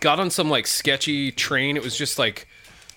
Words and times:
got 0.00 0.18
on 0.18 0.30
some 0.30 0.50
like 0.50 0.66
sketchy 0.66 1.30
train. 1.32 1.76
It 1.76 1.82
was 1.82 1.96
just 1.96 2.18
like 2.18 2.46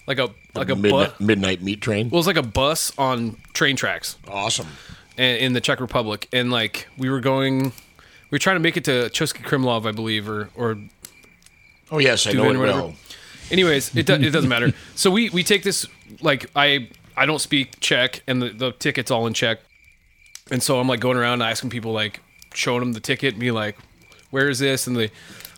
like 0.08 0.20
a 0.20 0.30
like 0.56 0.70
a 0.70 0.76
midnight, 0.76 1.10
bus. 1.12 1.20
midnight 1.20 1.62
meat 1.62 1.82
train. 1.82 2.10
Well, 2.10 2.18
it 2.18 2.20
was 2.20 2.28
like 2.28 2.38
a 2.38 2.44
bus 2.44 2.92
on 2.98 3.38
train 3.54 3.76
tracks 3.76 4.18
awesome. 4.28 4.68
in, 5.18 5.36
in 5.38 5.54
the 5.54 5.62
Czech 5.62 5.80
Republic, 5.80 6.28
and 6.34 6.52
like 6.52 6.88
we 6.98 7.10
were 7.10 7.20
going, 7.20 7.64
we 7.66 7.72
were 8.32 8.40
trying 8.40 8.56
to 8.56 8.62
make 8.62 8.78
it 8.78 8.86
to 8.86 9.10
Český 9.10 9.44
Krumlov, 9.44 9.86
I 9.86 9.92
believe, 9.92 10.28
or 10.28 10.50
or 10.56 10.78
Oh 11.92 12.00
yes, 12.00 12.26
I 12.26 12.32
know 12.32 12.50
it 12.50 12.58
well. 12.58 12.96
Anyways, 13.52 13.96
it, 13.96 14.08
do, 14.08 14.14
it 14.14 14.32
doesn't 14.32 14.50
matter. 14.50 14.74
So 14.96 15.12
we 15.12 15.30
we 15.30 15.44
take 15.44 15.64
this 15.64 15.86
like 16.22 16.50
I 16.56 16.90
I 17.16 17.26
don't 17.26 17.40
speak 17.40 17.80
Czech 17.80 18.24
and 18.28 18.42
the, 18.42 18.50
the 18.50 18.72
ticket's 18.72 19.12
all 19.12 19.28
in 19.28 19.34
Czech, 19.34 19.60
and 20.50 20.62
so 20.62 20.80
I'm 20.80 20.88
like 20.88 21.00
going 21.00 21.18
around 21.18 21.42
asking 21.42 21.70
people 21.70 21.92
like 21.92 22.20
showing 22.54 22.80
them 22.80 22.94
the 22.94 23.00
ticket, 23.00 23.34
and 23.34 23.40
be 23.40 23.52
like, 23.52 23.78
where 24.32 24.50
is 24.50 24.60
this? 24.60 24.88
And 24.88 24.96
they 24.96 25.12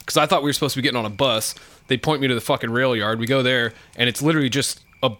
because 0.05 0.17
I 0.17 0.25
thought 0.27 0.43
we 0.43 0.49
were 0.49 0.53
supposed 0.53 0.75
to 0.75 0.79
be 0.79 0.83
getting 0.83 0.99
on 0.99 1.05
a 1.05 1.09
bus. 1.09 1.55
They 1.87 1.97
point 1.97 2.21
me 2.21 2.27
to 2.27 2.35
the 2.35 2.41
fucking 2.41 2.69
rail 2.71 2.95
yard. 2.95 3.19
We 3.19 3.25
go 3.25 3.41
there, 3.41 3.73
and 3.95 4.07
it's 4.07 4.21
literally 4.21 4.49
just 4.49 4.81
a 5.01 5.11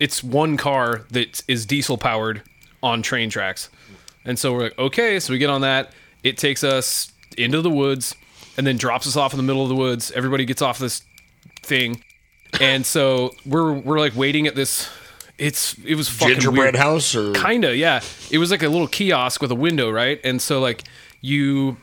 it's 0.00 0.22
one 0.22 0.56
car 0.56 1.04
that 1.10 1.42
is 1.48 1.66
diesel 1.66 1.98
powered 1.98 2.42
on 2.82 3.02
train 3.02 3.30
tracks. 3.30 3.70
And 4.24 4.38
so 4.38 4.52
we're 4.52 4.64
like, 4.64 4.78
okay, 4.78 5.20
so 5.20 5.32
we 5.32 5.38
get 5.38 5.50
on 5.50 5.62
that. 5.62 5.92
It 6.22 6.36
takes 6.36 6.62
us 6.62 7.12
into 7.36 7.62
the 7.62 7.70
woods 7.70 8.14
and 8.56 8.66
then 8.66 8.76
drops 8.76 9.06
us 9.06 9.16
off 9.16 9.32
in 9.32 9.36
the 9.36 9.42
middle 9.42 9.62
of 9.62 9.68
the 9.68 9.76
woods. 9.76 10.10
Everybody 10.12 10.44
gets 10.44 10.60
off 10.60 10.78
this 10.78 11.02
thing. 11.62 12.02
And 12.60 12.84
so 12.84 13.32
we're 13.46 13.72
we're 13.72 14.00
like 14.00 14.16
waiting 14.16 14.46
at 14.46 14.54
this 14.54 14.88
it's 15.38 15.76
it 15.84 15.94
was 15.94 16.08
fucking 16.08 16.34
Gingerbread 16.34 16.74
weird. 16.74 16.76
house 16.76 17.14
or 17.14 17.32
Kinda, 17.32 17.76
yeah. 17.76 18.00
It 18.30 18.38
was 18.38 18.50
like 18.50 18.62
a 18.62 18.68
little 18.68 18.88
kiosk 18.88 19.40
with 19.40 19.52
a 19.52 19.56
window, 19.56 19.90
right? 19.90 20.20
And 20.24 20.42
so 20.42 20.60
like 20.60 20.82
you 21.20 21.76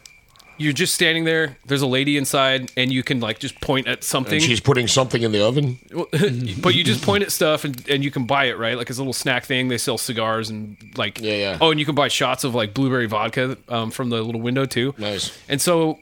you're 0.57 0.73
just 0.73 0.93
standing 0.95 1.23
there. 1.25 1.57
There's 1.65 1.81
a 1.81 1.87
lady 1.87 2.17
inside, 2.17 2.71
and 2.77 2.91
you 2.91 3.03
can 3.03 3.19
like 3.19 3.39
just 3.39 3.59
point 3.61 3.87
at 3.87 4.03
something. 4.03 4.35
and 4.35 4.43
she's 4.43 4.59
putting 4.59 4.87
something 4.87 5.21
in 5.21 5.31
the 5.31 5.43
oven. 5.45 5.77
but 6.61 6.75
you 6.75 6.83
just 6.83 7.03
point 7.03 7.23
at 7.23 7.31
stuff 7.31 7.63
and, 7.65 7.87
and 7.89 8.03
you 8.03 8.11
can 8.11 8.25
buy 8.25 8.45
it 8.45 8.57
right 8.57 8.77
like 8.77 8.89
it's 8.89 8.99
a 8.99 9.01
little 9.01 9.13
snack 9.13 9.45
thing 9.45 9.67
they 9.67 9.77
sell 9.77 9.97
cigars 9.97 10.49
and 10.49 10.77
like 10.97 11.19
Yeah, 11.19 11.33
yeah. 11.35 11.57
oh 11.61 11.71
and 11.71 11.79
you 11.79 11.85
can 11.85 11.95
buy 11.95 12.07
shots 12.07 12.43
of 12.43 12.53
like 12.55 12.73
blueberry 12.73 13.05
vodka 13.07 13.57
um, 13.69 13.91
from 13.91 14.09
the 14.09 14.21
little 14.21 14.41
window 14.41 14.65
too 14.65 14.93
Nice. 14.97 15.37
and 15.49 15.61
so 15.61 15.99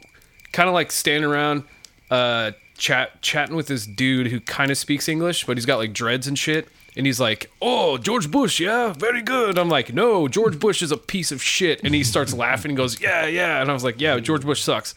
kind 0.51 0.67
of 0.69 0.73
like 0.73 0.91
standing 0.91 1.29
around 1.29 1.63
uh 2.11 2.51
chat 2.77 3.21
chatting 3.21 3.55
with 3.55 3.67
this 3.67 3.85
dude 3.85 4.27
who 4.27 4.39
kind 4.39 4.71
of 4.71 4.77
speaks 4.77 5.07
english 5.07 5.45
but 5.45 5.57
he's 5.57 5.65
got 5.65 5.77
like 5.77 5.93
dreads 5.93 6.27
and 6.27 6.37
shit 6.37 6.67
and 6.95 7.05
he's 7.05 7.19
like 7.19 7.49
oh 7.61 7.97
george 7.97 8.29
bush 8.29 8.59
yeah 8.59 8.93
very 8.93 9.21
good. 9.21 9.57
I'm 9.57 9.69
like 9.69 9.93
no 9.93 10.27
george 10.27 10.59
bush 10.59 10.81
is 10.81 10.91
a 10.91 10.97
piece 10.97 11.31
of 11.31 11.41
shit. 11.41 11.83
And 11.83 11.93
he 11.93 12.03
starts 12.03 12.33
laughing 12.45 12.71
and 12.71 12.77
goes 12.77 12.99
yeah 13.01 13.25
yeah. 13.25 13.61
And 13.61 13.69
i 13.69 13.73
was 13.73 13.83
like 13.83 13.99
yeah 13.99 14.19
george 14.19 14.43
bush 14.43 14.61
sucks. 14.61 14.95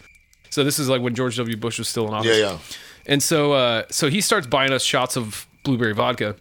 So 0.51 0.65
this 0.65 0.79
is 0.79 0.89
like 0.89 1.03
when 1.03 1.15
george 1.15 1.37
w. 1.37 1.57
Bush 1.57 1.79
was 1.79 1.89
still 1.89 2.09
in 2.09 2.15
office. 2.15 2.37
Yeah, 2.37 2.53
yeah. 2.53 2.59
and 3.07 3.23
so, 3.23 3.53
uh, 3.53 3.83
so 3.91 4.09
he 4.09 4.21
starts 4.21 4.47
buying 4.47 4.73
us 4.73 4.83
shots 4.83 5.17
of 5.17 5.47
blueberry 5.65 5.93
vodka, 5.93 6.37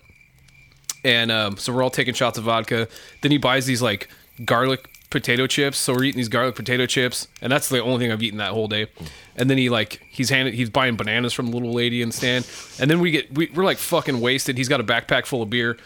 and 1.04 1.32
um, 1.32 1.58
so 1.58 1.74
we're 1.74 1.84
all 1.84 1.90
taking 1.90 2.14
shots 2.14 2.38
of 2.38 2.46
vodka. 2.46 2.88
Then 3.22 3.32
he 3.32 3.38
buys 3.38 3.66
these 3.66 3.82
like 3.82 4.08
garlic 4.46 4.88
potato 5.10 5.48
chips. 5.48 5.78
So 5.78 5.94
we're 5.94 6.04
eating 6.04 6.18
these 6.18 6.30
garlic 6.30 6.56
potato 6.56 6.86
chips, 6.86 7.28
and 7.42 7.52
that's 7.52 7.70
the 7.70 7.82
only 7.82 8.00
thing 8.00 8.12
I've 8.12 8.24
eaten 8.24 8.38
that 8.40 8.52
whole 8.52 8.68
day. 8.68 8.88
And 9.36 9.50
then 9.50 9.58
he 9.58 9.70
like 9.70 10.02
he's 10.10 10.30
handed 10.30 10.54
he's 10.54 10.70
buying 10.70 10.96
bananas 10.96 11.34
from 11.34 11.48
the 11.48 11.54
little 11.54 11.74
lady 11.74 12.02
in 12.02 12.10
the 12.10 12.14
stand, 12.14 12.48
and 12.80 12.90
then 12.90 13.00
we 13.00 13.12
get 13.12 13.34
we, 13.34 13.50
we're 13.54 13.66
like 13.66 13.78
fucking 13.78 14.20
wasted. 14.20 14.58
He's 14.58 14.70
got 14.70 14.80
a 14.80 14.84
backpack 14.84 15.26
full 15.26 15.42
of 15.42 15.50
beer. 15.50 15.78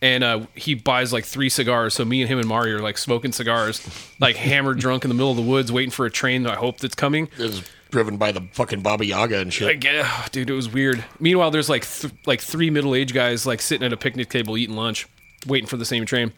And 0.00 0.22
uh, 0.22 0.46
he 0.54 0.74
buys 0.74 1.12
like 1.12 1.24
three 1.24 1.48
cigars. 1.48 1.92
So 1.92 2.04
me 2.04 2.20
and 2.22 2.30
him 2.30 2.38
and 2.38 2.46
Mario 2.46 2.76
are 2.76 2.80
like 2.80 2.98
smoking 2.98 3.32
cigars, 3.32 3.84
like 4.20 4.36
hammered 4.50 4.78
drunk 4.78 5.04
in 5.04 5.08
the 5.08 5.14
middle 5.14 5.32
of 5.32 5.36
the 5.36 5.42
woods, 5.42 5.72
waiting 5.72 5.90
for 5.90 6.06
a 6.06 6.10
train. 6.10 6.44
that 6.44 6.52
I 6.52 6.54
hope 6.54 6.78
that's 6.78 6.94
coming. 6.94 7.28
Is 7.36 7.64
driven 7.90 8.16
by 8.16 8.32
the 8.32 8.42
fucking 8.52 8.82
Baba 8.82 9.04
Yaga 9.04 9.38
and 9.40 9.52
shit. 9.52 9.66
Like, 9.66 9.84
yeah, 9.84 10.26
dude, 10.30 10.50
it 10.50 10.54
was 10.54 10.72
weird. 10.72 11.04
Meanwhile, 11.18 11.50
there's 11.50 11.68
like 11.68 11.84
th- 11.84 12.12
like 12.26 12.40
three 12.40 12.70
middle 12.70 12.94
aged 12.94 13.14
guys 13.14 13.46
like 13.46 13.60
sitting 13.60 13.84
at 13.84 13.92
a 13.92 13.96
picnic 13.96 14.28
table 14.28 14.56
eating 14.56 14.76
lunch, 14.76 15.08
waiting 15.46 15.66
for 15.66 15.76
the 15.76 15.84
same 15.84 16.06
train. 16.06 16.32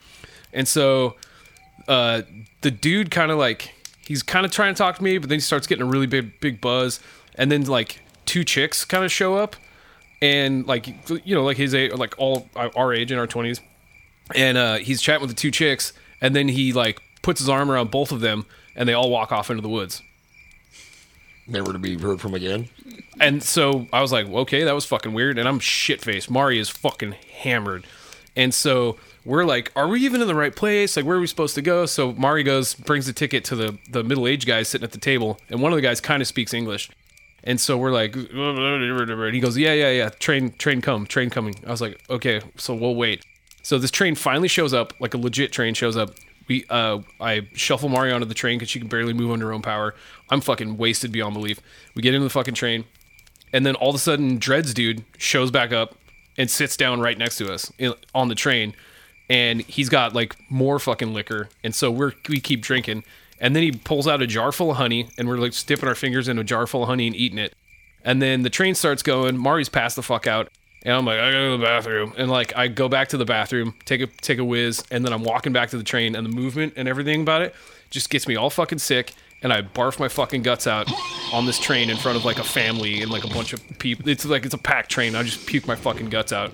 And 0.53 0.67
so, 0.67 1.17
uh, 1.89 2.23
the 2.61 2.71
dude 2.71 3.11
kind 3.11 3.31
of 3.31 3.39
like 3.39 3.75
he's 4.01 4.23
kind 4.23 4.45
of 4.45 4.53
trying 4.53 4.75
to 4.75 4.79
talk 4.79 4.97
to 4.97 5.05
me, 5.05 5.19
but 5.19 5.29
then 5.29 5.37
he 5.37 5.41
starts 5.41 5.67
getting 5.67 5.87
a 5.87 5.89
really 5.89 6.07
big 6.07 6.41
big 6.41 6.61
buzz, 6.61 7.01
and 7.35 7.51
then 7.51 7.65
like 7.65 8.03
two 8.27 8.45
chicks 8.45 8.85
kind 8.85 9.05
of 9.05 9.13
show 9.13 9.35
up, 9.35 9.57
and 10.21 10.67
like 10.67 10.87
you 11.25 11.35
know 11.35 11.45
like 11.45 11.57
his 11.57 11.75
age, 11.75 11.93
like 11.93 12.15
all 12.19 12.49
our 12.55 12.93
age 12.93 13.13
in 13.13 13.19
our 13.19 13.27
twenties, 13.27 13.61
and 14.35 14.59
uh, 14.59 14.77
he's 14.77 15.01
chatting 15.01 15.23
with 15.23 15.31
the 15.31 15.37
two 15.37 15.51
chicks, 15.51 15.93
and 16.21 16.35
then 16.35 16.49
he 16.49 16.73
like 16.73 17.01
puts 17.23 17.41
his 17.41 17.49
arm 17.49 17.71
around 17.71 17.91
both 17.91 18.13
of 18.13 18.21
them, 18.21 18.47
and 18.75 18.89
they 18.89 18.95
all 18.95 19.11
walk 19.11 19.33
off 19.33 19.51
into 19.51 19.63
the 19.63 19.69
woods. 19.69 20.03
Never 21.47 21.73
to 21.73 21.79
be 21.79 21.99
heard 21.99 22.21
from 22.21 22.35
again. 22.35 22.69
And 23.19 23.43
so 23.43 23.89
I 23.93 24.01
was 24.01 24.13
like, 24.13 24.29
okay, 24.29 24.63
that 24.65 24.75
was 24.75 24.85
fucking 24.85 25.13
weird. 25.13 25.37
And 25.37 25.49
I'm 25.49 25.59
shit 25.59 26.01
faced. 26.01 26.31
Mari 26.31 26.61
is 26.61 26.69
fucking 26.69 27.13
hammered. 27.43 27.87
And 28.37 28.55
so 28.55 28.99
we're 29.25 29.45
like, 29.45 29.71
are 29.77 29.89
we 29.89 30.01
even 30.01 30.21
in 30.21 30.27
the 30.27 30.35
right 30.35 30.55
place? 30.55 30.97
Like, 30.97 31.05
where 31.05 31.17
are 31.17 31.21
we 31.21 31.27
supposed 31.27 31.55
to 31.57 31.63
go? 31.63 31.87
So 31.87 32.13
Mari 32.13 32.43
goes, 32.43 32.75
brings 32.75 33.07
the 33.07 33.13
ticket 33.13 33.45
to 33.45 33.57
the, 33.57 33.79
the 33.91 34.03
middle 34.03 34.27
aged 34.27 34.47
guys 34.47 34.69
sitting 34.69 34.85
at 34.85 34.93
the 34.93 34.99
table. 34.99 35.39
And 35.49 35.61
one 35.61 35.73
of 35.73 35.77
the 35.77 35.83
guys 35.83 36.01
kind 36.01 36.23
of 36.23 36.29
speaks 36.29 36.55
English. 36.55 36.91
And 37.45 37.61
so 37.61 37.77
we're 37.79 37.93
like, 37.93 38.15
and 38.15 39.35
he 39.35 39.41
goes, 39.41 39.57
yeah, 39.57 39.73
yeah, 39.73 39.91
yeah, 39.91 40.09
train, 40.11 40.53
train 40.53 40.81
come, 40.81 41.07
train 41.07 41.31
coming. 41.31 41.55
I 41.67 41.71
was 41.71 41.81
like, 41.81 42.01
okay, 42.11 42.41
so 42.57 42.75
we'll 42.75 42.95
wait. 42.95 43.25
So 43.63 43.79
this 43.79 43.91
train 43.91 44.15
finally 44.15 44.49
shows 44.49 44.75
up, 44.75 44.93
like 45.01 45.15
a 45.15 45.19
legit 45.19 45.53
train 45.53 45.75
shows 45.75 45.97
up. 45.97 46.11
We, 46.49 46.65
uh, 46.69 46.99
I 47.21 47.49
shuffle 47.55 47.89
Mari 47.89 48.13
onto 48.13 48.27
the 48.27 48.35
train 48.35 48.59
because 48.59 48.71
she 48.71 48.79
can 48.81 48.89
barely 48.89 49.13
move 49.13 49.31
under 49.31 49.47
her 49.47 49.53
own 49.53 49.63
power. 49.63 49.95
I'm 50.31 50.41
fucking 50.41 50.77
wasted 50.77 51.13
beyond 51.13 51.35
belief. 51.35 51.61
We 51.95 52.03
get 52.03 52.15
into 52.15 52.25
the 52.25 52.31
fucking 52.31 52.55
train, 52.55 52.85
and 53.53 53.65
then 53.65 53.77
all 53.77 53.91
of 53.91 53.95
a 53.95 53.99
sudden, 53.99 54.39
Dreads 54.39 54.75
dude 54.75 55.05
shows 55.17 55.51
back 55.51 55.73
up 55.73 55.95
and 56.37 56.51
sits 56.51 56.77
down 56.77 57.01
right 57.01 57.17
next 57.17 57.37
to 57.37 57.53
us 57.53 57.73
in, 57.79 57.95
on 58.15 58.29
the 58.29 58.35
train, 58.35 58.75
and 59.31 59.63
he's 59.63 59.89
got 59.89 60.13
like 60.13 60.37
more 60.51 60.79
fucking 60.79 61.15
liquor, 61.15 61.49
and 61.65 61.75
so 61.75 61.91
we're 61.91 62.13
we 62.29 62.41
keep 62.41 62.61
drinking, 62.61 63.05
and 63.41 63.57
then 63.57 63.63
he 63.63 63.71
pulls 63.73 64.07
out 64.07 64.21
a 64.21 64.27
jar 64.27 64.53
full 64.53 64.73
of 64.73 64.77
honey, 64.77 65.09
and 65.17 65.29
we're 65.29 65.39
like 65.39 65.55
dipping 65.65 65.89
our 65.89 65.95
fingers 65.95 66.29
in 66.29 66.39
a 66.39 66.45
jar 66.45 66.67
full 66.67 66.83
of 66.83 66.89
honey 66.89 67.07
and 67.07 67.17
eating 67.17 67.39
it, 67.39 67.55
and 68.05 68.21
then 68.21 68.43
the 68.43 68.51
train 68.51 68.75
starts 68.75 69.03
going. 69.03 69.39
Mari's 69.39 69.71
passed 69.71 69.97
the 69.97 70.03
fuck 70.03 70.27
out. 70.27 70.51
And 70.83 70.95
I'm 70.95 71.05
like, 71.05 71.21
I 71.21 71.31
gotta 71.31 71.45
go 71.45 71.53
to 71.53 71.59
the 71.59 71.65
bathroom, 71.65 72.15
and 72.17 72.31
like 72.31 72.57
I 72.57 72.69
go 72.69 72.89
back 72.89 73.09
to 73.09 73.19
the 73.19 73.27
bathroom, 73.27 73.75
take 73.85 74.01
a 74.01 74.07
take 74.07 74.39
a 74.39 74.45
whiz, 74.45 74.83
and 74.91 75.05
then 75.05 75.13
I'm 75.13 75.23
walking 75.23 75.53
back 75.53 75.69
to 75.71 75.77
the 75.77 75.85
train, 75.85 76.17
and 76.17 76.27
the 76.27 76.35
movement 76.35 76.73
and 76.77 76.89
everything 76.89 77.21
about 77.21 77.43
it 77.43 77.55
just 77.91 78.09
gets 78.09 78.27
me 78.27 78.35
all 78.35 78.49
fucking 78.49 78.79
sick, 78.79 79.13
and 79.43 79.53
I 79.53 79.61
barf 79.61 80.01
my 80.01 80.09
fucking 80.09 80.41
guts 80.41 80.67
out 80.67 80.91
on 81.35 81.45
this 81.45 81.59
train 81.59 81.91
in 81.91 81.99
front 81.99 82.17
of 82.17 82.25
like 82.25 82.39
a 82.39 82.45
family 82.45 83.03
and 83.03 83.11
like 83.11 83.25
a 83.25 83.29
bunch 83.29 83.53
of 83.53 83.61
people. 83.79 84.09
It's 84.09 84.25
like 84.25 84.47
it's 84.47 84.55
a 84.55 84.59
packed 84.59 84.91
train. 84.91 85.15
I 85.15 85.23
just 85.23 85.47
puke 85.47 85.67
my 85.67 85.77
fucking 85.77 86.09
guts 86.09 86.33
out, 86.33 86.51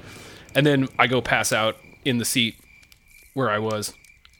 and 0.56 0.66
then 0.66 0.88
I 0.98 1.06
go 1.06 1.22
pass 1.22 1.53
out 1.53 1.76
in 2.04 2.19
the 2.19 2.25
seat 2.25 2.56
where 3.36 3.50
I 3.50 3.58
was, 3.58 3.92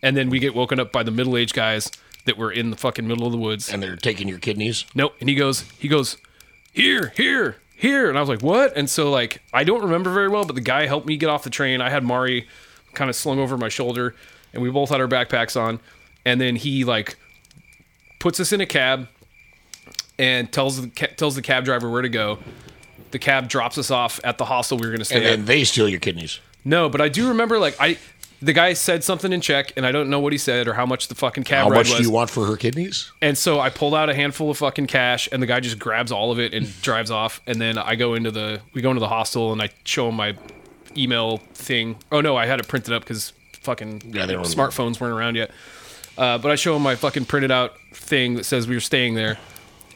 and 0.03 0.17
then 0.17 0.31
we 0.31 0.39
get 0.39 0.55
woken 0.55 0.81
up 0.81 0.91
by 0.91 1.03
the 1.03 1.11
middle 1.11 1.37
aged 1.37 1.55
guys 1.55 1.91
that 2.25 2.37
were 2.39 2.51
in 2.51 2.71
the 2.71 2.77
fucking 2.77 3.07
middle 3.07 3.27
of 3.27 3.33
the 3.33 3.39
woods. 3.39 3.71
And 3.73 3.83
they're 3.83 3.95
taking 3.97 4.27
your 4.27 4.39
kidneys. 4.39 4.85
Nope. 4.95 5.15
And 5.21 5.29
he 5.29 5.35
goes, 5.35 5.63
he 5.79 5.87
goes, 5.87 6.17
here, 6.73 7.13
here, 7.17 7.57
here. 7.77 8.09
And 8.09 8.17
I 8.17 8.21
was 8.21 8.29
like, 8.29 8.43
what? 8.43 8.77
And 8.77 8.89
so 8.91 9.11
like, 9.11 9.43
I 9.53 9.63
don't 9.65 9.83
remember 9.83 10.13
very 10.13 10.29
well, 10.29 10.45
but 10.45 10.55
the 10.57 10.61
guy 10.61 10.87
helped 10.87 11.07
me 11.07 11.17
get 11.17 11.29
off 11.29 11.45
the 11.45 11.51
train. 11.51 11.81
I 11.81 11.91
had 11.91 12.03
Mari 12.03 12.49
kind 12.95 13.09
of 13.09 13.15
slung 13.15 13.39
over 13.39 13.57
my 13.57 13.69
shoulder 13.69 14.15
and 14.53 14.63
we 14.63 14.71
both 14.71 14.89
had 14.89 15.01
our 15.01 15.07
backpacks 15.07 15.61
on. 15.61 15.79
And 16.25 16.41
then 16.41 16.57
he 16.57 16.85
like 16.85 17.17
puts 18.19 18.41
us 18.41 18.53
in 18.53 18.61
a 18.61 18.67
cab 18.67 19.09
and 20.19 20.51
tells 20.53 20.81
the, 20.81 20.89
tells 20.89 21.37
the 21.37 21.43
cab 21.43 21.65
driver 21.65 21.89
where 21.91 22.03
to 22.03 22.09
go. 22.09 22.39
The 23.13 23.19
cab 23.21 23.49
drops 23.49 23.79
us 23.79 23.91
off 23.91 24.19
at 24.25 24.37
the 24.39 24.47
hostel 24.47 24.79
we 24.79 24.87
were 24.87 24.91
going 24.91 24.99
to 24.99 25.05
stay 25.05 25.17
And 25.33 25.43
at. 25.43 25.47
they 25.47 25.63
steal 25.65 25.89
your 25.89 26.01
kidneys. 26.01 26.41
No, 26.65 26.89
but 26.89 27.01
I 27.01 27.09
do 27.09 27.29
remember 27.29 27.61
like 27.61 27.77
I, 27.79 27.99
the 28.43 28.53
guy 28.53 28.73
said 28.75 29.03
something 29.05 29.33
in 29.33 29.41
Czech, 29.41 29.73
and 29.77 29.87
I 29.87 29.93
don't 29.93 30.11
know 30.11 30.21
what 30.21 30.33
he 30.33 30.39
said 30.39 30.69
or 30.69 30.75
how 30.75 30.85
much 30.87 31.09
the 31.09 31.15
fucking 31.15 31.45
cab 31.45 31.65
How 31.65 31.71
ride 31.71 31.77
much 31.79 31.89
was. 31.91 31.99
do 31.99 32.03
you 32.05 32.11
want 32.11 32.31
for 32.31 32.45
her 32.47 32.57
kidneys? 32.57 33.11
And 33.23 33.37
so 33.39 33.61
I 33.61 33.71
pulled 33.71 33.95
out 33.95 34.09
a 34.11 34.15
handful 34.15 34.51
of 34.51 34.59
fucking 34.59 34.87
cash, 34.87 35.29
and 35.33 35.43
the 35.43 35.47
guy 35.47 35.61
just 35.61 35.79
grabs 35.79 36.13
all 36.13 36.31
of 36.33 36.39
it 36.39 36.53
and 36.55 36.69
drives 36.83 37.11
off. 37.11 37.41
And 37.47 37.61
then 37.61 37.79
I 37.79 37.95
go 37.97 38.15
into 38.15 38.31
the 38.31 38.61
we 38.75 38.83
go 38.83 38.91
into 38.91 39.01
the 39.01 39.09
hostel, 39.09 39.53
and 39.53 39.63
I 39.63 39.71
show 39.85 40.09
him 40.09 40.17
my 40.17 40.37
email 40.97 41.39
thing. 41.55 41.97
Oh 42.13 42.21
no, 42.21 42.37
I 42.37 42.47
had 42.47 42.61
it 42.61 42.69
printed 42.69 42.93
up 42.95 43.03
because 43.03 43.33
fucking 43.61 44.03
Yeah, 44.15 44.27
they 44.27 44.35
don't- 44.35 44.45
smartphones 44.47 45.01
weren't 45.01 45.15
around 45.15 45.37
yet. 45.37 45.51
Uh, 46.19 46.39
but 46.39 46.51
I 46.51 46.55
show 46.55 46.75
him 46.77 46.83
my 46.83 46.95
fucking 46.97 47.27
printed 47.27 47.51
out 47.51 47.75
thing 47.93 48.37
that 48.37 48.45
says 48.45 48.67
we 48.67 48.75
were 48.75 48.81
staying 48.81 49.15
there, 49.15 49.37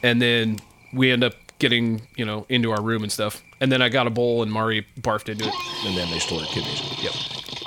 and 0.03 0.21
then 0.21 0.59
we 0.93 1.11
end 1.11 1.23
up 1.23 1.33
getting 1.59 2.01
you 2.15 2.25
know 2.25 2.45
into 2.49 2.71
our 2.71 2.81
room 2.81 3.03
and 3.03 3.11
stuff. 3.11 3.41
And 3.59 3.71
then 3.71 3.81
I 3.83 3.89
got 3.89 4.07
a 4.07 4.09
bowl, 4.09 4.41
and 4.43 4.51
Mari 4.51 4.85
barfed 4.99 5.29
into 5.29 5.47
it. 5.47 5.53
And 5.85 5.95
then 5.95 6.09
they 6.11 6.17
stole 6.19 6.39
your 6.39 6.47
kidneys. 6.47 6.81
Yep. 7.03 7.13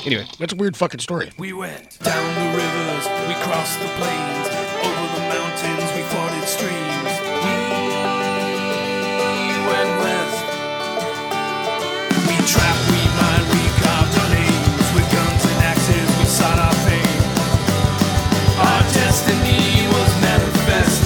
Anyway, 0.06 0.26
That's 0.38 0.52
a 0.52 0.56
weird 0.56 0.76
fucking 0.76 1.00
story. 1.00 1.32
We 1.38 1.54
went 1.54 1.98
down 2.00 2.34
the 2.36 2.44
rivers, 2.56 3.06
we 3.26 3.32
crossed 3.40 3.80
the 3.80 3.88
plains, 3.96 4.48
over 4.84 5.06
the 5.16 5.24
mountains, 5.32 5.88
we 5.96 6.02
forded 6.12 6.44
streams. 6.44 7.08
We 7.40 7.56
went 9.64 9.90
west. 10.04 10.44
We 12.28 12.36
trapped, 12.44 12.84
we 12.92 13.00
mined, 13.16 13.48
we 13.48 13.64
carved 13.80 14.12
our 14.20 14.28
names. 14.28 14.84
With 14.92 15.08
guns 15.08 15.40
and 15.48 15.58
axes, 15.72 16.04
we 16.20 16.26
sought 16.28 16.60
our 16.60 16.76
fame. 16.84 17.24
Our 18.60 18.82
destiny 18.92 19.88
was 19.88 20.10
manifest. 20.20 21.00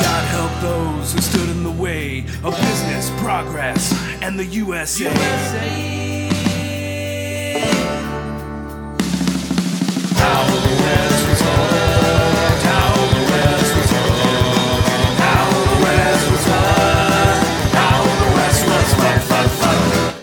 God 0.00 0.24
help 0.32 0.52
those 0.62 1.12
who 1.12 1.20
stood 1.20 1.50
in 1.50 1.62
the 1.62 1.72
way. 1.82 2.24
of 2.42 2.56
business, 2.56 3.10
progress, 3.20 3.92
and 4.22 4.38
the 4.38 4.46
USA. 4.46 5.10
How 5.10 6.17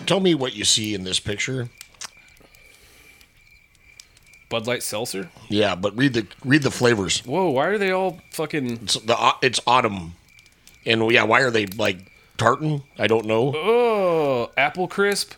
Tell 0.06 0.20
me 0.20 0.36
what 0.36 0.56
you 0.56 0.64
see 0.64 0.94
in 0.94 1.04
this 1.04 1.20
picture. 1.20 1.68
Bud 4.50 4.68
Light 4.68 4.84
Seltzer. 4.84 5.30
Yeah, 5.50 5.76
but 5.76 5.98
read 5.98 6.14
the 6.14 6.28
read 6.46 6.62
the 6.62 6.72
flavors. 6.72 7.20
Whoa, 7.26 7.50
why 7.50 7.66
are 7.66 7.78
they 7.78 7.92
all 7.92 8.22
fucking? 8.32 8.84
It's 8.84 8.94
the 8.94 9.18
uh, 9.18 9.34
it's 9.42 9.60
autumn, 9.66 10.14
and 10.86 11.12
yeah, 11.12 11.24
why 11.24 11.42
are 11.42 11.50
they 11.50 11.66
like 11.66 12.12
tartan? 12.38 12.84
I 13.00 13.08
don't 13.08 13.26
know. 13.26 13.54
Oh, 13.56 14.52
apple 14.56 14.88
crisp, 14.88 15.34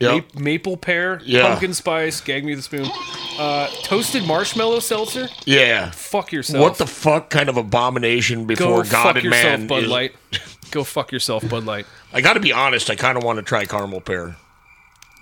Yep. 0.00 0.34
ma- 0.34 0.40
maple 0.40 0.76
pear, 0.76 1.20
Yeah. 1.24 1.48
pumpkin 1.48 1.74
spice. 1.74 2.20
Gag 2.20 2.44
me 2.44 2.54
the 2.54 2.62
spoon. 2.62 2.88
Uh, 3.38 3.66
toasted 3.82 4.24
marshmallow 4.26 4.80
seltzer. 4.80 5.28
Yeah. 5.44 5.90
Fuck 5.90 6.32
yourself. 6.32 6.60
What 6.62 6.78
the 6.78 6.86
fuck 6.86 7.30
kind 7.30 7.48
of 7.48 7.56
abomination 7.56 8.44
before 8.46 8.84
God? 8.84 8.84
Go 8.84 8.90
God 8.90 9.02
fuck 9.02 9.16
and 9.16 9.24
yourself, 9.24 9.58
man? 9.58 9.66
Bud 9.66 9.82
is- 9.84 9.88
Light. 9.90 10.12
Go 10.70 10.84
fuck 10.84 11.12
yourself, 11.12 11.48
Bud 11.48 11.64
Light. 11.64 11.86
I 12.12 12.20
got 12.20 12.34
to 12.34 12.40
be 12.40 12.52
honest. 12.52 12.90
I 12.90 12.94
kind 12.94 13.16
of 13.16 13.24
want 13.24 13.38
to 13.38 13.42
try 13.42 13.64
caramel 13.64 14.00
pear. 14.02 14.36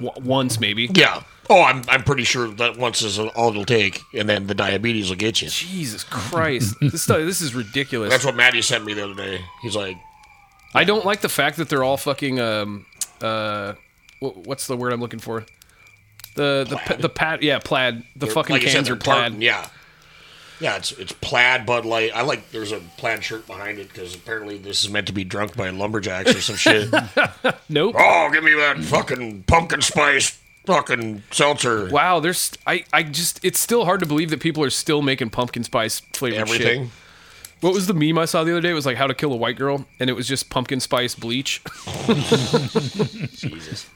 W- 0.01 0.27
once 0.29 0.59
maybe. 0.61 0.91
Yeah. 0.93 1.23
Oh, 1.49 1.63
I'm 1.63 1.83
I'm 1.89 2.03
pretty 2.03 2.25
sure 2.25 2.49
that 2.49 2.77
once 2.77 3.01
is 3.01 3.19
all 3.21 3.51
it'll 3.51 3.65
take, 3.65 4.01
and 4.13 4.29
then 4.29 4.49
the 4.49 4.55
diabetes 4.57 5.09
will 5.09 5.17
get 5.17 5.41
you. 5.41 5.49
Jesus 5.49 6.03
Christ, 6.03 6.75
this 6.81 7.05
stuff, 7.05 7.19
this 7.19 7.41
is 7.41 7.55
ridiculous. 7.55 8.11
That's 8.11 8.25
what 8.25 8.35
Maddie 8.35 8.61
sent 8.63 8.85
me 8.85 8.93
the 8.95 9.05
other 9.05 9.15
day. 9.15 9.41
He's 9.63 9.77
like, 9.77 9.97
I 10.75 10.83
don't 10.83 11.05
like 11.07 11.21
the 11.21 11.29
fact 11.29 11.57
that 11.59 11.69
they're 11.69 11.85
all 11.85 11.97
fucking 11.97 12.41
um 12.41 12.85
uh 13.23 13.75
what's 14.21 14.67
the 14.67 14.77
word 14.77 14.93
I'm 14.93 15.01
looking 15.01 15.21
for? 15.21 15.45
The 16.35 16.67
the 16.69 16.77
Plaid? 16.77 17.01
the 17.01 17.09
pad 17.09 17.43
yeah 17.43 17.59
plaid 17.59 18.03
the 18.15 18.27
fucking 18.27 18.55
like 18.55 18.65
I 18.65 18.69
said, 18.69 18.89
are 18.91 18.97
plaid. 18.97 19.17
tartan, 19.17 19.41
Yeah. 19.43 19.69
Yeah, 20.59 20.77
it's 20.77 20.93
it's 20.93 21.13
plaid 21.13 21.67
Bud 21.67 21.85
Light. 21.85 22.13
I 22.15 22.23
like. 22.23 22.51
There's 22.51 22.73
a 22.73 22.81
plaid 22.97 23.23
shirt 23.23 23.47
behind 23.47 23.79
it 23.79 23.89
because 23.93 24.15
apparently 24.15 24.57
this 24.57 24.85
is 24.85 24.91
meant 24.91 25.07
to 25.09 25.13
be 25.13 25.23
drunk 25.23 25.55
by 25.55 25.69
lumberjacks 25.69 26.35
or 26.35 26.41
some 26.41 26.57
shit. 26.57 26.89
Nope. 27.69 27.95
Oh, 27.99 28.31
give 28.33 28.43
me 28.45 28.55
that 28.55 28.79
fucking 28.79 29.43
pumpkin 29.43 29.83
spice 29.83 30.39
fucking 30.65 31.23
seltzer. 31.31 31.89
Wow, 31.91 32.21
there's 32.21 32.53
I 32.67 32.85
I 32.93 33.03
just 33.03 33.45
it's 33.45 33.61
still 33.61 33.85
hard 33.85 34.01
to 34.01 34.07
believe 34.07 34.31
that 34.31 34.41
people 34.41 34.63
are 34.65 34.71
still 34.71 35.03
making 35.03 35.29
pumpkin 35.31 35.63
spice 35.63 36.01
flavored 36.15 36.39
Everything. 36.41 36.85
shit. 36.85 36.93
What 37.61 37.75
was 37.75 37.87
the 37.87 37.95
meme 37.95 38.17
I 38.19 38.25
saw 38.27 38.43
the 38.45 38.53
other 38.53 38.61
day? 38.63 38.71
It 38.71 38.75
was 38.75 38.87
like 38.87 38.97
how 38.97 39.07
to 39.07 39.15
kill 39.15 39.33
a 39.33 39.37
white 39.37 39.57
girl, 39.57 39.85
and 40.01 40.09
it 40.09 40.13
was 40.15 40.27
just 40.29 40.49
pumpkin 40.49 40.79
spice 40.81 41.15
bleach. 41.15 41.63
Jesus. 43.35 43.87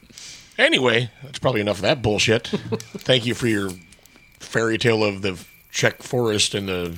Anyway, 0.61 1.09
that's 1.23 1.39
probably 1.39 1.61
enough 1.61 1.77
of 1.77 1.81
that 1.83 2.01
bullshit. 2.01 2.47
Thank 2.47 3.25
you 3.25 3.33
for 3.33 3.47
your 3.47 3.71
fairy 4.39 4.77
tale 4.77 5.03
of 5.03 5.21
the 5.21 5.43
Czech 5.71 6.03
forest 6.03 6.53
and 6.53 6.67
the 6.69 6.97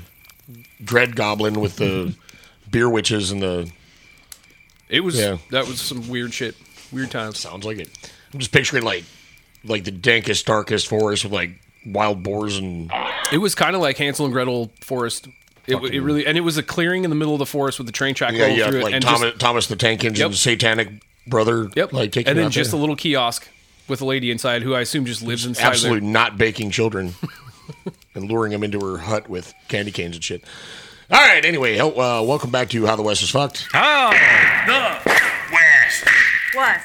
dread 0.84 1.16
goblin 1.16 1.60
with 1.60 1.78
the 1.78 2.16
beer 2.72 2.90
witches 2.90 3.32
and 3.32 3.42
the. 3.42 3.72
It 4.90 5.00
was 5.02 5.18
Yeah. 5.18 5.38
that 5.52 5.66
was 5.68 5.80
some 5.82 6.08
weird 6.10 6.34
shit, 6.34 6.56
weird 6.92 7.10
times. 7.12 7.40
Sounds 7.40 7.66
like 7.66 7.78
it. 7.78 7.90
I'm 8.34 8.40
just 8.40 8.52
picturing 8.52 8.84
like, 8.84 9.06
like 9.64 9.84
the 9.86 9.92
dankest, 9.92 10.46
darkest 10.46 10.88
forest 10.88 11.24
with 11.24 11.34
like 11.34 11.52
wild 11.86 12.22
boars 12.24 12.58
and 12.58 12.92
It 13.32 13.38
was 13.38 13.56
kind 13.56 13.76
of 13.76 13.82
like 13.82 13.98
Hansel 13.98 14.26
and 14.26 14.34
Gretel 14.34 14.72
forest. 14.82 15.28
It, 15.66 15.78
it 15.78 16.02
really 16.02 16.26
and 16.26 16.38
it 16.38 16.42
was 16.42 16.58
a 16.58 16.64
clearing 16.64 17.06
in 17.06 17.10
the 17.10 17.16
middle 17.16 17.34
of 17.34 17.40
the 17.40 17.46
forest 17.46 17.78
with 17.78 17.88
the 17.88 17.94
train 17.94 18.14
track 18.14 18.34
yeah, 18.34 18.40
going 18.40 18.58
yeah, 18.58 18.68
through 18.70 18.80
it, 18.80 18.84
like 18.84 18.94
and 18.96 19.04
Thomas, 19.04 19.22
just, 19.22 19.40
Thomas 19.40 19.68
the 19.68 19.78
Tank 19.78 20.04
Engine, 20.04 20.32
Yep. 20.32 20.36
satanic 20.38 20.90
brother. 21.26 21.70
yep, 21.76 21.94
like 21.94 22.12
taking 22.12 22.30
and 22.32 22.38
then 22.38 22.48
out 22.48 22.52
just 22.52 22.72
there. 22.72 22.78
a 22.78 22.82
little 22.82 22.98
kiosk 22.98 23.48
with 23.88 24.02
a 24.02 24.06
lady 24.06 24.32
inside 24.32 24.62
who 24.64 24.74
I 24.74 24.82
assume 24.82 25.06
just 25.06 25.22
lives 25.22 25.46
inside. 25.46 25.66
absolutely 25.66 26.02
There. 26.02 26.10
not 26.10 26.38
baking 26.38 26.72
children 26.72 27.14
and 28.16 28.30
luring 28.30 28.52
them 28.52 28.64
into 28.64 28.80
her 28.80 28.98
hut 28.98 29.30
with 29.30 29.54
candy 29.68 29.92
canes 29.92 30.16
and 30.16 30.24
shit. 30.24 30.44
All 31.12 31.20
right. 31.20 31.44
Anyway, 31.46 31.76
hel- 31.76 32.00
uh, 32.00 32.22
welcome 32.24 32.50
back 32.50 32.70
to 32.70 32.86
How 32.86 32.96
the 32.96 33.04
West 33.04 33.22
is 33.24 33.30
Fucked. 33.30 33.68
What? 36.54 36.84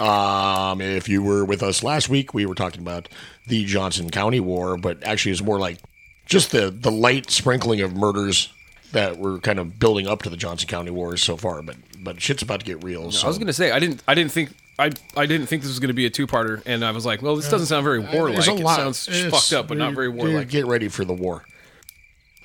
Um, 0.00 0.80
if 0.82 1.08
you 1.08 1.22
were 1.22 1.44
with 1.44 1.62
us 1.62 1.82
last 1.82 2.08
week, 2.08 2.34
we 2.34 2.44
were 2.46 2.54
talking 2.54 2.80
about 2.82 3.08
the 3.46 3.64
Johnson 3.64 4.10
County 4.10 4.40
War, 4.40 4.76
but 4.76 5.02
actually, 5.02 5.32
it's 5.32 5.42
more 5.42 5.58
like 5.58 5.78
just 6.26 6.50
the 6.50 6.70
the 6.70 6.90
light 6.90 7.30
sprinkling 7.30 7.80
of 7.80 7.96
murders 7.96 8.52
that 8.92 9.18
were 9.18 9.38
kind 9.38 9.58
of 9.58 9.78
building 9.78 10.06
up 10.06 10.22
to 10.22 10.30
the 10.30 10.36
Johnson 10.36 10.68
County 10.68 10.90
Wars 10.90 11.22
so 11.22 11.36
far. 11.36 11.62
But 11.62 11.76
but 11.98 12.20
shit's 12.20 12.42
about 12.42 12.60
to 12.60 12.66
get 12.66 12.82
real. 12.84 13.10
So. 13.10 13.26
I 13.26 13.28
was 13.28 13.38
gonna 13.38 13.52
say 13.52 13.70
I 13.70 13.78
didn't 13.78 14.02
I 14.06 14.14
didn't 14.14 14.32
think 14.32 14.50
I 14.78 14.90
I 15.16 15.26
didn't 15.26 15.46
think 15.46 15.62
this 15.62 15.70
was 15.70 15.80
gonna 15.80 15.94
be 15.94 16.06
a 16.06 16.10
two 16.10 16.26
parter, 16.26 16.62
and 16.66 16.84
I 16.84 16.90
was 16.90 17.06
like, 17.06 17.22
well, 17.22 17.36
this 17.36 17.48
doesn't 17.48 17.66
sound 17.66 17.84
very 17.84 18.00
warlike. 18.00 18.38
It 18.38 18.66
sounds 18.66 19.08
it's- 19.08 19.30
fucked 19.30 19.52
up, 19.52 19.68
but 19.68 19.78
not 19.78 19.94
very 19.94 20.08
warlike. 20.08 20.48
Get 20.48 20.66
ready 20.66 20.88
for 20.88 21.04
the 21.04 21.14
war. 21.14 21.44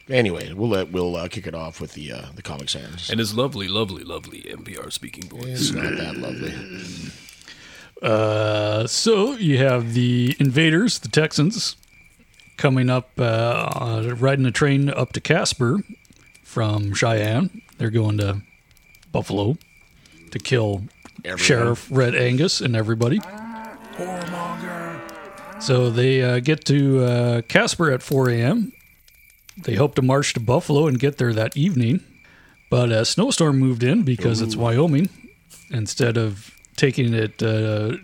Anyway, 0.09 0.51
we'll 0.51 0.69
let 0.69 0.91
we'll 0.91 1.15
uh, 1.15 1.27
kick 1.27 1.47
it 1.47 1.55
off 1.55 1.79
with 1.79 1.93
the 1.93 2.11
uh, 2.11 2.25
the 2.35 2.41
Comic 2.41 2.69
Sans. 2.69 3.09
And 3.09 3.19
his 3.19 3.33
lovely, 3.33 3.67
lovely, 3.67 4.03
lovely 4.03 4.41
NPR 4.41 4.91
speaking 4.91 5.29
voice. 5.29 5.69
It's 5.69 5.71
not 5.71 5.95
that 5.97 6.17
lovely. 6.17 6.53
Uh, 8.01 8.87
so 8.87 9.33
you 9.33 9.59
have 9.59 9.93
the 9.93 10.35
invaders, 10.39 10.97
the 10.99 11.07
Texans, 11.07 11.77
coming 12.57 12.89
up, 12.89 13.11
uh, 13.19 13.21
uh, 13.23 14.15
riding 14.17 14.45
a 14.45 14.51
train 14.51 14.89
up 14.89 15.13
to 15.13 15.21
Casper 15.21 15.81
from 16.51 16.93
Cheyenne. 16.93 17.61
They're 17.77 17.89
going 17.89 18.17
to 18.17 18.41
Buffalo 19.13 19.57
to 20.31 20.39
kill 20.39 20.83
Everyone. 21.23 21.37
Sheriff 21.37 21.87
Red 21.89 22.13
Angus 22.13 22.59
and 22.59 22.75
everybody. 22.75 23.19
So 25.61 25.89
they 25.89 26.21
uh, 26.21 26.39
get 26.39 26.65
to 26.65 27.03
uh, 27.03 27.41
Casper 27.43 27.91
at 27.91 28.03
4 28.03 28.29
a.m. 28.31 28.73
They 29.63 29.75
hope 29.75 29.95
to 29.95 30.01
march 30.01 30.33
to 30.33 30.39
Buffalo 30.39 30.87
and 30.87 30.99
get 30.99 31.17
there 31.17 31.31
that 31.33 31.55
evening. 31.55 32.03
But 32.69 32.91
a 32.91 33.05
snowstorm 33.05 33.57
moved 33.57 33.83
in 33.83 34.03
because 34.03 34.41
it's 34.41 34.55
Wyoming. 34.55 35.09
Instead 35.69 36.17
of 36.17 36.51
taking 36.75 37.13
it, 37.13 37.41
uh, 37.41 37.97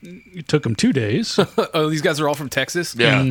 it 0.00 0.48
took 0.48 0.64
them 0.64 0.74
two 0.74 0.92
days. 0.92 1.38
oh, 1.74 1.88
these 1.88 2.02
guys 2.02 2.18
are 2.18 2.28
all 2.28 2.34
from 2.34 2.48
Texas. 2.48 2.96
Yeah. 2.96 3.22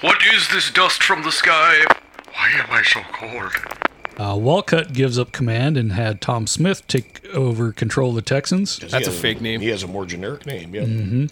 What 0.00 0.18
is 0.34 0.48
this 0.48 0.70
dust 0.70 1.02
from 1.02 1.22
the 1.22 1.32
sky? 1.32 1.84
Why 2.32 2.50
am 2.54 2.70
I 2.70 2.82
so 2.82 3.00
cold? 3.12 3.85
Uh, 4.16 4.36
Wolcott 4.38 4.92
gives 4.92 5.18
up 5.18 5.32
command 5.32 5.76
and 5.76 5.92
had 5.92 6.20
Tom 6.20 6.46
Smith 6.46 6.86
take 6.88 7.24
over 7.34 7.72
control 7.72 8.10
of 8.10 8.14
the 8.16 8.22
Texans. 8.22 8.78
That's 8.78 9.06
a 9.06 9.12
fake 9.12 9.40
name. 9.40 9.60
He 9.60 9.68
has 9.68 9.82
a 9.82 9.86
more 9.86 10.06
generic 10.06 10.46
name. 10.46 10.74
Yeah. 10.74 11.26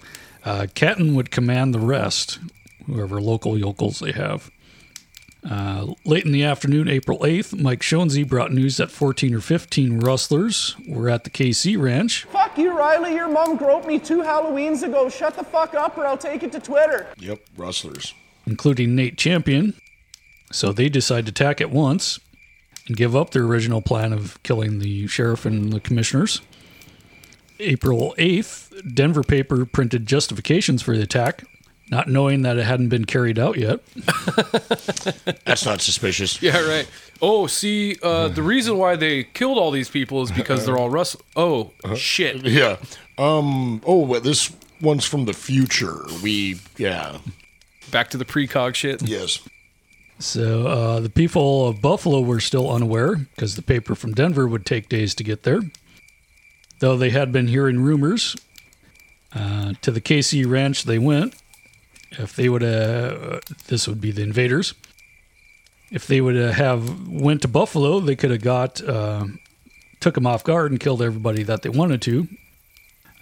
Uh, 0.45 0.67
Canton 0.75 1.14
would 1.14 1.31
command 1.31 1.73
the 1.75 1.79
rest, 1.79 2.38
whoever 2.87 3.21
local 3.23 3.57
yokels 3.59 4.00
they 4.00 4.12
have. 4.12 4.50
Uh, 5.49 5.93
late 6.07 6.25
in 6.25 6.33
the 6.33 6.45
afternoon, 6.45 6.88
April 6.88 7.19
8th, 7.21 7.59
Mike 7.61 7.81
Shonsey 7.81 8.26
brought 8.26 8.50
news 8.53 8.79
that 8.79 8.91
14 8.91 9.35
or 9.35 9.41
15 9.41 10.00
rustlers 10.00 10.75
were 10.88 11.09
at 11.11 11.25
the 11.25 11.31
KC 11.31 11.81
ranch. 11.81 12.25
Fuck 12.25 12.57
you, 12.57 12.76
Riley. 12.76 13.14
Your 13.14 13.29
mom 13.29 13.57
groped 13.57 13.87
me 13.87 13.99
two 13.99 14.23
Halloweens 14.23 14.83
ago. 14.83 15.09
Shut 15.11 15.37
the 15.37 15.45
fuck 15.45 15.75
up 15.75 15.99
or 15.99 16.07
I'll 16.07 16.17
take 16.19 16.43
it 16.43 16.53
to 16.53 16.61
Twitter. 16.61 17.07
Yep. 17.19 17.41
Rustlers. 17.59 18.14
including 18.47 18.95
Nate 18.95 19.17
Champion. 19.19 19.75
So 20.50 20.73
they 20.73 20.88
decide 20.88 21.26
to 21.26 21.31
attack 21.31 21.61
at 21.61 21.71
once 21.71 22.19
and 22.19 22.34
give 22.87 23.17
up 23.17 23.31
their 23.31 23.45
original 23.45 23.81
plan 23.81 24.12
of 24.12 24.43
killing 24.43 24.79
the 24.79 25.07
sheriff 25.07 25.45
and 25.47 25.73
the 25.73 25.81
commissioners. 25.81 26.41
April 27.61 28.14
8th, 28.19 28.95
Denver 28.95 29.23
paper 29.23 29.64
printed 29.64 30.07
justifications 30.07 30.83
for 30.83 30.97
the 30.97 31.03
attack, 31.05 31.45
not 31.88 32.09
knowing 32.09 32.43
that 32.43 32.59
it 32.59 32.64
hadn't 32.64 32.88
been 32.88 33.05
carried 33.05 33.38
out 33.38 33.57
yet. 33.57 33.81
That's 35.45 35.64
not 35.64 35.81
suspicious. 35.81 36.43
Yeah, 36.43 36.61
right. 36.67 36.88
Oh, 37.23 37.47
see, 37.47 37.97
uh, 38.03 38.29
the 38.29 38.43
reason 38.43 38.76
why 38.76 38.97
they 38.97 39.25
killed 39.25 39.57
all 39.57 39.71
these 39.71 39.88
people 39.88 40.23
is 40.23 40.33
because 40.33 40.67
they're 40.67 40.76
all 40.76 40.91
Russ. 40.91 41.17
Oh, 41.37 41.71
shit. 41.95 42.45
Yeah. 42.45 42.76
Um. 43.17 43.81
Oh, 43.87 44.00
well, 44.00 44.21
this 44.21 44.53
one's 44.81 45.05
from 45.05 45.25
the 45.25 45.33
future. 45.33 46.00
We. 46.23 46.61
Yeah. 46.76 47.19
Back 47.93 48.11
to 48.11 48.17
the 48.19 48.25
precog 48.25 48.75
shit. 48.75 49.03
Yes. 49.03 49.41
So 50.25 50.66
uh, 50.66 51.00
the 51.00 51.11
people 51.11 51.69
of 51.69 51.83
Buffalo 51.83 52.21
were 52.21 52.40
still 52.40 52.71
unaware 52.71 53.16
because 53.16 53.57
the 53.57 53.62
paper 53.62 53.95
from 53.95 54.14
Denver 54.14 54.47
would 54.47 54.64
take 54.64 54.88
days 54.88 55.14
to 55.16 55.25
get 55.25 55.43
there. 55.43 55.61
Though 56.78 56.97
they 56.97 57.11
had 57.11 57.31
been 57.31 57.47
hearing 57.47 57.81
rumors, 57.81 58.35
uh, 59.35 59.75
to 59.83 59.90
the 59.90 60.00
KC 60.00 60.49
ranch 60.49 60.85
they 60.85 60.99
went. 60.99 61.35
If 62.12 62.37
they 62.37 62.49
would 62.49 62.62
have, 62.62 63.43
this 63.66 63.88
would 63.88 64.00
be 64.00 64.12
the 64.12 64.23
invaders. 64.23 64.75
If 65.90 66.07
they 66.07 66.21
would 66.21 66.37
have 66.37 67.09
went 67.09 67.43
to 67.43 67.49
Buffalo, 67.49 68.00
they 68.00 68.16
could 68.16 68.31
have 68.31 68.43
got 68.43 68.83
uh, 68.83 69.26
took 70.00 70.14
them 70.14 70.26
off 70.26 70.45
guard 70.45 70.71
and 70.71 70.81
killed 70.81 71.02
everybody 71.02 71.43
that 71.43 71.62
they 71.62 71.69
wanted 71.69 72.00
to. 72.02 72.28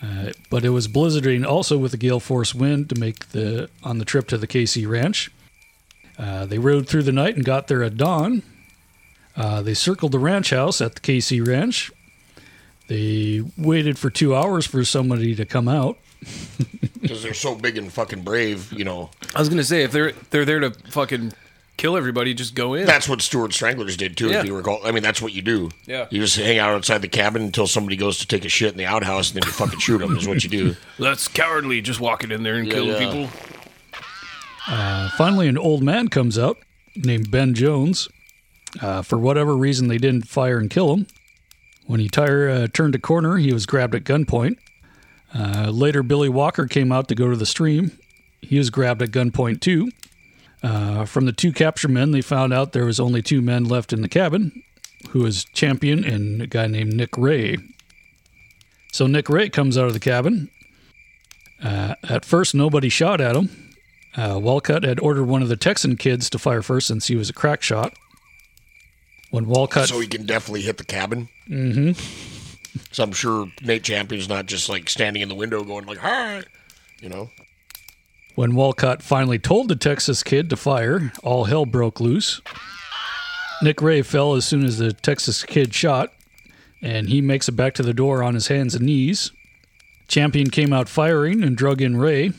Uh, 0.03 0.33
but 0.51 0.65
it 0.65 0.71
was 0.71 0.89
blizzarding 0.89 1.47
also 1.47 1.79
with 1.79 1.95
a 1.95 1.97
gale 1.97 2.21
force 2.21 2.55
wind 2.55 2.89
to 2.91 3.01
make 3.01 3.31
the 3.31 3.71
on 3.83 3.99
the 3.99 4.05
trip 4.05 4.29
to 4.29 4.39
the 4.39 4.47
KC 4.47 4.89
ranch. 4.89 5.31
Uh, 6.19 6.47
they 6.47 6.59
rode 6.59 6.89
through 6.89 7.03
the 7.03 7.13
night 7.13 7.37
and 7.37 7.45
got 7.45 7.69
there 7.69 7.83
at 7.83 7.97
dawn. 7.97 8.43
Uh, 9.37 9.63
they 9.63 9.75
circled 9.75 10.13
the 10.13 10.19
ranch 10.19 10.51
house 10.51 10.81
at 10.81 10.95
the 10.95 11.01
KC 11.01 11.47
Ranch. 11.47 11.91
They 12.89 13.43
waited 13.57 13.99
for 13.99 14.11
two 14.11 14.35
hours 14.37 14.67
for 14.67 14.85
somebody 14.85 15.35
to 15.35 15.45
come 15.45 15.69
out. 15.69 15.99
Because 17.03 17.25
they're 17.25 17.35
so 17.35 17.57
big 17.57 17.77
and 17.77 17.93
fucking 17.93 18.23
brave, 18.23 18.73
you 18.73 18.85
know. 18.85 19.11
I 19.35 19.41
was 19.41 19.49
gonna 19.49 19.65
say 19.65 19.83
if 19.83 19.91
they're 19.91 20.13
they're 20.31 20.45
there 20.45 20.61
to 20.61 20.71
fucking 20.71 21.33
kill 21.77 21.97
everybody, 21.97 22.33
just 22.33 22.55
go 22.55 22.75
in. 22.75 22.87
That's 22.87 23.09
what 23.09 23.21
Stuart 23.21 23.53
Stranglers 23.53 23.97
did 23.97 24.17
too, 24.17 24.29
Yeah. 24.29 24.39
if 24.39 24.47
you 24.47 24.57
recall. 24.57 24.81
I 24.85 24.93
mean, 24.93 25.03
that's 25.03 25.21
what 25.21 25.33
you 25.33 25.43
do. 25.43 25.71
Yeah. 25.85 26.07
You 26.11 26.21
just 26.21 26.37
hang 26.37 26.59
out 26.59 26.73
outside 26.73 27.03
the 27.03 27.09
cabin 27.09 27.43
until 27.43 27.67
somebody 27.67 27.97
goes 27.97 28.19
to 28.19 28.27
take 28.29 28.45
a 28.45 28.49
shit 28.49 28.71
in 28.71 28.79
the 28.79 28.87
outhouse, 28.87 29.33
and 29.33 29.43
then 29.43 29.49
you 29.49 29.53
fucking 29.53 29.81
shoot 29.81 29.99
them. 29.99 30.17
Is 30.17 30.29
what 30.29 30.45
you 30.45 30.49
do. 30.49 30.77
That's 31.01 31.27
cowardly, 31.27 31.81
just 31.81 31.99
walking 31.99 32.31
in 32.31 32.45
there 32.45 32.55
and 32.55 32.69
Yeah, 32.69 32.73
killing 32.75 32.91
yeah. 32.91 32.99
people. 33.01 33.29
Finally, 34.67 35.49
an 35.49 35.59
old 35.59 35.83
man 35.83 36.09
comes 36.09 36.39
out 36.39 36.59
named 36.97 37.31
Ben 37.31 37.55
Jones. 37.55 38.09
Uh, 38.81 39.03
for 39.03 39.19
whatever 39.19 39.57
reason, 39.57 39.89
they 39.89 39.99
didn't 39.99 40.29
fire 40.29 40.59
and 40.59 40.71
kill 40.71 40.95
him. 40.95 41.07
When 41.87 42.01
he 42.01 42.09
tire, 42.09 42.49
uh, 42.49 42.67
turned 42.73 42.95
a 42.95 42.99
corner, 42.99 43.37
he 43.37 43.53
was 43.53 43.67
grabbed 43.67 43.95
at 43.95 44.05
gunpoint. 44.05 44.57
Uh, 45.35 45.71
later, 45.71 46.03
Billy 46.03 46.29
Walker 46.29 46.67
came 46.67 46.93
out 46.93 47.09
to 47.09 47.15
go 47.15 47.29
to 47.31 47.37
the 47.37 47.47
stream. 47.47 47.99
He 48.41 48.59
was 48.59 48.71
grabbed 48.71 49.03
at 49.03 49.11
gunpoint 49.11 49.61
too. 49.61 49.91
Uh, 50.63 51.05
from 51.05 51.27
the 51.27 51.33
two 51.33 51.53
capture 51.53 51.89
men, 51.89 52.13
they 52.13 52.23
found 52.23 52.53
out 52.53 52.73
there 52.73 52.85
was 52.85 53.01
only 53.01 53.21
two 53.21 53.43
men 53.43 53.65
left 53.65 53.93
in 53.93 54.01
the 54.01 54.09
cabin, 54.09 54.63
who 55.11 55.21
was 55.21 55.45
Champion 55.45 56.05
and 56.05 56.41
a 56.41 56.47
guy 56.47 56.67
named 56.67 56.95
Nick 56.95 57.19
Ray. 57.19 57.57
So 58.93 59.07
Nick 59.07 59.29
Ray 59.29 59.49
comes 59.49 59.77
out 59.77 59.87
of 59.87 59.95
the 59.95 60.01
cabin. 60.01 60.51
Uh, 61.63 61.95
at 62.09 62.25
first, 62.25 62.55
nobody 62.55 62.89
shot 62.89 63.21
at 63.21 63.35
him. 63.37 63.62
Uh, 64.17 64.39
Wolcott 64.43 64.85
had 64.85 65.01
ordered 65.01 65.25
one 65.25 65.43
of 65.43 65.49
the 65.49 65.57
Texan 65.57 65.97
kids 65.97 66.29
to 66.31 66.39
fire 66.39 66.63
first 66.63 66.87
since 66.87 67.07
he 67.07 67.17
was 67.17 67.31
a 67.31 67.33
crack 67.33 67.63
shot. 67.63 67.95
When 69.31 69.47
Wolcott, 69.47 69.89
so 69.89 69.99
he 70.01 70.07
can 70.07 70.27
definitely 70.27 70.61
hit 70.63 70.77
the 70.77 70.85
cabin. 70.85 71.29
Mm-hmm. 71.49 71.93
So 72.91 73.03
I'm 73.03 73.13
sure 73.13 73.47
Nate 73.63 73.83
Champion's 73.83 74.29
not 74.29 74.45
just 74.47 74.69
like 74.69 74.91
standing 74.91 75.23
in 75.23 75.31
the 75.31 75.35
window 75.35 75.65
going 75.65 75.87
like, 75.87 75.99
"Hi," 75.99 76.43
you 77.01 77.09
know. 77.09 77.31
when 78.35 78.55
Wolcott 78.55 79.03
finally 79.03 79.39
told 79.39 79.69
the 79.69 79.77
Texas 79.77 80.23
kid 80.23 80.51
to 80.51 80.57
fire, 80.57 81.13
all 81.23 81.45
hell 81.45 81.65
broke 81.65 82.01
loose. 82.01 82.43
Nick 83.63 83.81
Ray 83.81 84.03
fell 84.03 84.35
as 84.35 84.45
soon 84.45 84.65
as 84.65 84.77
the 84.79 84.93
Texas 84.93 85.45
kid 85.45 85.73
shot, 85.73 86.13
and 86.83 87.09
he 87.09 87.21
makes 87.23 87.49
it 87.49 87.53
back 87.53 87.73
to 87.75 87.83
the 87.83 87.95
door 87.95 88.23
on 88.23 88.35
his 88.35 88.49
hands 88.49 88.75
and 88.75 88.85
knees. 88.85 89.33
Champion 90.09 90.51
came 90.51 90.73
out 90.75 90.89
firing 90.89 91.43
and 91.43 91.57
drug 91.57 91.81
in 91.81 91.97
Ray. 91.97 92.33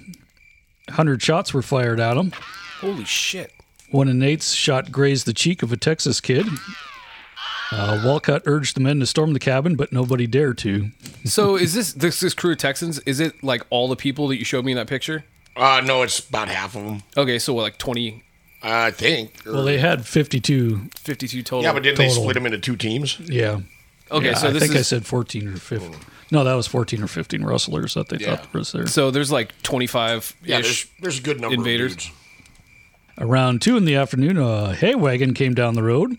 Hundred 0.90 1.22
shots 1.22 1.54
were 1.54 1.62
fired 1.62 2.00
at 2.00 2.18
him. 2.18 2.32
Holy 2.80 3.06
shit! 3.06 3.52
One 3.92 4.08
of 4.10 4.16
Nate's 4.16 4.54
shot 4.54 4.92
grazed 4.92 5.26
the 5.26 5.34
cheek 5.34 5.64
of 5.64 5.72
a 5.72 5.78
Texas 5.78 6.20
kid. 6.20 6.46
Uh, 7.72 8.02
Wolcott 8.04 8.44
urged 8.46 8.76
the 8.76 8.82
men 8.82 9.00
to 9.00 9.06
storm 9.06 9.34
the 9.34 9.40
cabin, 9.40 9.76
but 9.76 9.92
nobody 9.92 10.28
dared 10.28 10.58
to. 10.60 10.90
So 11.26 11.56
is 11.56 11.74
this 11.74 11.94
this 11.94 12.20
this 12.20 12.34
crew 12.34 12.52
of 12.52 12.58
Texans? 12.58 13.00
Is 13.00 13.20
it 13.20 13.44
like 13.44 13.64
all 13.70 13.88
the 13.88 13.96
people 13.96 14.28
that 14.28 14.38
you 14.38 14.46
showed 14.46 14.66
me 14.66 14.74
in 14.74 14.78
that 14.78 14.88
picture? 14.88 15.24
Uh 15.56 15.82
no, 15.84 16.02
it's 16.04 16.20
about 16.20 16.50
half 16.50 16.76
of 16.76 16.84
them, 16.84 17.04
Okay, 17.16 17.40
so 17.40 17.54
what, 17.54 17.62
like 17.64 17.78
20, 17.78 18.24
I 18.64 18.92
think. 18.92 19.42
Well, 19.46 19.64
they 19.64 19.78
had 19.78 20.06
52. 20.06 20.90
52 20.96 21.44
total. 21.44 21.64
yeah, 21.64 21.74
but 21.74 21.84
didn't 21.84 21.98
they 22.00 22.08
total. 22.08 22.24
split 22.24 22.34
them 22.36 22.46
into 22.48 22.58
two 22.60 22.76
teams? 22.76 23.20
Yeah. 23.20 23.62
Okay, 24.12 24.28
Yeah, 24.28 24.34
so 24.36 24.48
I 24.50 24.52
this 24.52 24.64
think 24.64 24.76
I 24.76 24.82
said 24.82 25.06
14 25.06 25.48
or 25.48 25.58
15. 25.58 25.96
No, 26.32 26.44
that 26.44 26.54
was 26.54 26.68
14 26.68 27.02
or 27.04 27.08
15 27.08 27.44
rustlers 27.44 27.94
that 27.96 28.10
they 28.10 28.18
Yeah. 28.18 28.36
thought 28.38 28.54
was 28.54 28.72
there. 28.72 28.88
so 28.88 29.12
there's 29.12 29.32
like 29.32 29.60
25 29.64 30.36
Yeah, 30.44 30.62
there's, 30.62 30.86
there's 31.00 31.20
a 31.20 31.22
good 31.22 31.40
number 31.40 31.56
invaders. 31.56 31.94
of 31.94 31.98
dudes. 32.00 32.12
Around 33.20 33.62
2 33.62 33.78
in 33.78 33.86
the 33.86 33.96
afternoon, 33.96 34.38
a 34.38 34.74
hay 34.76 34.96
wagon 34.96 35.34
came 35.34 35.54
down 35.54 35.76
the 35.76 35.84
road. 35.84 36.18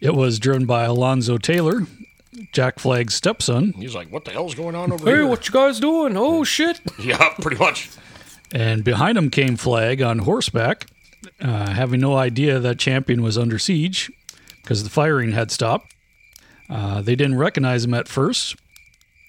It 0.00 0.14
was 0.14 0.38
driven 0.38 0.66
by 0.66 0.84
Alonzo 0.84 1.38
Taylor, 1.38 1.86
Jack 2.52 2.78
Flagg's 2.80 3.14
stepson, 3.14 3.72
He's 3.74 3.94
like, 3.94 4.10
"What 4.12 4.24
the 4.24 4.32
hell's 4.32 4.54
going 4.56 4.74
on 4.74 4.92
over 4.92 5.04
Hey, 5.08 5.18
here?" 5.18 5.26
what 5.26 5.46
you 5.46 5.52
guys 5.52 5.78
doing? 5.78 6.16
Oh 6.16 6.42
shit! 6.44 6.80
Yeah, 6.98 7.28
pretty 7.40 7.56
much. 7.58 7.88
and 8.52 8.82
behind 8.82 9.16
him 9.16 9.30
came 9.30 9.56
Flagg 9.56 10.02
on 10.02 10.18
horseback, 10.20 10.86
uh, 11.40 11.70
having 11.70 12.00
no 12.00 12.16
idea 12.16 12.58
that 12.58 12.78
Champion 12.80 13.22
was 13.22 13.38
under 13.38 13.58
siege 13.58 14.10
because 14.62 14.82
the 14.82 14.90
firing 14.90 15.30
had 15.32 15.52
stopped. 15.52 15.93
Uh, 16.68 17.02
they 17.02 17.14
didn't 17.14 17.36
recognize 17.36 17.84
him 17.84 17.94
at 17.94 18.08
first. 18.08 18.56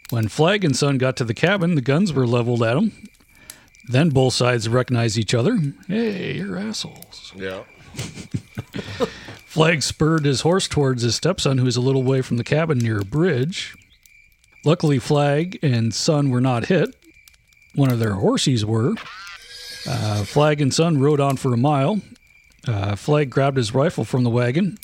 When 0.10 0.28
Flagg 0.28 0.64
and 0.64 0.76
Son 0.76 0.98
got 0.98 1.18
to 1.18 1.24
the 1.24 1.34
cabin, 1.34 1.76
the 1.76 1.82
guns 1.82 2.14
were 2.14 2.28
leveled 2.28 2.64
at 2.64 2.78
him. 2.78 2.92
Then 3.88 4.10
both 4.10 4.34
sides 4.34 4.68
recognized 4.70 5.18
each 5.18 5.34
other. 5.34 5.60
Hey, 5.88 6.36
you're 6.38 6.58
assholes. 6.58 7.34
Yeah. 7.36 7.64
Flagg 9.46 9.84
spurred 9.84 10.26
his 10.26 10.42
horse 10.42 10.68
towards 10.68 11.02
his 11.04 11.16
stepson, 11.16 11.58
who 11.58 11.66
was 11.66 11.78
a 11.78 11.82
little 11.82 12.04
way 12.04 12.22
from 12.22 12.38
the 12.38 12.44
cabin 12.44 12.78
near 12.78 13.00
a 13.00 13.06
bridge. 13.06 13.76
Luckily, 14.64 15.00
Flagg 15.00 15.60
and 15.62 15.94
Son 15.94 16.30
were 16.30 16.42
not 16.42 16.66
hit. 16.66 16.96
One 17.76 17.92
of 17.92 18.00
their 18.00 18.14
horses 18.16 18.66
were. 18.66 18.96
Uh, 19.88 20.24
Flagg 20.24 20.62
and 20.62 20.74
Son 20.74 21.00
rode 21.00 21.20
on 21.20 21.38
for 21.38 21.54
a 21.54 21.58
mile. 21.58 22.02
Uh, 22.68 22.96
Flagg 22.96 23.30
grabbed 23.30 23.58
his 23.58 23.74
rifle 23.74 24.04
from 24.04 24.24
the 24.24 24.30
wagon. 24.30 24.78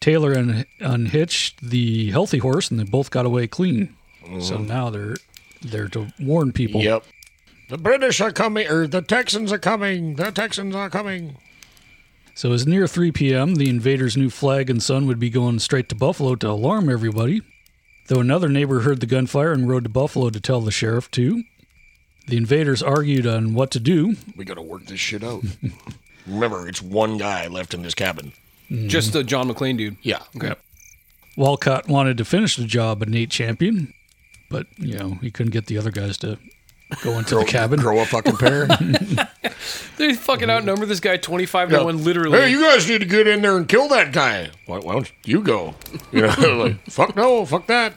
Taylor 0.00 0.36
un- 0.36 0.64
unhitched 0.80 1.60
the 1.60 2.10
healthy 2.10 2.38
horse, 2.38 2.70
and 2.70 2.80
they 2.80 2.84
both 2.84 3.10
got 3.10 3.26
away 3.26 3.46
clean. 3.46 3.96
Mm-hmm. 4.24 4.40
So 4.40 4.58
now 4.58 4.90
they're 4.90 5.16
there 5.62 5.88
to 5.88 6.12
warn 6.18 6.52
people. 6.52 6.80
Yep. 6.80 7.04
The 7.68 7.78
British 7.78 8.20
are 8.20 8.32
coming, 8.32 8.66
or 8.66 8.86
the 8.86 9.02
Texans 9.02 9.52
are 9.52 9.58
coming. 9.58 10.16
The 10.16 10.32
Texans 10.32 10.74
are 10.74 10.90
coming. 10.90 11.36
So 12.34 12.48
it 12.48 12.52
was 12.52 12.66
near 12.66 12.86
3 12.86 13.12
p.m. 13.12 13.56
The 13.56 13.68
invaders 13.68 14.16
knew 14.16 14.30
Flagg 14.30 14.70
and 14.70 14.82
son 14.82 15.06
would 15.06 15.18
be 15.18 15.30
going 15.30 15.58
straight 15.58 15.88
to 15.90 15.94
Buffalo 15.94 16.34
to 16.36 16.50
alarm 16.50 16.88
everybody. 16.88 17.42
Though 18.06 18.20
another 18.20 18.48
neighbor 18.48 18.80
heard 18.80 19.00
the 19.00 19.06
gunfire 19.06 19.52
and 19.52 19.68
rode 19.68 19.84
to 19.84 19.90
Buffalo 19.90 20.30
to 20.30 20.40
tell 20.40 20.60
the 20.60 20.70
sheriff 20.70 21.10
too. 21.10 21.44
The 22.26 22.36
invaders 22.36 22.82
argued 22.82 23.26
on 23.26 23.54
what 23.54 23.70
to 23.72 23.80
do. 23.80 24.16
We 24.36 24.44
got 24.44 24.54
to 24.54 24.62
work 24.62 24.86
this 24.86 25.00
shit 25.00 25.22
out. 25.22 25.42
Remember, 26.26 26.68
it's 26.68 26.82
one 26.82 27.18
guy 27.18 27.46
left 27.46 27.74
in 27.74 27.82
this 27.82 27.94
cabin. 27.94 28.32
Just 28.70 29.12
the 29.12 29.24
John 29.24 29.48
McClane 29.50 29.76
dude. 29.76 29.96
Yeah. 30.02 30.22
Okay. 30.36 30.54
Wolcott 31.36 31.88
wanted 31.88 32.18
to 32.18 32.24
finish 32.24 32.56
the 32.56 32.64
job 32.64 33.02
of 33.02 33.08
Nate 33.08 33.30
Champion, 33.30 33.92
but 34.48 34.66
you 34.78 34.98
know 34.98 35.14
he 35.20 35.30
couldn't 35.30 35.52
get 35.52 35.66
the 35.66 35.78
other 35.78 35.90
guys 35.90 36.16
to 36.18 36.38
go 37.02 37.18
into 37.18 37.34
the 37.36 37.44
cabin. 37.44 37.80
Grow 37.80 38.00
a 38.00 38.06
fucking 38.06 38.36
pair. 38.36 38.68
They 39.96 40.14
fucking 40.14 40.48
outnumber 40.48 40.86
this 40.86 40.98
guy 41.00 41.18
25 41.18 41.70
to 41.70 41.84
1, 41.84 42.04
literally. 42.04 42.38
Hey, 42.38 42.50
you 42.50 42.62
guys 42.62 42.88
need 42.88 43.00
to 43.00 43.04
get 43.04 43.28
in 43.28 43.42
there 43.42 43.58
and 43.58 43.68
kill 43.68 43.86
that 43.88 44.12
guy. 44.12 44.48
Why, 44.64 44.78
why 44.78 44.94
don't 44.94 45.12
you 45.26 45.42
go? 45.42 45.74
You 46.12 46.22
know, 46.22 46.64
like, 46.64 46.90
fuck 46.90 47.14
no, 47.14 47.44
fuck 47.44 47.66
that. 47.66 47.92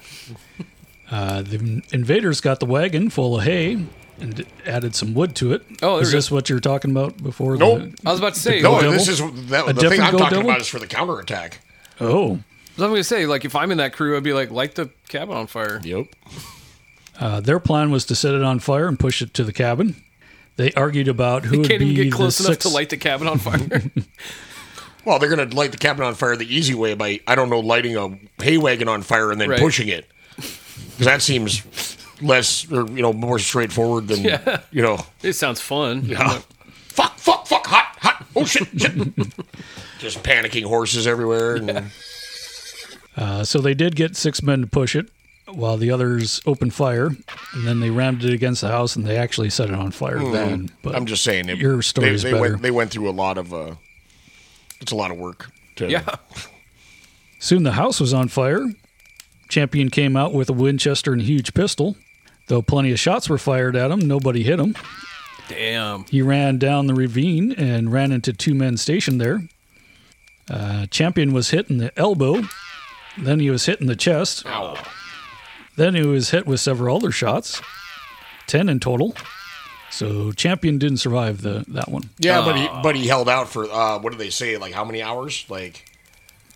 Uh, 1.10 1.42
the 1.44 1.82
invaders 1.94 2.42
got 2.42 2.60
the 2.60 2.66
wagon 2.66 3.10
full 3.10 3.38
of 3.38 3.46
hay 3.46 3.86
and 4.20 4.46
added 4.66 4.96
some 4.96 5.14
wood 5.14 5.36
to 5.38 5.54
it. 5.54 5.64
Oh, 5.82 5.98
is 5.98 6.08
we 6.08 6.12
go. 6.14 6.18
this 6.18 6.32
what 6.32 6.50
you're 6.50 6.60
talking 6.60 6.92
about 6.92 7.22
before? 7.22 7.58
Nope. 7.58 7.80
The, 7.80 7.98
I 8.06 8.12
was 8.12 8.20
about 8.20 8.34
to 8.36 8.40
say, 8.40 8.62
No, 8.62 8.80
devil? 8.80 8.92
this 8.94 9.08
is 9.08 9.20
that, 9.50 9.66
the 9.76 9.90
thing 9.90 10.02
I'm 10.02 10.12
talking 10.18 10.30
devil? 10.38 10.50
about 10.50 10.62
is 10.62 10.68
for 10.68 10.80
the 10.80 10.88
counterattack. 10.88 11.60
oh, 12.00 12.40
I 12.78 12.82
was 12.82 12.88
going 12.90 12.96
to 12.96 13.04
say, 13.04 13.26
like, 13.28 13.46
if 13.46 13.56
I'm 13.56 13.72
in 13.72 13.78
that 13.78 13.94
crew, 13.94 14.18
I'd 14.18 14.24
be 14.24 14.34
like, 14.34 14.50
light 14.50 14.76
the 14.76 14.90
cabin 15.08 15.36
on 15.38 15.46
fire. 15.48 15.80
Yep. 15.84 16.08
Uh, 17.20 17.40
their 17.40 17.60
plan 17.60 17.92
was 17.92 18.06
to 18.06 18.16
set 18.16 18.34
it 18.34 18.42
on 18.44 18.58
fire 18.60 18.88
and 18.88 19.00
push 19.00 19.22
it 19.22 19.34
to 19.36 19.44
the 19.44 19.54
cabin. 19.54 19.96
They 20.56 20.72
argued 20.74 21.08
about 21.08 21.46
who 21.46 21.54
You 21.56 21.60
would 21.62 21.68
can't 21.70 21.80
be 21.80 21.88
even 21.90 22.06
get 22.06 22.14
close 22.14 22.40
enough 22.40 22.54
six- 22.54 22.64
to 22.66 22.70
light 22.70 22.90
the 22.90 22.98
cabin 22.98 23.28
on 23.28 23.38
fire. 23.40 23.82
Well, 25.06 25.20
they're 25.20 25.36
going 25.36 25.50
to 25.50 25.54
light 25.54 25.74
the 25.74 25.78
cabin 25.78 26.06
on 26.06 26.16
fire 26.16 26.38
the 26.38 26.46
easy 26.46 26.74
way 26.74 26.94
by, 26.94 27.20
I 27.28 27.36
don't 27.36 27.50
know, 27.50 27.60
lighting 27.60 27.98
a 27.98 28.18
hay 28.42 28.58
wagon 28.58 28.88
on 28.88 29.02
fire 29.02 29.32
and 29.34 29.42
then 29.42 29.50
Right. 29.50 29.60
pushing 29.60 29.90
it. 29.90 30.08
Because 30.38 31.06
that 31.06 31.22
seems 31.22 31.60
less, 32.24 32.72
or, 32.72 32.88
you 32.88 33.02
know, 33.02 33.14
more 33.14 33.40
straightforward 33.40 34.08
than, 34.08 34.24
Yeah. 34.24 34.62
you 34.72 34.82
know, 34.82 35.00
it 35.22 35.34
sounds 35.34 35.62
fun. 35.62 36.06
Yeah. 36.06 36.40
Fuck, 36.88 37.18
fuck, 37.18 37.48
fuck, 37.48 37.66
hot, 37.68 37.98
hot. 38.00 38.26
Oh, 38.36 38.46
shit, 38.46 38.68
shit. 38.80 38.94
Just 40.00 40.24
panicking 40.24 40.64
horses 40.64 41.06
everywhere. 41.08 41.56
And, 41.58 41.92
Uh, 43.16 43.44
so 43.44 43.60
they 43.60 43.74
did 43.76 43.96
get 43.96 44.16
six 44.16 44.42
men 44.42 44.62
to 44.62 44.68
push 44.68 44.96
it, 44.96 45.08
while 45.48 45.78
the 45.78 45.92
others 45.92 46.42
opened 46.48 46.74
fire, 46.74 47.08
and 47.54 47.68
then 47.68 47.80
they 47.80 47.92
rammed 47.92 48.24
it 48.24 48.34
against 48.34 48.62
the 48.62 48.70
house, 48.70 48.96
and 48.96 49.06
they 49.06 49.18
actually 49.18 49.52
set 49.52 49.70
it 49.70 49.76
on 49.76 49.92
fire. 49.92 50.18
Then, 50.32 50.70
but. 50.82 50.96
I'm 50.96 51.06
just 51.06 51.24
saying. 51.24 51.48
It, 51.50 51.60
your 51.60 51.82
story's 51.84 52.24
they, 52.24 52.32
they 52.32 52.40
better. 52.40 52.52
Went, 52.54 52.62
they 52.64 52.72
went 52.72 52.90
through 52.92 53.08
a 53.08 53.12
lot 53.12 53.38
of, 53.38 53.54
uh, 53.54 53.76
it's 54.82 54.92
a 54.92 54.96
lot 54.96 55.12
of 55.12 55.18
work. 55.18 55.52
To, 55.76 55.90
Yeah. 55.90 56.04
Soon 57.40 57.64
the 57.64 57.74
house 57.74 58.00
was 58.00 58.14
on 58.14 58.30
fire. 58.30 58.66
Champion 59.50 59.90
came 59.90 60.16
out 60.18 60.34
with 60.34 60.50
a 60.50 60.54
Winchester 60.54 61.12
and 61.14 61.22
a 61.22 61.26
huge 61.26 61.54
pistol. 61.54 61.96
Though 62.48 62.62
plenty 62.62 62.92
of 62.92 63.00
shots 63.00 63.30
were 63.30 63.38
fired 63.38 63.76
at 63.76 63.90
him, 63.92 64.00
nobody 64.00 64.44
hit 64.44 64.60
him. 64.60 64.76
Damn. 65.50 66.06
He 66.06 66.22
ran 66.22 66.58
down 66.58 66.88
the 66.88 66.94
ravine 66.94 67.52
and 67.54 67.92
ran 67.92 68.12
into 68.12 68.34
two 68.34 68.54
men 68.54 68.78
stationed 68.78 69.20
there. 69.22 69.44
Uh, 70.50 70.86
Champion 70.88 71.34
was 71.34 71.50
hit 71.52 71.70
in 71.70 71.78
the 71.78 71.98
elbow. 71.98 72.44
Then 73.18 73.40
he 73.40 73.50
was 73.50 73.66
hit 73.66 73.80
in 73.80 73.88
the 73.88 73.96
chest. 73.96 74.46
Ow. 74.46 74.78
Then 75.76 75.96
he 75.96 76.06
was 76.06 76.30
hit 76.32 76.46
with 76.46 76.60
several 76.60 76.98
other 76.98 77.12
shots, 77.12 77.62
10 78.48 78.70
in 78.70 78.80
total. 78.80 79.16
So 79.90 80.32
Champion 80.32 80.78
didn't 80.80 80.98
survive 80.98 81.42
the 81.42 81.64
that 81.70 81.90
one. 81.90 82.10
Yeah, 82.18 82.44
but 82.44 82.56
he 82.58 82.68
but 82.82 82.96
he 82.96 83.08
held 83.08 83.30
out 83.30 83.48
for 83.50 83.66
uh, 83.72 84.00
what 84.00 84.12
do 84.12 84.18
they 84.18 84.32
say? 84.32 84.58
Like 84.58 84.74
how 84.74 84.84
many 84.84 85.02
hours? 85.04 85.46
Like 85.50 85.86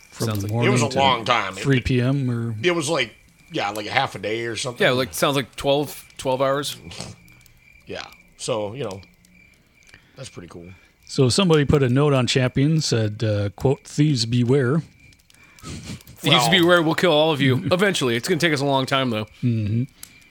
from 0.09 0.27
Sounds 0.27 0.39
the 0.39 0.47
like- 0.47 0.53
morning. 0.53 0.69
It 0.69 0.71
was 0.73 0.81
a 0.81 0.89
to 0.89 0.97
long 0.97 1.23
time. 1.23 1.53
3 1.53 1.81
p.m. 1.81 2.31
or 2.31 2.55
It 2.63 2.71
was 2.71 2.89
like 2.89 3.13
yeah, 3.51 3.69
like 3.71 3.85
a 3.85 3.91
half 3.91 4.15
a 4.15 4.19
day 4.19 4.45
or 4.45 4.55
something. 4.55 4.85
Yeah, 4.85 4.91
like 4.91 5.13
sounds 5.13 5.35
like 5.35 5.55
12, 5.55 6.05
12 6.17 6.41
hours. 6.41 6.77
yeah. 7.85 8.05
So 8.37 8.73
you 8.73 8.83
know, 8.83 9.01
that's 10.15 10.29
pretty 10.29 10.47
cool. 10.49 10.67
so. 11.05 11.29
Somebody 11.29 11.65
put 11.65 11.83
a 11.83 11.89
note 11.89 12.13
on 12.13 12.27
Champion 12.27 12.81
said, 12.81 13.23
uh, 13.23 13.49
"quote 13.49 13.83
Thieves 13.83 14.25
beware." 14.25 14.81
Thieves 15.63 16.23
Well- 16.23 16.51
beware, 16.51 16.81
we'll 16.81 16.95
kill 16.95 17.11
all 17.11 17.31
of 17.31 17.41
you 17.41 17.63
eventually. 17.71 18.15
It's 18.15 18.27
gonna 18.27 18.39
take 18.39 18.53
us 18.53 18.61
a 18.61 18.65
long 18.65 18.85
time 18.85 19.09
though. 19.09 19.27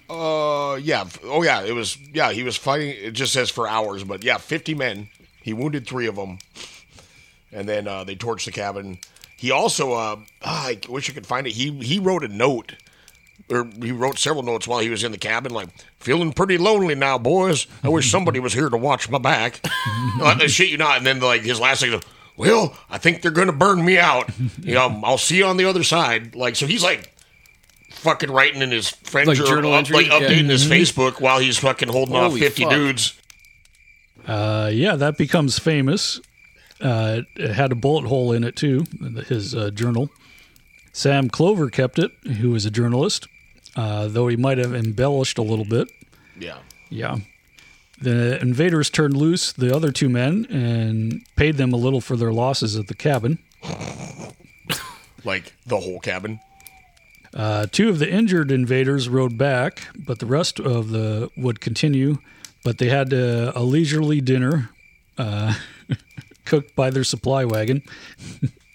Uh, 0.09 0.77
yeah. 0.77 1.05
Oh, 1.25 1.43
yeah. 1.43 1.63
It 1.65 1.73
was. 1.73 1.99
Yeah, 2.13 2.31
he 2.33 2.43
was 2.45 2.57
fighting. 2.57 2.91
It 2.91 3.11
just 3.13 3.33
says 3.33 3.51
for 3.51 3.67
hours, 3.69 4.05
but 4.05 4.23
yeah, 4.23 4.39
fifty 4.39 4.75
men. 4.75 5.09
He 5.43 5.53
wounded 5.53 5.87
three 5.87 6.07
of 6.07 6.17
them, 6.17 6.39
and 7.53 7.69
then 7.69 7.87
uh, 7.89 8.05
they 8.05 8.15
torched 8.17 8.45
the 8.47 8.53
cabin. 8.53 8.99
He 9.37 9.51
also. 9.51 9.93
Uh, 9.95 10.17
ah, 10.43 10.67
I 10.69 10.79
wish 10.89 11.11
I 11.11 11.13
could 11.13 11.27
find 11.27 11.47
it. 11.47 11.55
He 11.55 11.71
he 11.83 11.99
wrote 11.99 12.23
a 12.25 12.29
note, 12.29 12.75
or 13.51 13.69
he 13.81 13.93
wrote 13.93 14.19
several 14.19 14.43
notes 14.43 14.67
while 14.67 14.81
he 14.81 14.91
was 14.91 15.05
in 15.05 15.13
the 15.13 15.19
cabin, 15.19 15.53
like 15.53 15.69
feeling 16.01 16.33
pretty 16.33 16.59
lonely 16.59 16.95
now, 16.95 17.17
boys. 17.19 17.67
I 17.85 17.89
wish 17.89 18.11
somebody 18.11 18.41
was 18.41 18.53
here 18.53 18.69
to 18.69 18.77
watch 18.77 19.09
my 19.09 19.19
back. 19.19 19.61
uh, 20.21 20.39
shit 20.49 20.69
you 20.71 20.77
not. 20.79 20.99
And 20.99 21.07
then 21.07 21.21
like 21.21 21.43
his 21.43 21.61
last 21.61 21.81
thing. 21.81 22.01
Well, 22.37 22.77
I 22.91 22.99
think 22.99 23.23
they're 23.23 23.31
gonna 23.31 23.53
burn 23.53 23.85
me 23.85 23.99
out. 23.99 24.31
You 24.63 24.75
know, 24.75 25.01
I'll 25.05 25.17
see 25.19 25.37
you 25.39 25.47
on 25.47 25.57
the 25.59 25.65
other 25.67 25.85
side. 25.85 26.35
Like, 26.35 26.57
so 26.57 26.67
he's 26.67 26.83
like 26.83 27.13
fucking 27.91 28.31
writing 28.31 28.63
in 28.63 28.71
his 28.73 28.89
friend 28.91 29.29
Like 29.29 29.39
journal, 29.39 29.73
up- 29.73 29.89
like 29.91 30.07
Yeah. 30.09 30.19
updating 30.21 30.49
his 30.51 30.65
Facebook 30.67 31.21
while 31.21 31.39
he's 31.39 31.57
fucking 31.59 31.89
holding 31.89 32.17
off 32.17 32.37
50 32.37 32.63
fuck. 32.65 32.73
dudes. 32.73 33.15
Uh, 34.27 34.71
yeah, 34.73 34.97
that 34.97 35.17
becomes 35.17 35.59
famous. 35.59 36.21
Uh, 36.81 37.21
it 37.37 37.53
had 37.53 37.73
a 37.73 37.77
bullet 37.77 38.07
hole 38.07 38.33
in 38.33 38.45
it 38.45 38.57
too. 38.57 38.85
His 39.29 39.55
uh, 39.55 39.71
journal. 39.71 40.11
Sam 40.93 41.29
Clover 41.31 41.71
kept 41.71 41.99
it, 41.99 42.11
who 42.41 42.51
was 42.51 42.65
a 42.67 42.71
journalist, 42.71 43.29
uh, 43.77 44.09
though 44.09 44.29
he 44.29 44.37
might 44.37 44.59
have 44.59 44.75
embellished 44.75 45.39
a 45.39 45.43
little 45.43 45.65
bit. 45.65 45.89
Yeah. 46.39 46.59
Yeah. 46.91 47.19
The 48.01 48.41
invaders 48.41 48.91
turned 48.91 49.17
loose 49.17 49.53
the 49.53 49.75
other 49.75 49.91
two 49.91 50.09
men 50.09 50.47
and 50.51 51.23
paid 51.37 51.57
them 51.57 51.73
a 51.73 51.77
little 51.77 52.01
for 52.01 52.17
their 52.17 52.33
losses 52.33 52.77
at 52.77 52.89
the 52.89 52.95
cabin. 52.95 53.39
Like 55.25 55.55
the 55.67 55.81
whole 55.81 56.01
cabin. 56.01 56.41
Uh, 57.35 57.67
two 57.71 57.89
of 57.89 57.99
the 57.99 58.11
injured 58.11 58.51
invaders 58.51 59.09
rode 59.09 59.37
back, 59.37 59.89
but 60.07 60.21
the 60.21 60.27
rest 60.27 60.59
of 60.61 60.91
the 60.91 61.31
would 61.37 61.61
continue. 61.61 62.19
But 62.65 62.79
they 62.79 62.89
had 62.89 63.13
uh, 63.13 63.53
a 63.55 63.63
leisurely 63.63 64.21
dinner 64.21 64.71
uh, 65.19 65.55
cooked 66.45 66.75
by 66.75 66.91
their 66.91 67.05
supply 67.05 67.45
wagon. 67.45 67.83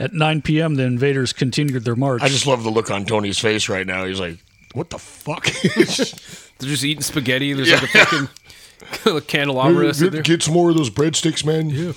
At 0.00 0.14
9 0.14 0.40
p.m., 0.40 0.76
the 0.76 0.84
invaders 0.84 1.34
continued 1.34 1.84
their 1.84 1.94
march. 1.94 2.22
I 2.22 2.28
just 2.28 2.46
love 2.46 2.64
the 2.64 2.70
look 2.70 2.90
on 2.90 3.04
Tony's 3.04 3.38
face 3.38 3.68
right 3.68 3.86
now. 3.86 4.06
He's 4.06 4.18
like, 4.18 4.38
what 4.72 4.88
the 4.88 4.98
fuck? 4.98 5.44
They're 5.62 5.84
just 5.84 6.84
eating 6.84 7.02
spaghetti. 7.02 7.52
There's 7.52 7.70
like 7.70 7.82
a 7.82 8.06
fucking 8.06 9.20
candelabra 9.26 9.92
sitting 9.92 10.12
there. 10.12 10.22
get, 10.22 10.38
get 10.38 10.42
some 10.42 10.54
more 10.54 10.70
of 10.70 10.76
those 10.76 10.88
breadsticks, 10.88 11.44
man. 11.44 11.68
Yeah. 11.68 11.92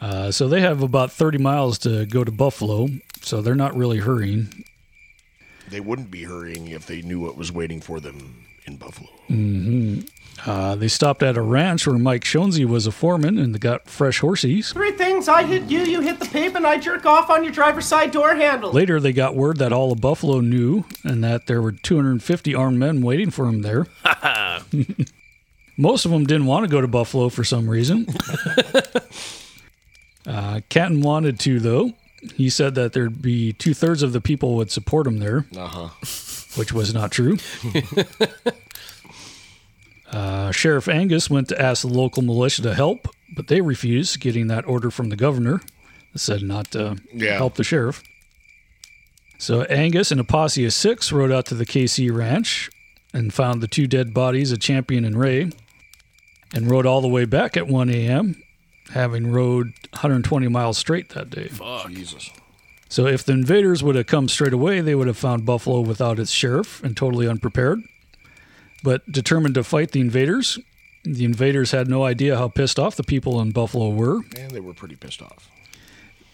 uh, 0.00 0.30
so 0.32 0.48
they 0.48 0.60
have 0.60 0.82
about 0.82 1.12
30 1.12 1.38
miles 1.38 1.78
to 1.78 2.06
go 2.06 2.24
to 2.24 2.32
Buffalo, 2.32 2.88
so 3.22 3.40
they're 3.40 3.54
not 3.54 3.76
really 3.76 3.98
hurrying. 3.98 4.64
They 5.70 5.80
wouldn't 5.80 6.10
be 6.10 6.24
hurrying 6.24 6.68
if 6.68 6.86
they 6.86 7.02
knew 7.02 7.20
what 7.20 7.36
was 7.36 7.52
waiting 7.52 7.80
for 7.80 8.00
them 8.00 8.45
in 8.66 8.76
Buffalo. 8.76 9.08
Uh, 10.44 10.74
they 10.76 10.88
stopped 10.88 11.22
at 11.22 11.36
a 11.36 11.42
ranch 11.42 11.86
where 11.86 11.98
Mike 11.98 12.22
Shonsey 12.22 12.66
was 12.66 12.86
a 12.86 12.92
foreman 12.92 13.38
and 13.38 13.54
they 13.54 13.58
got 13.58 13.88
fresh 13.88 14.20
horses. 14.20 14.72
Three 14.72 14.92
things 14.92 15.28
I 15.28 15.44
hit 15.44 15.64
you, 15.70 15.80
you 15.80 16.00
hit 16.02 16.20
the 16.20 16.26
pavement, 16.26 16.66
I 16.66 16.78
jerk 16.78 17.06
off 17.06 17.30
on 17.30 17.42
your 17.42 17.52
driver's 17.52 17.86
side 17.86 18.10
door 18.10 18.34
handle. 18.36 18.70
Later, 18.70 19.00
they 19.00 19.12
got 19.12 19.34
word 19.34 19.56
that 19.58 19.72
all 19.72 19.92
of 19.92 20.00
Buffalo 20.00 20.40
knew 20.40 20.84
and 21.02 21.24
that 21.24 21.46
there 21.46 21.62
were 21.62 21.72
250 21.72 22.54
armed 22.54 22.78
men 22.78 23.00
waiting 23.00 23.30
for 23.30 23.48
him 23.48 23.62
there. 23.62 23.86
Most 25.78 26.04
of 26.04 26.10
them 26.10 26.26
didn't 26.26 26.46
want 26.46 26.64
to 26.64 26.70
go 26.70 26.80
to 26.80 26.88
Buffalo 26.88 27.28
for 27.28 27.44
some 27.44 27.68
reason. 27.68 28.06
uh, 30.26 30.60
Canton 30.68 31.00
wanted 31.00 31.38
to, 31.40 31.60
though. 31.60 31.92
He 32.34 32.50
said 32.50 32.74
that 32.74 32.92
there'd 32.92 33.22
be 33.22 33.52
two 33.52 33.74
thirds 33.74 34.02
of 34.02 34.12
the 34.12 34.20
people 34.20 34.56
would 34.56 34.70
support 34.70 35.06
him 35.06 35.18
there, 35.18 35.46
Uh 35.56 35.66
huh. 35.66 35.88
Which 36.56 36.72
was 36.72 36.92
not 36.94 37.10
true. 37.12 37.36
uh, 40.12 40.50
Sheriff 40.52 40.88
Angus 40.88 41.28
went 41.28 41.48
to 41.48 41.60
ask 41.60 41.82
the 41.82 41.88
local 41.88 42.22
militia 42.22 42.62
to 42.62 42.74
help, 42.74 43.08
but 43.34 43.48
they 43.48 43.60
refused, 43.60 44.20
getting 44.20 44.46
that 44.48 44.66
order 44.66 44.90
from 44.90 45.08
the 45.08 45.16
governor 45.16 45.60
that 46.12 46.18
said 46.18 46.42
not 46.42 46.70
to 46.72 46.96
Yeah. 47.12 47.36
help 47.36 47.54
the 47.56 47.64
sheriff. 47.64 48.02
So 49.38 49.62
Angus 49.64 50.10
and 50.10 50.20
a 50.20 50.24
posse 50.24 50.64
of 50.64 50.72
six 50.72 51.12
rode 51.12 51.32
out 51.32 51.46
to 51.46 51.54
the 51.54 51.66
KC 51.66 52.10
ranch 52.10 52.70
and 53.12 53.34
found 53.34 53.60
the 53.60 53.68
two 53.68 53.86
dead 53.86 54.14
bodies 54.14 54.50
of 54.52 54.60
Champion 54.60 55.04
and 55.04 55.18
Ray 55.18 55.50
and 56.54 56.70
rode 56.70 56.86
all 56.86 57.00
the 57.02 57.08
way 57.08 57.24
back 57.26 57.56
at 57.56 57.66
1 57.66 57.90
a.m., 57.90 58.40
having 58.94 59.30
rode 59.32 59.72
120 59.90 60.48
miles 60.48 60.78
straight 60.78 61.10
that 61.10 61.28
day. 61.28 61.48
Fuck. 61.48 61.90
Jesus. 61.90 62.30
So 62.88 63.06
if 63.06 63.24
the 63.24 63.32
invaders 63.32 63.82
would 63.82 63.96
have 63.96 64.06
come 64.06 64.28
straight 64.28 64.52
away, 64.52 64.80
they 64.80 64.94
would 64.94 65.06
have 65.08 65.16
found 65.16 65.44
Buffalo 65.44 65.80
without 65.80 66.18
its 66.18 66.30
sheriff 66.30 66.82
and 66.84 66.96
totally 66.96 67.28
unprepared. 67.28 67.82
But 68.82 69.10
determined 69.10 69.54
to 69.56 69.64
fight 69.64 69.90
the 69.90 70.00
invaders, 70.00 70.58
the 71.04 71.24
invaders 71.24 71.72
had 71.72 71.88
no 71.88 72.04
idea 72.04 72.36
how 72.36 72.48
pissed 72.48 72.78
off 72.78 72.96
the 72.96 73.02
people 73.02 73.40
in 73.40 73.50
Buffalo 73.50 73.88
were. 73.90 74.20
And 74.36 74.50
they 74.50 74.60
were 74.60 74.74
pretty 74.74 74.96
pissed 74.96 75.22
off. 75.22 75.50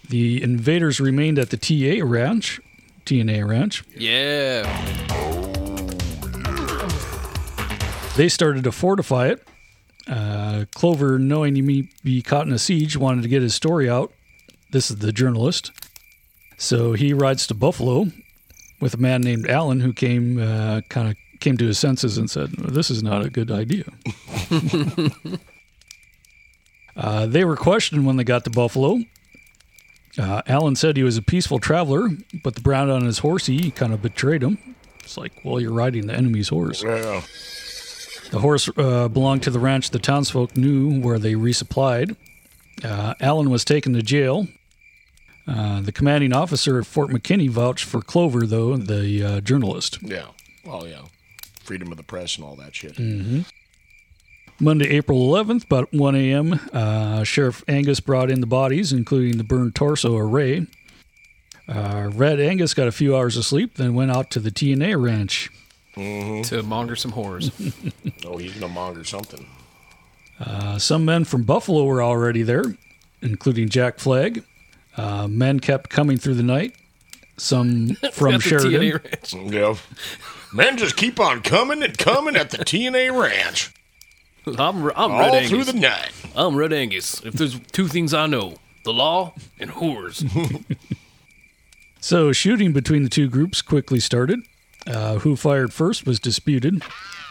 The 0.08 0.42
invaders 0.42 1.00
remained 1.00 1.38
at 1.38 1.50
the 1.50 1.56
TA 1.56 2.04
ranch, 2.04 2.60
TNA 3.06 3.48
ranch. 3.48 3.84
Yeah. 3.96 4.62
They 8.16 8.28
started 8.28 8.64
to 8.64 8.72
fortify 8.72 9.28
it. 9.28 9.46
Uh, 10.06 10.66
Clover, 10.74 11.18
knowing 11.18 11.54
he 11.54 11.62
may 11.62 11.88
be 12.04 12.20
caught 12.20 12.46
in 12.46 12.52
a 12.52 12.58
siege, 12.58 12.96
wanted 12.96 13.22
to 13.22 13.28
get 13.28 13.40
his 13.40 13.54
story 13.54 13.88
out. 13.88 14.12
This 14.72 14.90
is 14.90 14.98
the 14.98 15.12
journalist. 15.12 15.70
So 16.62 16.92
he 16.92 17.12
rides 17.12 17.48
to 17.48 17.54
Buffalo 17.54 18.06
with 18.80 18.94
a 18.94 18.96
man 18.96 19.20
named 19.20 19.50
Allen 19.50 19.80
who 19.80 19.92
came 19.92 20.38
uh, 20.38 20.82
kind 20.82 21.08
of 21.08 21.16
came 21.40 21.56
to 21.56 21.66
his 21.66 21.76
senses 21.76 22.18
and 22.18 22.30
said, 22.30 22.52
"This 22.52 22.88
is 22.88 23.02
not 23.02 23.26
a 23.26 23.30
good 23.30 23.50
idea." 23.50 23.82
uh, 26.96 27.26
they 27.26 27.44
were 27.44 27.56
questioned 27.56 28.06
when 28.06 28.16
they 28.16 28.22
got 28.22 28.44
to 28.44 28.50
Buffalo. 28.50 29.00
Uh, 30.16 30.42
Allen 30.46 30.76
said 30.76 30.96
he 30.96 31.02
was 31.02 31.16
a 31.16 31.22
peaceful 31.22 31.58
traveler, 31.58 32.08
but 32.44 32.54
the 32.54 32.60
brown 32.60 32.90
on 32.90 33.06
his 33.06 33.18
horse, 33.18 33.46
he 33.46 33.72
kind 33.72 33.92
of 33.92 34.00
betrayed 34.00 34.44
him. 34.44 34.56
It's 35.00 35.16
like, 35.16 35.32
well, 35.44 35.58
you're 35.58 35.72
riding 35.72 36.06
the 36.06 36.14
enemy's 36.14 36.50
horse. 36.50 36.84
Yeah. 36.84 37.22
The 38.30 38.38
horse 38.38 38.70
uh, 38.76 39.08
belonged 39.08 39.42
to 39.42 39.50
the 39.50 39.58
ranch 39.58 39.90
the 39.90 39.98
townsfolk 39.98 40.56
knew 40.56 41.00
where 41.00 41.18
they 41.18 41.32
resupplied. 41.32 42.14
Uh, 42.84 43.14
Allen 43.20 43.50
was 43.50 43.64
taken 43.64 43.94
to 43.94 44.02
jail. 44.02 44.46
Uh, 45.46 45.80
the 45.80 45.92
commanding 45.92 46.32
officer 46.32 46.78
at 46.78 46.86
Fort 46.86 47.10
McKinney 47.10 47.50
vouched 47.50 47.84
for 47.84 48.00
Clover, 48.00 48.46
though, 48.46 48.76
the 48.76 49.24
uh, 49.24 49.40
journalist. 49.40 49.98
Yeah. 50.02 50.26
Well, 50.64 50.86
yeah. 50.86 51.02
Freedom 51.64 51.90
of 51.90 51.96
the 51.96 52.04
press 52.04 52.36
and 52.36 52.44
all 52.44 52.54
that 52.56 52.74
shit. 52.74 52.98
Monday, 54.60 54.88
April 54.90 55.18
11th, 55.18 55.64
about 55.64 55.92
1 55.92 56.14
a.m., 56.14 56.60
uh, 56.72 57.24
Sheriff 57.24 57.64
Angus 57.66 57.98
brought 57.98 58.30
in 58.30 58.40
the 58.40 58.46
bodies, 58.46 58.92
including 58.92 59.38
the 59.38 59.44
burned 59.44 59.74
torso 59.74 60.16
of 60.16 60.30
Ray. 60.32 60.66
Uh, 61.66 62.10
Red 62.12 62.38
Angus 62.38 62.74
got 62.74 62.86
a 62.86 62.92
few 62.92 63.16
hours 63.16 63.36
of 63.36 63.44
sleep, 63.44 63.74
then 63.76 63.94
went 63.94 64.10
out 64.12 64.30
to 64.32 64.40
the 64.40 64.50
TNA 64.50 65.02
ranch. 65.02 65.50
To 65.94 66.62
monger 66.62 66.96
some 66.96 67.12
whores. 67.12 67.50
Oh, 68.24 68.36
he's 68.38 68.52
gonna 68.54 68.72
monger 68.72 69.04
something. 69.04 69.46
Uh, 70.40 70.78
some 70.78 71.04
men 71.04 71.24
from 71.24 71.42
Buffalo 71.42 71.84
were 71.84 72.02
already 72.02 72.42
there, 72.42 72.64
including 73.20 73.68
Jack 73.68 73.98
Flagg. 73.98 74.42
Uh, 74.96 75.26
men 75.28 75.60
kept 75.60 75.90
coming 75.90 76.18
through 76.18 76.34
the 76.34 76.42
night. 76.42 76.74
Some 77.38 77.88
from 78.12 78.34
At 78.34 78.42
the 78.42 78.48
Sheridan. 78.48 78.80
TNA 78.80 79.04
ranch. 79.04 79.52
Yeah. 79.52 79.76
Men 80.52 80.76
just 80.76 80.96
keep 80.96 81.18
on 81.18 81.40
coming 81.42 81.82
and 81.82 81.96
coming 81.96 82.36
at 82.36 82.50
the 82.50 82.58
TNA 82.58 83.18
ranch 83.18 83.72
I'm, 84.46 84.58
I'm 84.90 85.10
all 85.12 85.32
Red 85.32 85.48
through 85.48 85.60
Angus. 85.60 85.72
the 85.72 85.80
night. 85.80 86.10
I'm 86.36 86.56
Red 86.56 86.72
Angus. 86.72 87.22
If 87.24 87.34
there's 87.34 87.58
two 87.70 87.88
things 87.88 88.12
I 88.12 88.26
know, 88.26 88.56
the 88.84 88.92
law 88.92 89.34
and 89.58 89.70
whores. 89.70 90.24
So 92.00 92.32
shooting 92.32 92.72
between 92.72 93.04
the 93.04 93.08
two 93.08 93.28
groups 93.28 93.62
quickly 93.62 94.00
started. 94.00 94.40
Uh, 94.88 95.20
who 95.20 95.36
fired 95.36 95.72
first 95.72 96.04
was 96.04 96.18
disputed. 96.18 96.82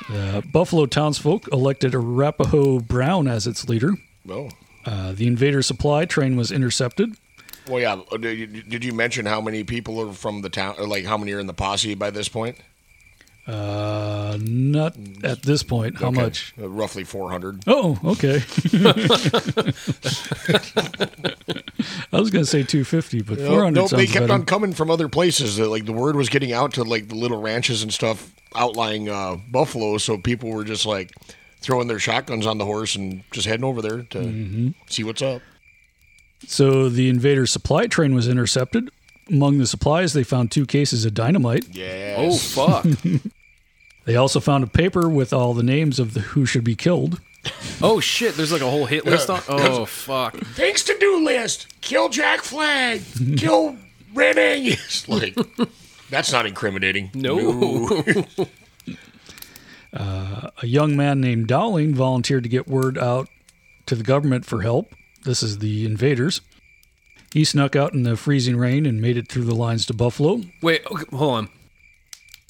Uh, 0.09 0.39
Buffalo 0.53 0.85
townsfolk 0.85 1.49
elected 1.51 1.93
Arapaho 1.93 2.79
Brown 2.79 3.27
as 3.27 3.45
its 3.45 3.67
leader. 3.67 3.95
Oh. 4.29 4.49
Uh, 4.85 5.11
the 5.11 5.27
invader 5.27 5.61
supply 5.61 6.05
train 6.05 6.37
was 6.37 6.49
intercepted. 6.53 7.17
Well, 7.67 7.79
yeah. 7.79 8.01
uh, 8.11 8.17
Did 8.17 8.83
you, 8.83 8.93
mention 8.93 9.25
how 9.25 9.39
many 9.41 9.63
people 9.63 9.99
are 10.01 10.13
from 10.13 10.41
the 10.41 10.49
town, 10.49 10.75
or 10.79 10.87
like 10.87 11.05
how 11.05 11.17
many 11.17 11.31
are 11.33 11.39
in 11.39 11.47
the 11.47 11.53
posse 11.53 11.95
by 11.95 12.09
this 12.09 12.27
point? 12.29 12.57
Uh, 13.47 14.37
not 14.39 14.95
at 15.23 15.41
this 15.41 15.63
point. 15.63 15.97
How 15.99 16.07
Okay. 16.09 16.21
much? 16.21 16.53
Uh, 16.61 16.69
roughly 16.69 17.03
400. 17.03 17.63
Oh, 17.67 17.99
okay. 18.05 18.35
I 22.13 22.19
was 22.19 22.29
going 22.29 22.43
to 22.43 22.49
say 22.49 22.63
250, 22.63 23.21
but 23.23 23.39
400 23.39 23.71
no, 23.71 23.87
they 23.87 24.05
kept 24.05 24.23
better. 24.23 24.33
on 24.33 24.45
coming 24.45 24.73
from 24.73 24.89
other 24.91 25.07
places. 25.09 25.57
That, 25.57 25.67
like 25.69 25.85
the 25.85 25.93
word 25.93 26.15
was 26.15 26.29
getting 26.29 26.53
out 26.53 26.73
to 26.73 26.83
like 26.83 27.07
the 27.09 27.15
little 27.15 27.41
ranches 27.41 27.83
and 27.83 27.91
stuff 27.93 28.31
outlying 28.55 29.09
uh, 29.09 29.37
Buffalo, 29.49 29.97
so 29.97 30.17
people 30.17 30.49
were 30.49 30.63
just 30.63 30.85
like 30.85 31.11
throwing 31.61 31.87
their 31.87 31.99
shotguns 31.99 32.45
on 32.45 32.57
the 32.57 32.65
horse 32.65 32.95
and 32.95 33.23
just 33.31 33.47
heading 33.47 33.63
over 33.65 33.81
there 33.81 34.03
to 34.03 34.19
Mm-hmm. 34.19 34.69
see 34.87 35.03
what's 35.03 35.21
up. 35.21 35.41
So 36.47 36.89
the 36.89 37.09
invader 37.09 37.45
supply 37.45 37.87
train 37.87 38.13
was 38.13 38.27
intercepted. 38.27 38.89
Among 39.29 39.59
the 39.59 39.67
supplies, 39.67 40.13
they 40.13 40.23
found 40.23 40.51
two 40.51 40.65
cases 40.65 41.05
of 41.05 41.13
dynamite. 41.13 41.65
Yeah. 41.75 42.15
Oh 42.17 42.35
fuck. 42.37 42.85
They 44.05 44.15
also 44.15 44.39
found 44.39 44.63
a 44.63 44.67
paper 44.67 45.07
with 45.07 45.31
all 45.31 45.53
the 45.53 45.61
names 45.61 45.99
of 45.99 46.15
the 46.15 46.21
who 46.21 46.45
should 46.47 46.63
be 46.63 46.75
killed. 46.75 47.21
oh 47.83 47.99
shit. 47.99 48.35
There's 48.35 48.51
like 48.51 48.63
a 48.63 48.69
whole 48.69 48.87
hit 48.87 49.05
list 49.05 49.29
on. 49.29 49.41
Oh 49.47 49.85
fuck. 49.85 50.35
Things 50.37 50.83
to 50.85 50.97
do 50.99 51.23
list: 51.23 51.67
kill 51.81 52.09
Jack 52.09 52.41
Flagg, 52.41 53.03
kill 53.37 53.77
Red 54.13 54.39
Angus. 54.39 55.07
Like 55.07 55.37
that's 56.09 56.31
not 56.31 56.47
incriminating. 56.47 57.11
No. 57.13 58.03
Uh, 59.93 60.49
a 60.61 60.67
young 60.67 60.95
man 60.95 61.19
named 61.19 61.47
Dowling 61.47 61.93
volunteered 61.93 62.43
to 62.43 62.49
get 62.49 62.65
word 62.65 62.97
out 62.97 63.27
to 63.85 63.93
the 63.95 64.03
government 64.03 64.45
for 64.45 64.61
help. 64.61 64.93
This 65.23 65.43
is 65.43 65.59
the 65.59 65.85
invaders. 65.85 66.41
He 67.33 67.45
snuck 67.45 67.75
out 67.75 67.93
in 67.93 68.03
the 68.03 68.17
freezing 68.17 68.57
rain 68.57 68.85
and 68.85 69.01
made 69.01 69.15
it 69.17 69.27
through 69.29 69.45
the 69.45 69.55
lines 69.55 69.85
to 69.85 69.93
Buffalo. 69.93 70.41
Wait. 70.61 70.81
Okay, 70.91 71.05
hold 71.15 71.33
on. 71.35 71.49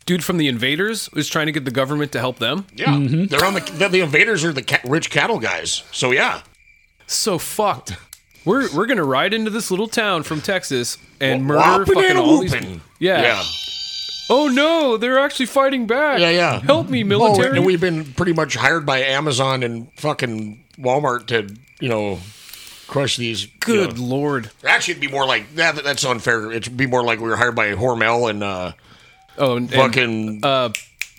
Dude 0.08 0.24
from 0.24 0.38
the 0.38 0.48
Invaders 0.48 1.12
was 1.12 1.30
trying 1.30 1.46
to 1.46 1.52
get 1.52 1.64
the 1.64 1.72
government 1.72 2.12
to 2.14 2.20
help 2.20 2.40
them. 2.40 2.66
Yeah, 2.76 2.88
Mm-hmm. 2.88 3.26
they're 3.26 3.46
on 3.46 3.54
the 3.54 3.60
the, 3.60 3.88
the 3.88 4.02
invaders 4.02 4.44
are 4.44 4.52
the 4.52 4.64
ca- 4.64 4.82
rich 4.86 5.12
cattle 5.12 5.38
guys. 5.40 5.84
So 5.92 6.12
yeah, 6.12 6.42
So 7.06 7.38
fucked. 7.38 7.96
We're 8.44 8.68
we're 8.76 8.88
gonna 8.88 9.04
ride 9.06 9.34
into 9.36 9.52
this 9.52 9.70
little 9.70 9.88
town 9.88 10.24
from 10.24 10.42
Texas 10.42 10.98
and 11.20 11.48
Wah- 11.48 11.78
murder 11.78 11.86
fucking 11.86 12.10
and 12.10 12.18
all 12.18 12.40
these. 12.40 12.52
whooping. 12.52 12.82
Yeah. 12.98 13.22
yeah, 13.22 13.44
Oh 14.32 14.48
no, 14.48 14.98
they're 14.98 15.20
actually 15.20 15.46
fighting 15.46 15.86
back. 15.86 16.20
yeah, 16.20 16.32
yeah. 16.32 16.60
Help 16.62 16.90
me, 16.90 17.04
Oh, 17.04 17.08
military. 17.08 17.56
and 17.58 17.66
we've 17.66 17.80
been 17.82 18.04
pretty 18.14 18.34
much 18.34 18.56
hired 18.56 18.86
by 18.88 19.00
Amazon 19.04 19.62
and 19.62 19.92
fucking 19.98 20.64
Walmart 20.80 21.28
to 21.28 21.56
you 21.80 21.90
know 21.90 22.20
crush 22.92 23.16
these. 23.18 23.46
you 23.46 23.50
Good 23.62 23.98
know. 23.98 24.04
lord. 24.06 24.52
Actually, 24.66 24.92
it'd 24.94 25.02
be 25.02 25.08
more 25.08 25.26
like 25.26 25.56
that. 25.56 25.82
That's 25.84 26.04
unfair. 26.06 26.52
It'd 26.52 26.76
be 26.78 26.86
more 26.86 27.04
like 27.04 27.20
we 27.20 27.30
were 27.30 27.38
hired 27.38 27.56
by 27.56 27.72
Hormel 27.72 28.30
and 28.30 28.44
uh, 28.44 28.74
Oh, 29.38 29.56
and, 29.56 29.72
and, 29.72 29.82
fucking 29.82 30.40
uh, 30.44 30.70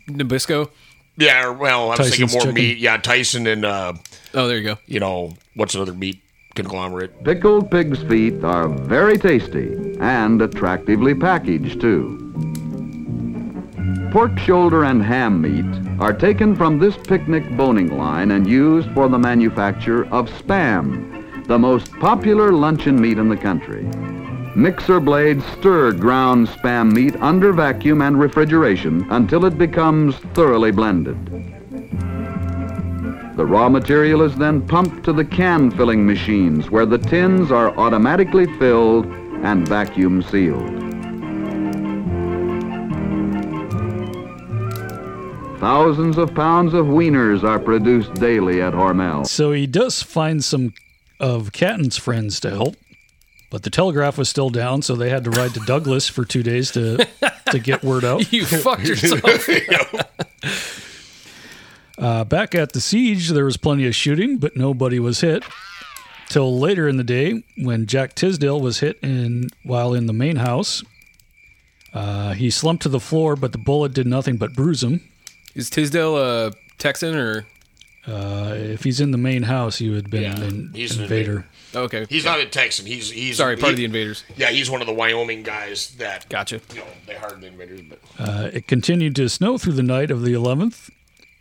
Nabisco. 0.07 0.69
yeah. 1.17 1.49
Well, 1.49 1.87
I 1.87 1.97
was 1.97 1.99
Tyson's 1.99 2.17
thinking 2.19 2.33
more 2.35 2.41
chicken. 2.43 2.55
meat. 2.55 2.79
Yeah, 2.79 2.99
Tyson 2.99 3.47
and 3.47 3.65
uh, 3.65 3.95
Oh, 4.35 4.47
there 4.47 4.59
you 4.59 4.65
go. 4.65 4.79
you 4.87 5.01
know 5.01 5.33
what's 5.55 5.75
another 5.75 5.95
meat 5.95 6.21
conglomerate? 6.55 7.25
Pickled 7.25 7.71
pig's 7.71 8.03
feet 8.03 8.45
are 8.45 8.69
very 8.69 9.17
tasty 9.19 9.97
and 10.01 10.41
attractively 10.43 11.15
packaged, 11.15 11.81
too. 11.81 12.19
Pork 14.13 14.39
shoulder 14.39 14.85
and 14.85 15.03
ham 15.03 15.41
meat 15.41 15.65
are 15.99 16.13
taken 16.13 16.55
from 16.55 16.79
this 16.79 16.97
picnic 16.99 17.45
boning 17.57 17.97
line 17.97 18.31
and 18.33 18.47
used 18.47 18.91
for 18.93 19.09
the 19.09 19.19
manufacture 19.19 20.05
of 20.13 20.29
Spam, 20.29 21.22
the 21.47 21.59
most 21.59 21.93
popular 21.95 22.53
luncheon 22.53 23.01
meat 23.01 23.19
in 23.19 23.29
the 23.29 23.37
country. 23.37 23.85
Mixer 24.55 25.01
blades 25.01 25.45
stir 25.59 25.93
ground 25.93 26.47
Spam 26.47 26.93
meat 26.93 27.17
under 27.23 27.53
vacuum 27.53 28.03
and 28.03 28.21
refrigeration 28.21 29.07
until 29.11 29.45
it 29.47 29.57
becomes 29.57 30.17
thoroughly 30.35 30.71
blended. 30.71 31.17
The 33.37 33.47
raw 33.47 33.71
material 33.71 34.21
is 34.21 34.37
then 34.37 34.61
pumped 34.67 35.05
to 35.05 35.13
the 35.13 35.25
can 35.25 35.71
filling 35.71 36.07
machines 36.07 36.71
where 36.71 36.85
the 36.85 36.99
tins 36.99 37.51
are 37.51 37.77
automatically 37.79 38.47
filled 38.59 39.07
and 39.43 39.67
vacuum 39.67 40.23
sealed. 40.23 40.83
Thousands 45.59 46.19
of 46.19 46.35
pounds 46.35 46.75
of 46.75 46.87
wieners 46.87 47.43
are 47.43 47.59
produced 47.59 48.13
daily 48.15 48.61
at 48.61 48.75
Hormel. 48.75 49.27
So 49.27 49.53
he 49.53 49.67
does 49.67 50.03
find 50.03 50.45
some 50.45 50.75
of 51.23 51.53
Canton's 51.53 51.97
friends 51.97 52.39
to 52.41 52.51
help, 52.51 52.75
but 53.51 53.63
the 53.63 53.71
telegraph 53.71 54.19
was 54.19 54.29
still 54.29 54.51
down, 54.51 54.83
so 54.83 54.95
they 54.95 55.09
had 55.09 55.25
to 55.25 55.31
ride 55.31 55.55
to 55.55 55.61
Douglas 55.67 56.09
for 56.09 56.25
two 56.27 56.43
days 56.43 56.71
to 56.73 57.07
to 57.51 57.59
get 57.59 57.83
word 57.83 58.05
out. 58.05 58.31
You 58.33 58.45
fucked 58.45 58.85
yourself. 58.85 59.49
Uh, 61.99 62.25
back 62.25 62.53
at 62.55 62.73
the 62.73 62.81
siege, 62.81 63.29
there 63.29 63.45
was 63.45 63.57
plenty 63.57 63.87
of 63.87 63.95
shooting, 63.95 64.39
but 64.39 64.57
nobody 64.57 64.99
was 64.99 65.21
hit. 65.21 65.45
Till 66.29 66.59
later 66.59 66.89
in 66.89 66.97
the 66.97 67.05
day, 67.05 67.45
when 67.59 67.87
Jack 67.87 68.15
Tisdale 68.15 68.61
was 68.61 68.81
hit 68.81 68.99
in 69.03 69.51
while 69.63 69.95
in 69.95 70.07
the 70.07 70.13
main 70.13 70.37
house, 70.37 70.83
uh, 71.93 72.33
he 72.33 72.51
slumped 72.51 72.83
to 72.85 72.89
the 72.89 72.99
floor, 72.99 73.37
but 73.37 73.53
the 73.53 73.59
bullet 73.59 73.93
did 73.93 74.07
nothing 74.07 74.37
but 74.37 74.55
bruise 74.55 74.83
him. 74.83 75.01
Is 75.55 75.69
Tisdale 75.71 76.17
a 76.17 76.53
Texan 76.79 77.15
or? 77.15 77.47
Uh, 78.07 78.55
if 78.57 78.83
he's 78.83 79.01
in 79.01 79.13
the 79.13 79.19
main 79.19 79.45
house, 79.45 79.79
he 79.79 79.89
would 79.89 80.03
have 80.03 80.11
been 80.11 80.23
Yeah, 80.23 80.41
an 80.41 80.71
he's 80.75 80.97
an 80.97 81.05
invader. 81.05 81.47
Okay. 81.75 82.05
He's 82.09 82.25
not 82.25 82.41
a 82.41 82.47
Texan. 82.47 82.85
He's 82.85 83.11
he's 83.11 83.37
Sorry, 83.37 83.57
part 83.57 83.69
he- 83.69 83.73
of 83.73 83.77
the 83.77 83.85
Invaders. 83.85 84.25
Yeah, 84.37 84.51
he's 84.51 84.69
one 84.69 84.81
of 84.81 84.87
the 84.89 84.93
Wyoming 84.93 85.43
guys 85.45 85.95
that 85.99 86.29
Gotcha. 86.29 86.61
You 86.75 86.81
know, 86.81 86.87
they 87.07 87.15
hired 87.15 87.41
the 87.41 87.47
invaders, 87.47 87.81
but 87.83 87.99
Uh, 88.19 88.51
it 88.53 88.67
continued 88.67 89.15
to 89.17 89.29
snow 89.29 89.57
through 89.57 89.75
the 89.75 89.83
night 89.85 90.11
of 90.11 90.23
the 90.23 90.33
11th. 90.33 90.91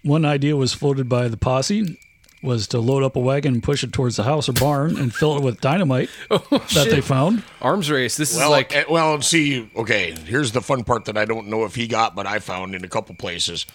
One 0.03 0.23
idea 0.23 0.55
was 0.55 0.73
floated 0.73 1.09
by 1.09 1.27
the 1.27 1.37
posse 1.37 1.97
was 2.43 2.65
to 2.67 2.79
load 2.79 3.03
up 3.03 3.15
a 3.15 3.19
wagon 3.19 3.53
and 3.55 3.63
push 3.63 3.83
it 3.83 3.91
towards 3.93 4.15
the 4.15 4.23
house 4.23 4.49
or 4.49 4.53
barn 4.53 4.97
and 4.97 5.13
fill 5.13 5.37
it 5.37 5.43
with 5.43 5.61
dynamite 5.61 6.09
that 6.29 6.87
they 6.89 7.01
found. 7.01 7.43
Arms 7.61 7.89
race. 7.91 8.17
This 8.17 8.35
well, 8.35 8.45
is 8.45 8.51
like 8.51 8.75
eh, 8.75 8.83
well, 8.89 9.19
see, 9.21 9.69
okay. 9.75 10.15
Here's 10.25 10.51
the 10.51 10.61
fun 10.61 10.83
part 10.83 11.05
that 11.05 11.17
I 11.17 11.25
don't 11.25 11.47
know 11.47 11.65
if 11.65 11.75
he 11.75 11.87
got, 11.87 12.15
but 12.15 12.25
I 12.25 12.39
found 12.39 12.73
in 12.75 12.83
a 12.83 12.87
couple 12.87 13.13
places. 13.15 13.65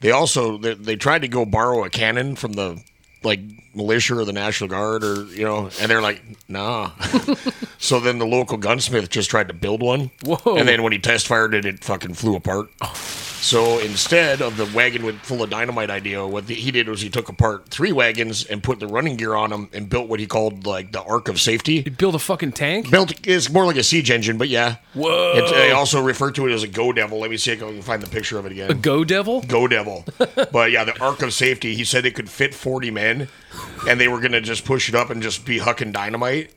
They 0.00 0.10
also 0.10 0.56
they, 0.58 0.74
they 0.74 0.96
tried 0.96 1.22
to 1.22 1.28
go 1.28 1.44
borrow 1.44 1.84
a 1.84 1.90
cannon 1.90 2.36
from 2.36 2.54
the 2.54 2.82
like 3.22 3.40
militia 3.74 4.18
or 4.18 4.24
the 4.24 4.32
National 4.32 4.68
Guard 4.68 5.04
or 5.04 5.24
you 5.26 5.44
know, 5.44 5.70
and 5.80 5.90
they're 5.90 6.02
like, 6.02 6.22
nah. 6.48 6.90
so 7.78 8.00
then 8.00 8.18
the 8.18 8.26
local 8.26 8.56
gunsmith 8.56 9.10
just 9.10 9.30
tried 9.30 9.48
to 9.48 9.54
build 9.54 9.82
one. 9.82 10.10
Whoa. 10.24 10.56
And 10.56 10.68
then 10.68 10.82
when 10.82 10.92
he 10.92 10.98
test 10.98 11.26
fired 11.26 11.54
it, 11.54 11.64
it 11.64 11.84
fucking 11.84 12.14
flew 12.14 12.36
apart. 12.36 12.70
Oh. 12.80 12.94
So 13.40 13.78
instead 13.78 14.42
of 14.42 14.58
the 14.58 14.66
wagon 14.76 15.02
with 15.02 15.18
full 15.20 15.42
of 15.42 15.48
dynamite 15.48 15.88
idea, 15.88 16.26
what 16.26 16.46
the, 16.46 16.54
he 16.54 16.70
did 16.70 16.90
was 16.90 17.00
he 17.00 17.08
took 17.08 17.30
apart 17.30 17.68
three 17.70 17.90
wagons 17.90 18.44
and 18.44 18.62
put 18.62 18.80
the 18.80 18.86
running 18.86 19.16
gear 19.16 19.34
on 19.34 19.48
them 19.48 19.70
and 19.72 19.88
built 19.88 20.08
what 20.08 20.20
he 20.20 20.26
called 20.26 20.66
like 20.66 20.92
the 20.92 21.02
arc 21.02 21.26
of 21.26 21.40
safety. 21.40 21.80
He 21.80 21.88
built 21.88 22.14
a 22.14 22.18
fucking 22.18 22.52
tank. 22.52 22.90
Built 22.90 23.14
it's 23.26 23.50
more 23.50 23.64
like 23.64 23.76
a 23.76 23.82
siege 23.82 24.10
engine, 24.10 24.36
but 24.36 24.48
yeah. 24.48 24.76
Whoa. 24.92 25.32
It's, 25.36 25.50
they 25.52 25.70
also 25.72 26.02
refer 26.02 26.30
to 26.32 26.48
it 26.48 26.52
as 26.52 26.62
a 26.62 26.68
Go 26.68 26.92
Devil. 26.92 27.18
Let 27.18 27.30
me 27.30 27.38
see 27.38 27.52
if 27.52 27.62
I 27.62 27.72
can 27.72 27.80
find 27.80 28.02
the 28.02 28.10
picture 28.10 28.38
of 28.38 28.44
it 28.44 28.52
again. 28.52 28.70
A 28.70 28.74
Go 28.74 29.04
Devil. 29.04 29.40
Go 29.40 29.66
Devil. 29.66 30.04
but 30.52 30.70
yeah, 30.70 30.84
the 30.84 31.00
arc 31.00 31.22
of 31.22 31.32
safety. 31.32 31.74
He 31.74 31.84
said 31.84 32.04
it 32.04 32.14
could 32.14 32.28
fit 32.28 32.54
forty 32.54 32.90
men, 32.90 33.28
and 33.88 34.00
they 34.00 34.08
were 34.08 34.20
gonna 34.20 34.40
just 34.40 34.64
push 34.64 34.88
it 34.88 34.94
up 34.94 35.10
and 35.10 35.22
just 35.22 35.44
be 35.44 35.58
hucking 35.58 35.92
dynamite. 35.92 36.52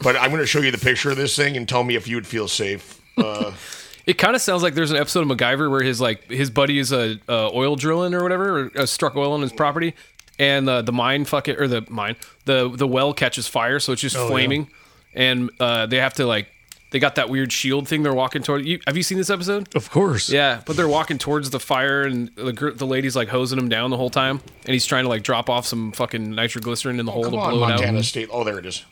But 0.00 0.16
I'm 0.16 0.30
gonna 0.30 0.46
show 0.46 0.60
you 0.60 0.70
the 0.70 0.78
picture 0.78 1.10
of 1.10 1.16
this 1.16 1.34
thing 1.36 1.56
and 1.56 1.68
tell 1.68 1.84
me 1.84 1.96
if 1.96 2.06
you 2.08 2.16
would 2.16 2.26
feel 2.26 2.48
safe. 2.48 3.00
Uh, 3.16 3.52
It 4.06 4.18
kind 4.18 4.36
of 4.36 4.40
sounds 4.40 4.62
like 4.62 4.74
there's 4.74 4.92
an 4.92 4.96
episode 4.96 5.28
of 5.28 5.36
MacGyver 5.36 5.68
where 5.68 5.82
his 5.82 6.00
like 6.00 6.30
his 6.30 6.48
buddy 6.48 6.78
is 6.78 6.92
a 6.92 7.18
uh, 7.28 7.50
oil 7.52 7.74
drilling 7.74 8.14
or 8.14 8.22
whatever, 8.22 8.60
or 8.60 8.70
uh, 8.76 8.86
struck 8.86 9.16
oil 9.16 9.32
on 9.32 9.42
his 9.42 9.52
property, 9.52 9.94
and 10.38 10.68
uh, 10.68 10.82
the 10.82 10.92
mine 10.92 11.24
fuck 11.24 11.48
it 11.48 11.60
or 11.60 11.66
the 11.66 11.84
mine 11.88 12.14
the 12.44 12.70
the 12.70 12.86
well 12.86 13.12
catches 13.12 13.48
fire, 13.48 13.80
so 13.80 13.92
it's 13.92 14.00
just 14.00 14.14
flaming, 14.14 14.68
and 15.12 15.50
uh, 15.58 15.86
they 15.86 15.96
have 15.96 16.14
to 16.14 16.24
like 16.24 16.46
they 16.90 16.98
got 16.98 17.16
that 17.16 17.28
weird 17.28 17.52
shield 17.52 17.88
thing 17.88 18.02
they're 18.02 18.14
walking 18.14 18.42
toward. 18.42 18.64
You 18.64 18.80
have 18.86 18.96
you 18.96 19.02
seen 19.02 19.18
this 19.18 19.30
episode? 19.30 19.74
Of 19.74 19.90
course. 19.90 20.28
Yeah, 20.30 20.60
but 20.64 20.76
they're 20.76 20.88
walking 20.88 21.18
towards 21.18 21.50
the 21.50 21.60
fire, 21.60 22.02
and 22.02 22.28
the 22.36 22.72
the 22.76 22.86
lady's 22.86 23.16
like 23.16 23.28
hosing 23.28 23.58
him 23.58 23.68
down 23.68 23.90
the 23.90 23.96
whole 23.96 24.10
time, 24.10 24.40
and 24.64 24.72
he's 24.72 24.86
trying 24.86 25.04
to 25.04 25.08
like 25.08 25.22
drop 25.22 25.50
off 25.50 25.66
some 25.66 25.92
fucking 25.92 26.30
nitroglycerin 26.34 27.00
in 27.00 27.06
the 27.06 27.12
hole 27.12 27.24
come 27.24 27.32
to 27.32 27.38
on, 27.38 27.50
blow 27.50 27.64
it 27.64 27.68
Montana 27.70 27.98
out. 27.98 28.04
State. 28.04 28.28
Oh, 28.32 28.44
there 28.44 28.58
it 28.58 28.66
is. 28.66 28.84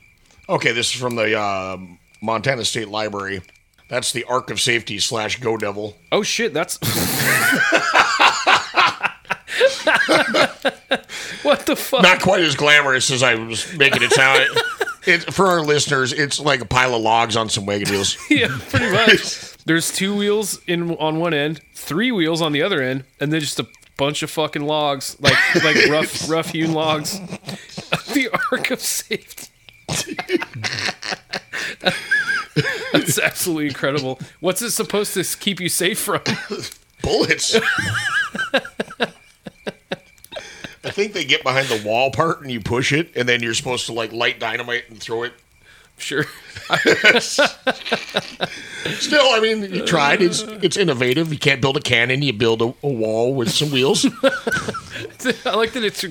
Okay, 0.48 0.72
this 0.72 0.92
is 0.94 1.00
from 1.00 1.14
the 1.16 1.38
uh, 1.38 1.76
Montana 2.20 2.64
State 2.64 2.88
Library. 2.88 3.42
That's 3.88 4.12
the 4.12 4.24
arc 4.24 4.50
of 4.50 4.60
safety 4.60 4.98
slash 4.98 5.38
Go 5.40 5.56
Devil. 5.56 5.96
Oh 6.10 6.22
shit, 6.22 6.52
that's 6.52 6.78
what 11.42 11.66
the 11.66 11.76
fuck? 11.76 12.02
Not 12.02 12.20
quite 12.20 12.42
as 12.42 12.56
glamorous 12.56 13.10
as 13.10 13.22
I 13.22 13.34
was 13.36 13.72
making 13.76 14.02
it 14.02 14.10
sound. 14.12 14.44
It, 15.06 15.34
for 15.34 15.46
our 15.46 15.62
listeners, 15.62 16.12
it's 16.12 16.40
like 16.40 16.60
a 16.60 16.64
pile 16.64 16.94
of 16.94 17.02
logs 17.02 17.36
on 17.36 17.48
some 17.48 17.66
wagon 17.66 17.90
wheels. 17.90 18.16
yeah, 18.30 18.48
pretty 18.68 18.90
much. 18.90 19.56
There's 19.66 19.92
two 19.92 20.14
wheels 20.14 20.60
in 20.66 20.92
on 20.96 21.18
one 21.18 21.34
end, 21.34 21.60
three 21.74 22.12
wheels 22.12 22.40
on 22.42 22.52
the 22.52 22.62
other 22.62 22.82
end, 22.82 23.04
and 23.20 23.32
then 23.32 23.40
just 23.40 23.60
a 23.60 23.66
bunch 23.96 24.22
of 24.22 24.30
fucking 24.30 24.62
logs, 24.62 25.16
like 25.20 25.36
like 25.64 25.76
rough 25.90 26.28
rough 26.28 26.50
hewn 26.50 26.72
logs. 26.72 27.18
the 28.12 28.30
arc 28.50 28.70
of 28.70 28.80
safety. 28.80 29.48
That's 32.92 33.18
absolutely 33.18 33.66
incredible. 33.68 34.20
What's 34.40 34.62
it 34.62 34.70
supposed 34.70 35.14
to 35.14 35.24
keep 35.38 35.60
you 35.60 35.68
safe 35.68 35.98
from? 35.98 36.22
bullets. 37.02 37.58
I 40.94 40.96
think 40.96 41.12
they 41.12 41.24
get 41.24 41.42
behind 41.42 41.66
the 41.66 41.82
wall 41.84 42.12
part 42.12 42.40
and 42.42 42.52
you 42.52 42.60
push 42.60 42.92
it, 42.92 43.10
and 43.16 43.28
then 43.28 43.42
you're 43.42 43.54
supposed 43.54 43.86
to 43.86 43.92
like 43.92 44.12
light 44.12 44.38
dynamite 44.38 44.88
and 44.90 45.00
throw 45.00 45.24
it. 45.24 45.32
Sure. 45.98 46.22
Still, 49.00 49.26
I 49.30 49.40
mean, 49.42 49.62
you 49.74 49.84
tried. 49.84 50.22
It's 50.22 50.42
it's 50.42 50.76
innovative. 50.76 51.32
You 51.32 51.38
can't 51.38 51.60
build 51.60 51.76
a 51.76 51.80
cannon. 51.80 52.22
You 52.22 52.32
build 52.32 52.62
a, 52.62 52.72
a 52.84 52.88
wall 52.88 53.34
with 53.34 53.50
some 53.50 53.72
wheels. 53.72 54.04
I 55.44 55.54
like 55.56 55.72
that 55.72 55.82
it's 55.84 56.04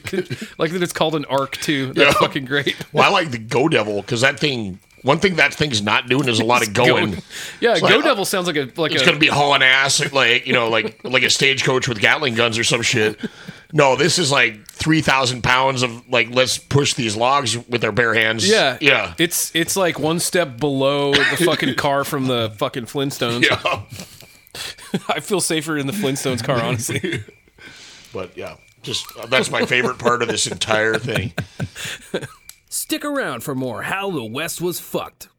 like 0.59 0.71
that 0.71 0.83
it's 0.83 0.91
called 0.93 1.15
an 1.15 1.23
arc 1.25 1.53
too. 1.57 1.93
That's 1.93 2.13
Yeah. 2.15 2.19
fucking 2.19 2.43
great. 2.45 2.75
Well, 2.91 3.03
I 3.05 3.09
like 3.09 3.31
the 3.31 3.37
Go 3.37 3.69
Devil 3.69 4.01
because 4.01 4.19
that 4.21 4.37
thing. 4.37 4.79
One 5.03 5.19
thing 5.19 5.35
that 5.35 5.53
thing's 5.53 5.81
not 5.81 6.07
doing 6.07 6.29
is 6.29 6.39
a 6.39 6.45
lot 6.45 6.65
of 6.65 6.73
going. 6.73 7.11
Go- 7.11 7.17
yeah, 7.59 7.71
It's 7.73 7.81
Go 7.81 7.87
like- 7.87 8.03
Devil 8.05 8.23
sounds 8.25 8.47
like 8.47 8.55
a 8.55 8.69
like 8.77 8.93
It's 8.93 9.01
a 9.03 9.05
gonna 9.05 9.17
be 9.19 9.27
hauling 9.27 9.61
ass 9.61 10.11
like 10.13 10.45
you 10.47 10.53
know 10.53 10.69
like 10.69 10.99
like 11.03 11.23
a 11.23 11.29
stagecoach 11.29 11.87
with 11.89 11.99
Gatling 11.99 12.35
guns 12.35 12.57
or 12.57 12.63
some 12.63 12.81
shit. 12.81 13.19
No, 13.75 13.95
this 13.95 14.19
is 14.19 14.31
like 14.31 14.67
three 14.67 15.01
thousand 15.01 15.41
pounds 15.41 15.81
of 15.81 16.07
like 16.07 16.29
let's 16.29 16.59
push 16.59 16.93
these 16.93 17.15
logs 17.15 17.57
with 17.67 17.83
our 17.83 17.91
bare 17.91 18.13
hands. 18.13 18.47
yeah 18.47 18.77
yeah, 18.79 19.15
It's 19.17 19.53
it's 19.55 19.75
like 19.75 19.97
one 19.97 20.19
step 20.19 20.57
below 20.57 21.11
the 21.13 21.41
fucking 21.43 21.73
car 21.77 22.03
from 22.03 22.27
the 22.27 22.53
fucking 22.57 22.85
Flintstones. 22.85 23.43
yeah. 23.49 23.81
I 25.09 25.19
feel 25.19 25.41
safer 25.41 25.75
in 25.77 25.87
the 25.87 25.93
Flintstones 25.93 26.43
car, 26.43 26.61
honestly. 26.61 27.23
But 28.13 28.37
yeah, 28.37 28.57
just 28.83 29.07
uh, 29.17 29.25
that's 29.25 29.49
my 29.49 29.65
favorite 29.65 29.97
part 29.97 30.21
of 30.21 30.27
this 30.27 30.45
entire 30.45 30.99
thing. 30.99 31.33
Stick 32.69 33.03
around 33.03 33.41
for 33.43 33.55
more 33.55 33.81
How 33.81 34.11
the 34.11 34.23
West 34.23 34.61
Was 34.61 34.79
Fucked. 34.79 35.29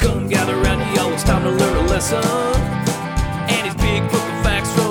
Come 0.00 0.28
gather 0.28 0.56
round, 0.56 0.96
y'all, 0.96 1.12
it's 1.12 1.22
time 1.22 1.44
to 1.44 1.50
learn 1.50 1.76
a 1.84 1.86
lesson. 1.88 2.18
And 2.18 3.66
it's 3.68 3.76
big 3.80 4.02
fucking 4.10 4.42
facts 4.42 4.72
from 4.74 4.89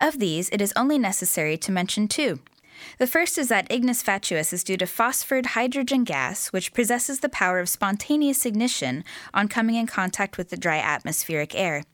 Of 0.00 0.18
these, 0.18 0.48
it 0.50 0.62
is 0.62 0.72
only 0.74 0.98
necessary 0.98 1.58
to 1.58 1.72
mention 1.72 2.08
two. 2.08 2.40
The 2.98 3.06
first 3.06 3.36
is 3.36 3.48
that 3.48 3.70
ignis 3.70 4.02
fatuus 4.02 4.54
is 4.54 4.64
due 4.64 4.78
to 4.78 4.86
phosphored 4.86 5.46
hydrogen 5.46 6.04
gas, 6.04 6.48
which 6.48 6.72
possesses 6.72 7.20
the 7.20 7.28
power 7.28 7.58
of 7.58 7.68
spontaneous 7.68 8.46
ignition 8.46 9.04
on 9.34 9.48
coming 9.48 9.74
in 9.74 9.86
contact 9.86 10.38
with 10.38 10.48
the 10.48 10.56
dry 10.56 10.78
atmospheric 10.78 11.54
air. 11.54 11.84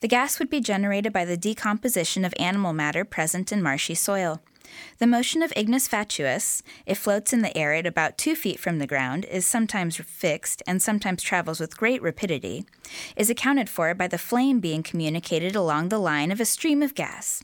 The 0.00 0.08
gas 0.08 0.38
would 0.38 0.50
be 0.50 0.60
generated 0.60 1.12
by 1.12 1.24
the 1.24 1.36
decomposition 1.36 2.24
of 2.24 2.34
animal 2.38 2.72
matter 2.72 3.04
present 3.04 3.52
in 3.52 3.62
marshy 3.62 3.94
soil. 3.94 4.40
The 4.98 5.06
motion 5.06 5.42
of 5.42 5.52
ignis 5.56 5.88
fatuus, 5.88 6.62
it 6.86 6.96
floats 6.96 7.32
in 7.32 7.42
the 7.42 7.56
air 7.56 7.74
at 7.74 7.86
about 7.86 8.18
two 8.18 8.36
feet 8.36 8.60
from 8.60 8.78
the 8.78 8.86
ground, 8.86 9.24
is 9.24 9.44
sometimes 9.44 9.96
fixed 9.96 10.62
and 10.66 10.80
sometimes 10.80 11.22
travels 11.22 11.60
with 11.60 11.76
great 11.76 12.00
rapidity, 12.02 12.64
is 13.16 13.30
accounted 13.30 13.68
for 13.68 13.92
by 13.94 14.06
the 14.06 14.18
flame 14.18 14.60
being 14.60 14.82
communicated 14.82 15.56
along 15.56 15.88
the 15.88 15.98
line 15.98 16.30
of 16.30 16.40
a 16.40 16.44
stream 16.44 16.82
of 16.82 16.94
gas. 16.94 17.42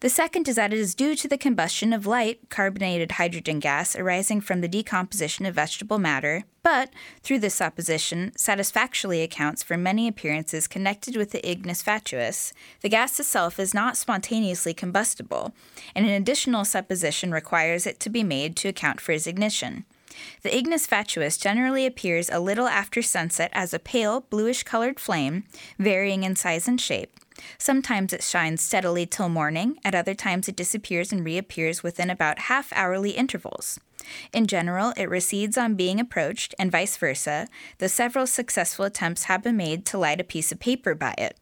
The 0.00 0.08
second 0.08 0.48
is 0.48 0.56
that 0.56 0.72
it 0.72 0.78
is 0.78 0.94
due 0.94 1.14
to 1.16 1.28
the 1.28 1.38
combustion 1.38 1.92
of 1.92 2.06
light 2.06 2.48
carbonated 2.48 3.12
hydrogen 3.12 3.58
gas 3.58 3.96
arising 3.96 4.40
from 4.40 4.60
the 4.60 4.68
decomposition 4.68 5.46
of 5.46 5.54
vegetable 5.54 5.98
matter, 5.98 6.44
but, 6.62 6.90
through 7.22 7.38
this 7.38 7.54
supposition, 7.54 8.32
satisfactorily 8.36 9.22
accounts 9.22 9.62
for 9.62 9.76
many 9.76 10.06
appearances 10.06 10.66
connected 10.66 11.16
with 11.16 11.30
the 11.30 11.48
ignis 11.48 11.82
fatuus. 11.82 12.52
The 12.82 12.88
gas 12.88 13.18
itself 13.18 13.58
is 13.58 13.72
not 13.72 13.96
spontaneously 13.96 14.74
combustible, 14.74 15.54
and 15.94 16.04
an 16.04 16.12
additional 16.12 16.64
supposition 16.64 17.32
requires 17.32 17.86
it 17.86 18.00
to 18.00 18.10
be 18.10 18.22
made 18.22 18.56
to 18.56 18.68
account 18.68 19.00
for 19.00 19.12
its 19.12 19.26
ignition. 19.26 19.84
The 20.42 20.56
ignis 20.56 20.86
fatuus 20.86 21.40
generally 21.40 21.86
appears 21.86 22.28
a 22.28 22.40
little 22.40 22.68
after 22.68 23.02
sunset 23.02 23.50
as 23.54 23.72
a 23.72 23.78
pale, 23.78 24.22
bluish 24.22 24.62
colored 24.62 24.98
flame, 24.98 25.44
varying 25.78 26.24
in 26.24 26.36
size 26.36 26.66
and 26.66 26.80
shape. 26.80 27.18
Sometimes 27.58 28.12
it 28.12 28.22
shines 28.22 28.62
steadily 28.62 29.06
till 29.06 29.28
morning, 29.28 29.78
at 29.84 29.94
other 29.94 30.14
times 30.14 30.48
it 30.48 30.56
disappears 30.56 31.12
and 31.12 31.24
reappears 31.24 31.82
within 31.82 32.10
about 32.10 32.40
half 32.40 32.72
hourly 32.72 33.10
intervals. 33.10 33.78
In 34.32 34.46
general, 34.46 34.92
it 34.96 35.08
recedes 35.08 35.58
on 35.58 35.74
being 35.74 36.00
approached, 36.00 36.54
and 36.58 36.72
vice 36.72 36.96
versa, 36.96 37.48
though 37.78 37.86
several 37.86 38.26
successful 38.26 38.84
attempts 38.84 39.24
have 39.24 39.42
been 39.42 39.56
made 39.56 39.84
to 39.86 39.98
light 39.98 40.20
a 40.20 40.24
piece 40.24 40.52
of 40.52 40.60
paper 40.60 40.94
by 40.94 41.14
it. 41.18 41.36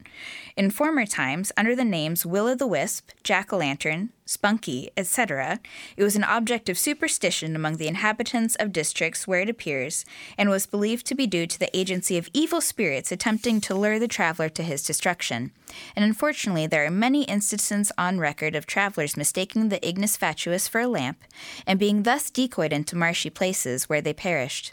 In 0.57 0.71
former 0.71 1.05
times, 1.05 1.53
under 1.57 1.77
the 1.77 1.85
names 1.85 2.25
Will 2.25 2.47
o' 2.47 2.55
the 2.55 2.67
Wisp, 2.67 3.11
Jack 3.23 3.53
o' 3.53 3.59
Lantern, 3.59 4.11
Spunky, 4.25 4.91
etc., 4.97 5.61
it 5.97 6.03
was 6.03 6.17
an 6.17 6.25
object 6.25 6.69
of 6.69 6.79
superstition 6.79 7.55
among 7.55 7.77
the 7.77 7.87
inhabitants 7.87 8.57
of 8.57 8.73
districts 8.73 9.29
where 9.29 9.41
it 9.41 9.49
appears, 9.49 10.05
and 10.37 10.49
was 10.49 10.67
believed 10.67 11.07
to 11.07 11.15
be 11.15 11.27
due 11.27 11.47
to 11.47 11.59
the 11.59 11.77
agency 11.77 12.17
of 12.19 12.29
evil 12.33 12.61
spirits 12.61 13.13
attempting 13.13 13.61
to 13.61 13.75
lure 13.75 13.99
the 13.99 14.09
traveler 14.09 14.49
to 14.49 14.63
his 14.63 14.83
destruction. 14.83 15.53
And 15.95 16.05
unfortunately, 16.05 16.67
there 16.67 16.85
are 16.85 16.91
many 16.91 17.25
instances 17.25 17.93
on 17.97 18.19
record 18.19 18.57
of 18.57 18.67
travelers 18.67 19.17
mistaking 19.17 19.69
the 19.69 19.87
ignis 19.87 20.17
fatuus 20.17 20.69
for 20.69 20.81
a 20.81 20.89
lamp, 20.89 21.23
and 21.67 21.79
being 21.79 22.03
thus 22.03 22.31
decoyed 22.31 22.73
into 22.73 22.97
marshy 22.97 23.31
places 23.31 23.89
where 23.89 24.01
they 24.01 24.15
perished. 24.15 24.73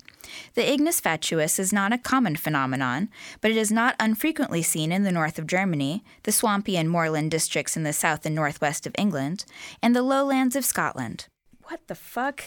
The 0.56 0.72
ignis 0.72 1.02
fatuus 1.02 1.60
is 1.60 1.74
not 1.74 1.94
a 1.94 1.98
common 1.98 2.36
phenomenon, 2.36 3.10
but 3.42 3.52
it 3.52 3.58
is 3.58 3.72
not 3.72 3.96
unfrequently 4.00 4.62
seen 4.62 4.92
in 4.92 5.04
the 5.04 5.12
north 5.12 5.40
of 5.40 5.48
Germany, 5.48 6.04
the 6.24 6.32
swampy 6.32 6.78
and 6.78 6.90
moorland 6.90 7.32
districts 7.32 7.76
in 7.76 7.84
the 7.84 7.94
south 7.94 8.26
and 8.26 8.36
northwest 8.36 8.86
of 8.86 8.96
England, 8.98 9.46
and 9.82 9.96
the 9.96 10.02
lowlands 10.02 10.56
of 10.56 10.66
Scotland. 10.66 11.28
What 11.64 11.82
the 11.88 11.96
fuck? 11.96 12.46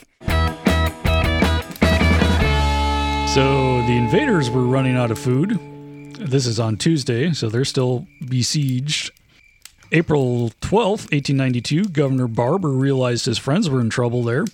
So 3.35 3.83
the 3.83 3.97
invaders 3.97 4.49
were 4.49 4.65
running 4.65 4.97
out 4.97 5.11
of 5.11 5.19
food. 5.19 5.59
This 6.19 6.47
is 6.47 6.59
on 6.59 6.77
Tuesday, 6.79 7.33
so 7.33 7.49
they're 7.51 7.67
still 7.67 8.07
besieged. 8.27 9.11
April 9.93 10.51
12th, 10.63 11.13
1892, 11.13 11.85
Governor 11.87 12.27
Barber 12.29 12.71
realized 12.71 13.27
his 13.27 13.39
friends 13.39 13.69
were 13.69 13.81
in 13.81 13.91
trouble 13.91 14.23
there. 14.23 14.47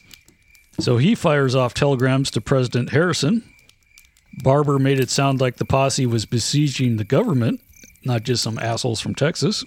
So 0.79 0.97
he 0.97 1.15
fires 1.15 1.55
off 1.55 1.75
telegrams 1.75 2.31
to 2.33 2.41
President 2.41 2.91
Harrison. 2.91 3.45
Barber 4.43 4.79
made 4.79 4.99
it 4.99 5.11
sound 5.11 5.41
like 5.41 5.57
the 5.57 5.65
posse 5.65 6.07
was 6.07 6.25
besieging 6.25 6.97
the 6.97 7.05
government, 7.05 7.61
not 8.05 8.23
just 8.23 8.43
some 8.43 8.59
assholes 8.59 9.01
from 9.01 9.15
Texas. 9.15 9.65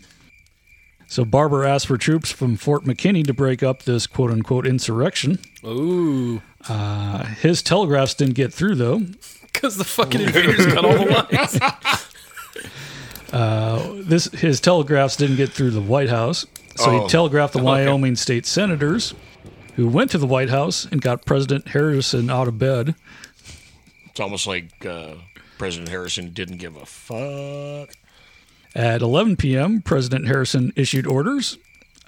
So 1.07 1.23
Barber 1.23 1.63
asked 1.63 1.85
for 1.85 1.97
troops 1.97 2.31
from 2.31 2.57
Fort 2.57 2.83
McKinney 2.83 3.25
to 3.27 3.33
break 3.33 3.61
up 3.61 3.83
this 3.83 4.07
quote 4.07 4.31
unquote 4.31 4.65
insurrection. 4.65 5.39
Ooh, 5.63 6.41
Uh, 6.67 7.23
his 7.25 7.61
telegraphs 7.61 8.15
didn't 8.15 8.33
get 8.33 8.51
through, 8.51 8.73
though. 8.75 9.01
because 9.53 9.77
the 9.77 9.83
fucking 9.83 10.21
invaders 10.21 10.65
cut 10.65 10.83
all 10.83 10.97
the 10.97 11.05
lines. 13.31 14.07
this 14.07 14.25
his 14.33 14.59
telegraphs 14.59 15.15
didn't 15.15 15.35
get 15.37 15.49
through 15.51 15.71
the 15.71 15.81
White 15.81 16.09
House, 16.09 16.45
so 16.75 16.85
Oh. 16.89 17.03
he 17.03 17.09
telegraphed 17.09 17.53
the 17.53 17.63
Wyoming 17.63 18.15
state 18.15 18.45
senators, 18.45 19.13
who 19.75 19.87
went 19.87 20.11
to 20.11 20.17
the 20.17 20.27
White 20.27 20.49
House 20.49 20.85
and 20.85 21.01
got 21.01 21.25
President 21.25 21.69
Harrison 21.69 22.29
out 22.29 22.47
of 22.47 22.57
bed. 22.57 22.95
It's 24.07 24.19
almost 24.19 24.47
like 24.47 24.85
uh, 24.85 25.15
President 25.57 25.89
Harrison 25.89 26.31
didn't 26.31 26.57
give 26.57 26.75
a 26.75 26.85
fuck. 26.85 27.89
At 28.73 29.01
11 29.01 29.37
p.m., 29.37 29.81
President 29.81 30.27
Harrison 30.27 30.73
issued 30.75 31.07
orders. 31.07 31.57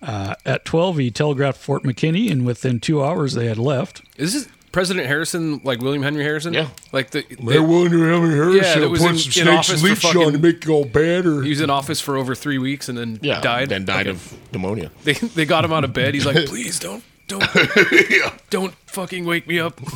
Uh, 0.01 0.35
at 0.45 0.63
12, 0.65 0.97
he 0.97 1.11
telegraphed 1.11 1.57
Fort 1.59 1.83
McKinney, 1.83 2.31
and 2.31 2.45
within 2.45 2.79
two 2.79 3.03
hours, 3.03 3.33
they 3.33 3.47
had 3.47 3.57
left. 3.57 4.03
Is 4.17 4.33
this 4.33 4.47
President 4.71 5.07
Harrison 5.07 5.59
like 5.63 5.81
William 5.81 6.03
Henry 6.03 6.23
Harrison? 6.23 6.53
Yeah. 6.53 6.67
Like 6.91 7.09
the, 7.11 7.25
I 7.51 7.59
wonder 7.59 8.09
how 8.11 8.21
many 8.21 8.35
Harrison 8.35 8.81
that 8.81 8.89
was 8.89 9.01
put 9.01 9.11
in- 9.11 9.17
some 9.17 9.31
snakes 9.31 9.69
and 9.69 9.79
for 9.79 9.87
leech 9.87 10.15
on 10.27 10.33
to 10.33 10.37
make 10.39 10.65
you 10.65 10.73
all 10.73 10.85
bad, 10.85 11.25
or 11.25 11.41
he 11.41 11.49
was 11.49 11.61
in 11.61 11.69
office 11.69 11.99
for 11.99 12.15
over 12.15 12.35
three 12.35 12.57
weeks 12.59 12.87
and 12.89 12.97
then 12.97 13.19
yeah, 13.21 13.41
died. 13.41 13.69
then 13.69 13.85
died 13.85 14.07
Okay. 14.07 14.11
of 14.15 14.37
pneumonia. 14.53 14.91
They 15.03 15.13
they 15.13 15.45
got 15.45 15.65
him 15.65 15.73
out 15.73 15.83
of 15.83 15.93
bed. 15.93 16.13
He's 16.13 16.25
like, 16.25 16.45
please 16.47 16.79
don't 16.79 17.03
don't 17.27 17.43
don't 18.49 18.73
fucking 18.85 19.25
wake 19.25 19.47
me 19.47 19.59
up. 19.59 19.79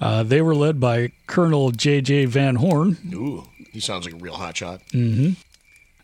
Uh, 0.00 0.22
they 0.22 0.40
were 0.40 0.54
led 0.54 0.80
by 0.80 1.12
Colonel 1.26 1.72
J.J. 1.72 2.24
Van 2.24 2.56
Horn. 2.56 2.96
Ooh, 3.12 3.44
he 3.70 3.80
sounds 3.80 4.06
like 4.06 4.14
a 4.14 4.16
real 4.16 4.32
hotshot. 4.36 4.80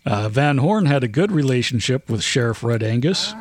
Uh, 0.05 0.29
Van 0.29 0.59
Horn 0.59 0.85
had 0.85 1.03
a 1.03 1.09
good 1.09 1.33
relationship 1.33 2.11
with 2.11 2.23
Sheriff 2.23 2.63
Red 2.63 2.83
Angus. 2.83 3.33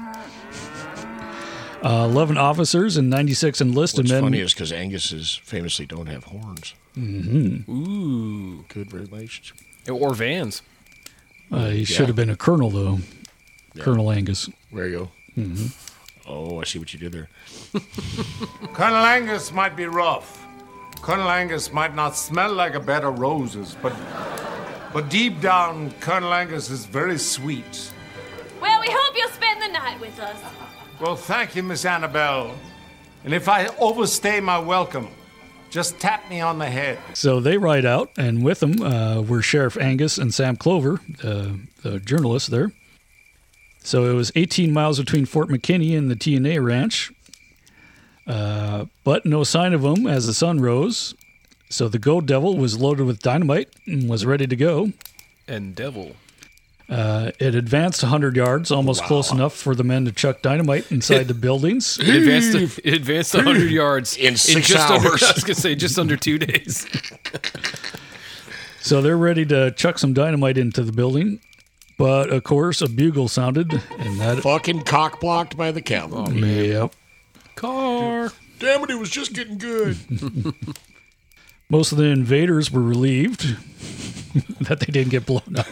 Uh, 1.83 2.07
11 2.09 2.37
officers 2.37 2.95
and 2.95 3.09
96 3.09 3.59
enlisted 3.61 4.05
What's 4.05 4.11
men. 4.13 4.23
funny 4.23 4.39
is 4.39 4.53
because 4.53 4.71
Angus's 4.71 5.35
famously 5.43 5.85
don't 5.85 6.07
have 6.07 6.23
horns. 6.23 6.73
Mm-hmm. 6.97 7.69
Ooh, 7.69 8.63
good 8.69 8.93
relationship. 8.93 9.57
Or 9.91 10.13
Vans. 10.15 10.61
Uh, 11.51 11.67
he 11.67 11.83
should 11.83 12.07
have 12.07 12.15
been 12.15 12.29
a 12.29 12.37
colonel, 12.37 12.69
though. 12.69 12.99
Colonel 13.77 14.09
Angus. 14.09 14.49
There 14.71 14.87
you 14.87 14.97
go. 14.97 15.11
Oh, 16.27 16.59
I 16.59 16.63
see 16.63 16.79
what 16.79 16.93
you 16.93 16.99
did 16.99 17.11
there. 17.11 17.29
Colonel 18.73 19.05
Angus 19.05 19.51
might 19.51 19.75
be 19.75 19.85
rough, 19.85 20.45
Colonel 21.01 21.29
Angus 21.29 21.71
might 21.71 21.93
not 21.93 22.15
smell 22.15 22.51
like 22.53 22.73
a 22.73 22.79
bed 22.79 23.03
of 23.03 23.19
roses, 23.19 23.75
but 23.81 23.93
but 24.91 25.09
deep 25.09 25.41
down, 25.41 25.91
Colonel 25.99 26.33
Angus 26.33 26.69
is 26.69 26.85
very 26.85 27.17
sweet. 27.17 27.91
Well, 28.61 28.79
we 28.81 28.87
hope 28.89 29.15
you'll 29.15 29.29
spend 29.29 29.61
the 29.61 29.67
night 29.67 29.99
with 29.99 30.19
us. 30.19 30.41
Well, 30.99 31.15
thank 31.15 31.55
you, 31.55 31.63
Miss 31.63 31.83
Annabelle. 31.85 32.55
And 33.23 33.33
if 33.33 33.49
I 33.49 33.67
overstay 33.77 34.39
my 34.39 34.57
welcome, 34.57 35.09
just 35.69 35.99
tap 35.99 36.27
me 36.29 36.39
on 36.39 36.57
the 36.57 36.65
head. 36.65 36.97
So 37.13 37.39
they 37.39 37.57
ride 37.57 37.85
out, 37.85 38.11
and 38.17 38.43
with 38.43 38.61
them 38.61 38.81
uh, 38.81 39.21
were 39.21 39.41
Sheriff 39.41 39.77
Angus 39.77 40.17
and 40.17 40.33
Sam 40.33 40.55
Clover, 40.55 41.01
uh, 41.21 41.49
the 41.83 41.99
journalist 41.99 42.49
there. 42.49 42.71
So 43.85 44.09
it 44.09 44.13
was 44.13 44.31
18 44.35 44.73
miles 44.73 44.97
between 44.97 45.27
Fort 45.27 45.47
McKinney 45.47 45.95
and 45.95 46.09
the 46.09 46.15
TNA 46.15 46.65
ranch, 46.65 47.13
uh, 48.25 48.85
but 49.03 49.27
no 49.27 49.43
sign 49.43 49.75
of 49.75 49.83
them 49.83 50.07
as 50.07 50.25
the 50.25 50.33
sun 50.33 50.59
rose. 50.59 51.13
So 51.69 51.87
the 51.87 51.99
Go 51.99 52.19
Devil 52.19 52.57
was 52.57 52.79
loaded 52.79 53.05
with 53.05 53.19
dynamite 53.19 53.69
and 53.85 54.09
was 54.09 54.25
ready 54.25 54.47
to 54.47 54.55
go. 54.55 54.91
And 55.47 55.75
devil. 55.75 56.15
Uh, 56.89 57.29
it 57.39 57.53
advanced 57.53 58.01
100 58.01 58.35
yards, 58.35 58.71
almost 58.71 59.03
close 59.03 59.31
enough 59.31 59.53
for 59.53 59.75
the 59.75 59.83
men 59.83 60.05
to 60.05 60.11
chuck 60.11 60.41
dynamite 60.41 60.91
inside 60.91 61.27
the 61.27 61.33
buildings. 61.35 61.99
It 62.01 62.09
advanced. 62.15 62.79
It 62.83 62.93
advanced 62.95 63.35
100 63.35 63.69
yards 63.71 64.17
In 64.17 64.35
six 64.35 64.67
just 64.67 64.89
Under, 64.89 65.09
I 65.09 65.11
was 65.11 65.43
gonna 65.43 65.53
say 65.53 65.75
just 65.75 65.99
under 65.99 66.17
two 66.17 66.39
days. 66.39 66.87
So 68.81 69.01
they're 69.03 69.17
ready 69.17 69.45
to 69.45 69.71
chuck 69.71 69.99
some 69.99 70.13
dynamite 70.13 70.57
into 70.57 70.83
the 70.83 70.91
building. 70.91 71.39
But 71.97 72.29
of 72.29 72.43
course, 72.43 72.81
a 72.81 72.89
bugle 72.89 73.27
sounded, 73.27 73.71
and 73.97 74.19
that 74.19 74.39
Fucking 74.39 74.81
cock 74.83 75.21
blocked 75.21 75.55
by 75.55 75.71
the 75.71 75.81
cavalry. 75.81 76.69
Yep. 76.71 76.93
Car. 77.55 78.31
Damn 78.59 78.83
it, 78.83 78.89
it 78.89 78.99
was 78.99 79.09
just 79.09 79.33
getting 79.33 79.57
good. 79.57 79.97
Most 81.69 81.91
of 81.91 81.97
the 81.97 82.05
invaders 82.05 82.69
were 82.71 82.81
relieved 82.81 83.41
that 84.61 84.81
they 84.81 84.91
didn't 84.91 85.09
get 85.09 85.25
blown 85.25 85.55
up. 85.57 85.67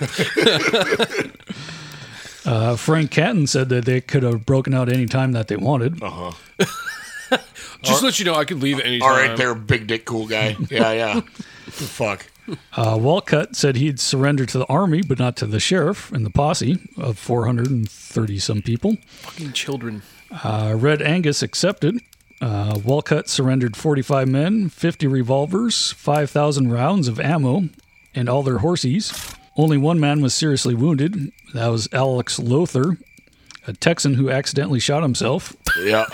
uh, 2.46 2.76
Frank 2.78 3.12
Canton 3.12 3.46
said 3.48 3.70
that 3.70 3.86
they 3.86 4.02
could 4.02 4.24
have 4.24 4.46
broken 4.46 4.74
out 4.74 4.90
any 4.90 5.06
time 5.06 5.34
that 5.34 5.50
they 5.50 5.58
wanted. 5.58 6.02
Uh 6.02 6.10
huh. 6.10 6.32
Just 7.82 8.00
to 8.00 8.06
let 8.06 8.20
you 8.20 8.26
know, 8.26 8.36
I 8.36 8.46
could 8.46 8.64
leave 8.64 8.80
at 8.80 8.86
any 8.86 9.00
time. 9.00 9.10
All 9.10 9.16
right, 9.16 9.36
there, 9.36 9.54
big 9.54 9.88
dick 9.88 10.06
cool 10.06 10.26
guy. 10.26 10.56
Yeah, 10.70 10.94
yeah. 10.94 11.20
Fuck. 11.68 12.26
Uh, 12.76 12.98
Wolcott 13.00 13.56
said 13.56 13.76
he'd 13.78 14.00
surrender 14.00 14.46
to 14.46 14.58
the 14.58 14.66
army, 14.66 15.02
but 15.02 15.20
not 15.20 15.38
to 15.38 15.46
the 15.46 15.60
sheriff 15.60 16.12
and 16.12 16.26
the 16.26 16.30
posse 16.30 16.78
of 16.98 17.18
430 17.18 18.40
some 18.40 18.62
people. 18.62 18.98
Fucking 19.08 19.54
children. 19.54 20.02
Uh, 20.44 20.74
Red 20.78 21.02
Angus 21.02 21.42
accepted. 21.42 22.00
Uh, 22.42 22.80
Wolcott 22.84 23.30
surrendered 23.30 23.78
45 23.78 24.28
men, 24.28 24.68
50 24.70 25.08
revolvers, 25.08 25.94
5,000 25.94 26.72
rounds 26.72 27.08
of 27.08 27.20
ammo, 27.20 27.70
and 28.14 28.28
all 28.28 28.44
their 28.44 28.58
horses. 28.58 29.14
Only 29.56 29.78
one 29.78 30.00
man 30.00 30.22
was 30.22 30.34
seriously 30.34 30.74
wounded. 30.76 31.32
That 31.54 31.68
was 31.68 31.88
Alex 31.94 32.40
Lowther, 32.40 32.98
a 33.68 33.74
Texan 33.74 34.16
who 34.16 34.30
accidentally 34.30 34.80
shot 34.80 35.04
himself. 35.04 35.56
Yeah. 35.80 36.06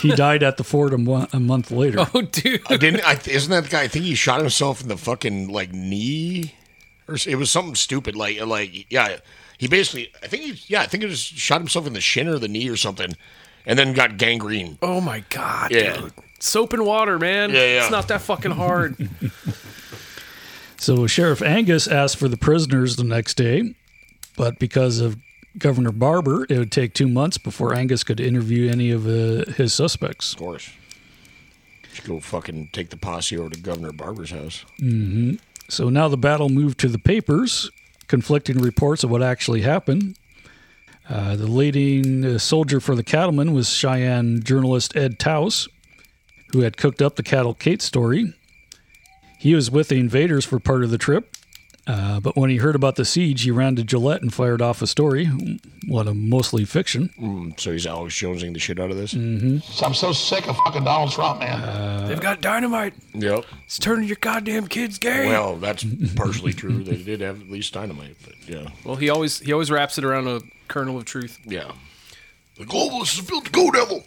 He 0.00 0.10
died 0.14 0.42
at 0.42 0.56
the 0.56 0.64
fort 0.64 0.92
a, 0.94 0.98
mo- 0.98 1.26
a 1.32 1.40
month 1.40 1.70
later. 1.70 2.06
Oh, 2.14 2.22
dude. 2.22 2.62
I 2.68 2.76
didn't. 2.76 3.04
I, 3.04 3.18
isn't 3.26 3.50
that 3.50 3.64
the 3.64 3.70
guy? 3.70 3.82
I 3.82 3.88
think 3.88 4.04
he 4.04 4.14
shot 4.14 4.40
himself 4.40 4.80
in 4.82 4.88
the 4.88 4.96
fucking 4.96 5.48
like 5.48 5.72
knee, 5.72 6.54
or 7.08 7.16
it 7.26 7.36
was 7.36 7.50
something 7.50 7.74
stupid. 7.74 8.14
Like, 8.16 8.40
like 8.46 8.86
yeah, 8.90 9.18
he 9.58 9.66
basically. 9.68 10.12
I 10.22 10.26
think 10.28 10.42
he. 10.44 10.62
Yeah, 10.72 10.82
I 10.82 10.86
think 10.86 11.02
he 11.02 11.08
just 11.10 11.24
shot 11.34 11.60
himself 11.60 11.86
in 11.86 11.92
the 11.92 12.00
shin 12.00 12.28
or 12.28 12.38
the 12.38 12.48
knee 12.48 12.68
or 12.68 12.76
something, 12.76 13.14
and 13.66 13.78
then 13.78 13.92
got 13.92 14.16
gangrene. 14.18 14.78
Oh 14.82 15.00
my 15.00 15.24
god, 15.30 15.70
Yeah. 15.72 15.96
dude. 15.96 16.12
Soap 16.38 16.72
and 16.72 16.86
water, 16.86 17.18
man. 17.18 17.50
Yeah, 17.50 17.56
yeah. 17.56 17.82
It's 17.82 17.90
not 17.90 18.08
that 18.08 18.22
fucking 18.22 18.52
hard. 18.52 18.96
So 20.76 21.06
Sheriff 21.06 21.42
Angus 21.42 21.86
asked 21.86 22.16
for 22.16 22.26
the 22.26 22.38
prisoners 22.38 22.96
the 22.96 23.04
next 23.04 23.34
day, 23.34 23.74
but 24.36 24.58
because 24.58 24.98
of 25.00 25.18
Governor 25.58 25.92
Barber, 25.92 26.46
it 26.48 26.58
would 26.58 26.72
take 26.72 26.94
two 26.94 27.08
months 27.08 27.38
before 27.38 27.74
Angus 27.74 28.04
could 28.04 28.20
interview 28.20 28.70
any 28.70 28.90
of 28.90 29.06
uh, 29.06 29.50
his 29.52 29.74
suspects. 29.74 30.32
Of 30.32 30.38
course. 30.38 30.70
Should 31.92 32.06
go 32.06 32.20
fucking 32.20 32.70
take 32.72 32.90
the 32.90 32.96
posse 32.96 33.36
over 33.36 33.50
to 33.50 33.60
Governor 33.60 33.92
Barber's 33.92 34.30
house. 34.30 34.64
hmm 34.78 35.34
So 35.68 35.88
now 35.88 36.08
the 36.08 36.16
battle 36.16 36.48
moved 36.48 36.78
to 36.80 36.88
the 36.88 36.98
papers, 36.98 37.70
conflicting 38.06 38.58
reports 38.58 39.02
of 39.02 39.10
what 39.10 39.22
actually 39.22 39.62
happened. 39.62 40.16
Uh, 41.08 41.34
the 41.34 41.48
leading 41.48 42.24
uh, 42.24 42.38
soldier 42.38 42.78
for 42.78 42.94
the 42.94 43.02
cattlemen 43.02 43.52
was 43.52 43.68
Cheyenne 43.68 44.42
journalist 44.44 44.96
Ed 44.96 45.18
Towse, 45.18 45.68
who 46.52 46.60
had 46.60 46.76
cooked 46.76 47.02
up 47.02 47.16
the 47.16 47.24
Cattle 47.24 47.54
Kate 47.54 47.82
story. 47.82 48.32
He 49.38 49.54
was 49.54 49.70
with 49.70 49.88
the 49.88 49.98
invaders 49.98 50.44
for 50.44 50.60
part 50.60 50.84
of 50.84 50.90
the 50.90 50.98
trip, 50.98 51.34
uh, 51.90 52.20
but 52.20 52.36
when 52.36 52.50
he 52.50 52.56
heard 52.58 52.74
about 52.76 52.96
the 52.96 53.04
siege, 53.04 53.42
he 53.42 53.50
ran 53.50 53.76
to 53.76 53.82
Gillette 53.84 54.22
and 54.22 54.32
fired 54.32 54.62
off 54.62 54.80
a 54.82 54.86
story, 54.86 55.26
what 55.88 56.06
a 56.06 56.14
mostly 56.14 56.64
fiction. 56.64 57.10
Mm, 57.20 57.58
so 57.58 57.72
he's 57.72 57.86
Alex 57.86 58.14
Jonesing 58.14 58.52
the 58.52 58.58
shit 58.60 58.78
out 58.78 58.90
of 58.90 58.96
this. 58.96 59.12
hmm 59.12 59.58
I'm 59.82 59.94
so 59.94 60.12
sick 60.12 60.48
of 60.48 60.56
fucking 60.58 60.84
Donald 60.84 61.10
Trump, 61.12 61.40
man. 61.40 62.08
They've 62.08 62.20
got 62.20 62.40
dynamite. 62.40 62.94
Yep. 63.14 63.44
It's 63.64 63.78
turning 63.78 64.06
your 64.06 64.18
goddamn 64.20 64.66
kids 64.68 64.98
gay. 64.98 65.26
Well, 65.28 65.56
that's 65.56 65.84
partially 66.16 66.52
true. 66.52 66.82
They 66.84 67.02
did 67.02 67.20
have 67.20 67.40
at 67.40 67.50
least 67.50 67.72
dynamite, 67.74 68.16
but 68.24 68.34
yeah. 68.48 68.68
Well, 68.84 68.96
he 68.96 69.10
always 69.10 69.38
he 69.40 69.52
always 69.52 69.70
wraps 69.70 69.98
it 69.98 70.04
around 70.04 70.28
a 70.28 70.40
kernel 70.68 70.96
of 70.96 71.04
truth. 71.04 71.38
Yeah. 71.44 71.72
The 72.58 72.66
globalists 72.66 73.16
have 73.16 73.26
built 73.26 73.44
the 73.44 73.50
Go 73.50 73.70
Devil. 73.70 74.04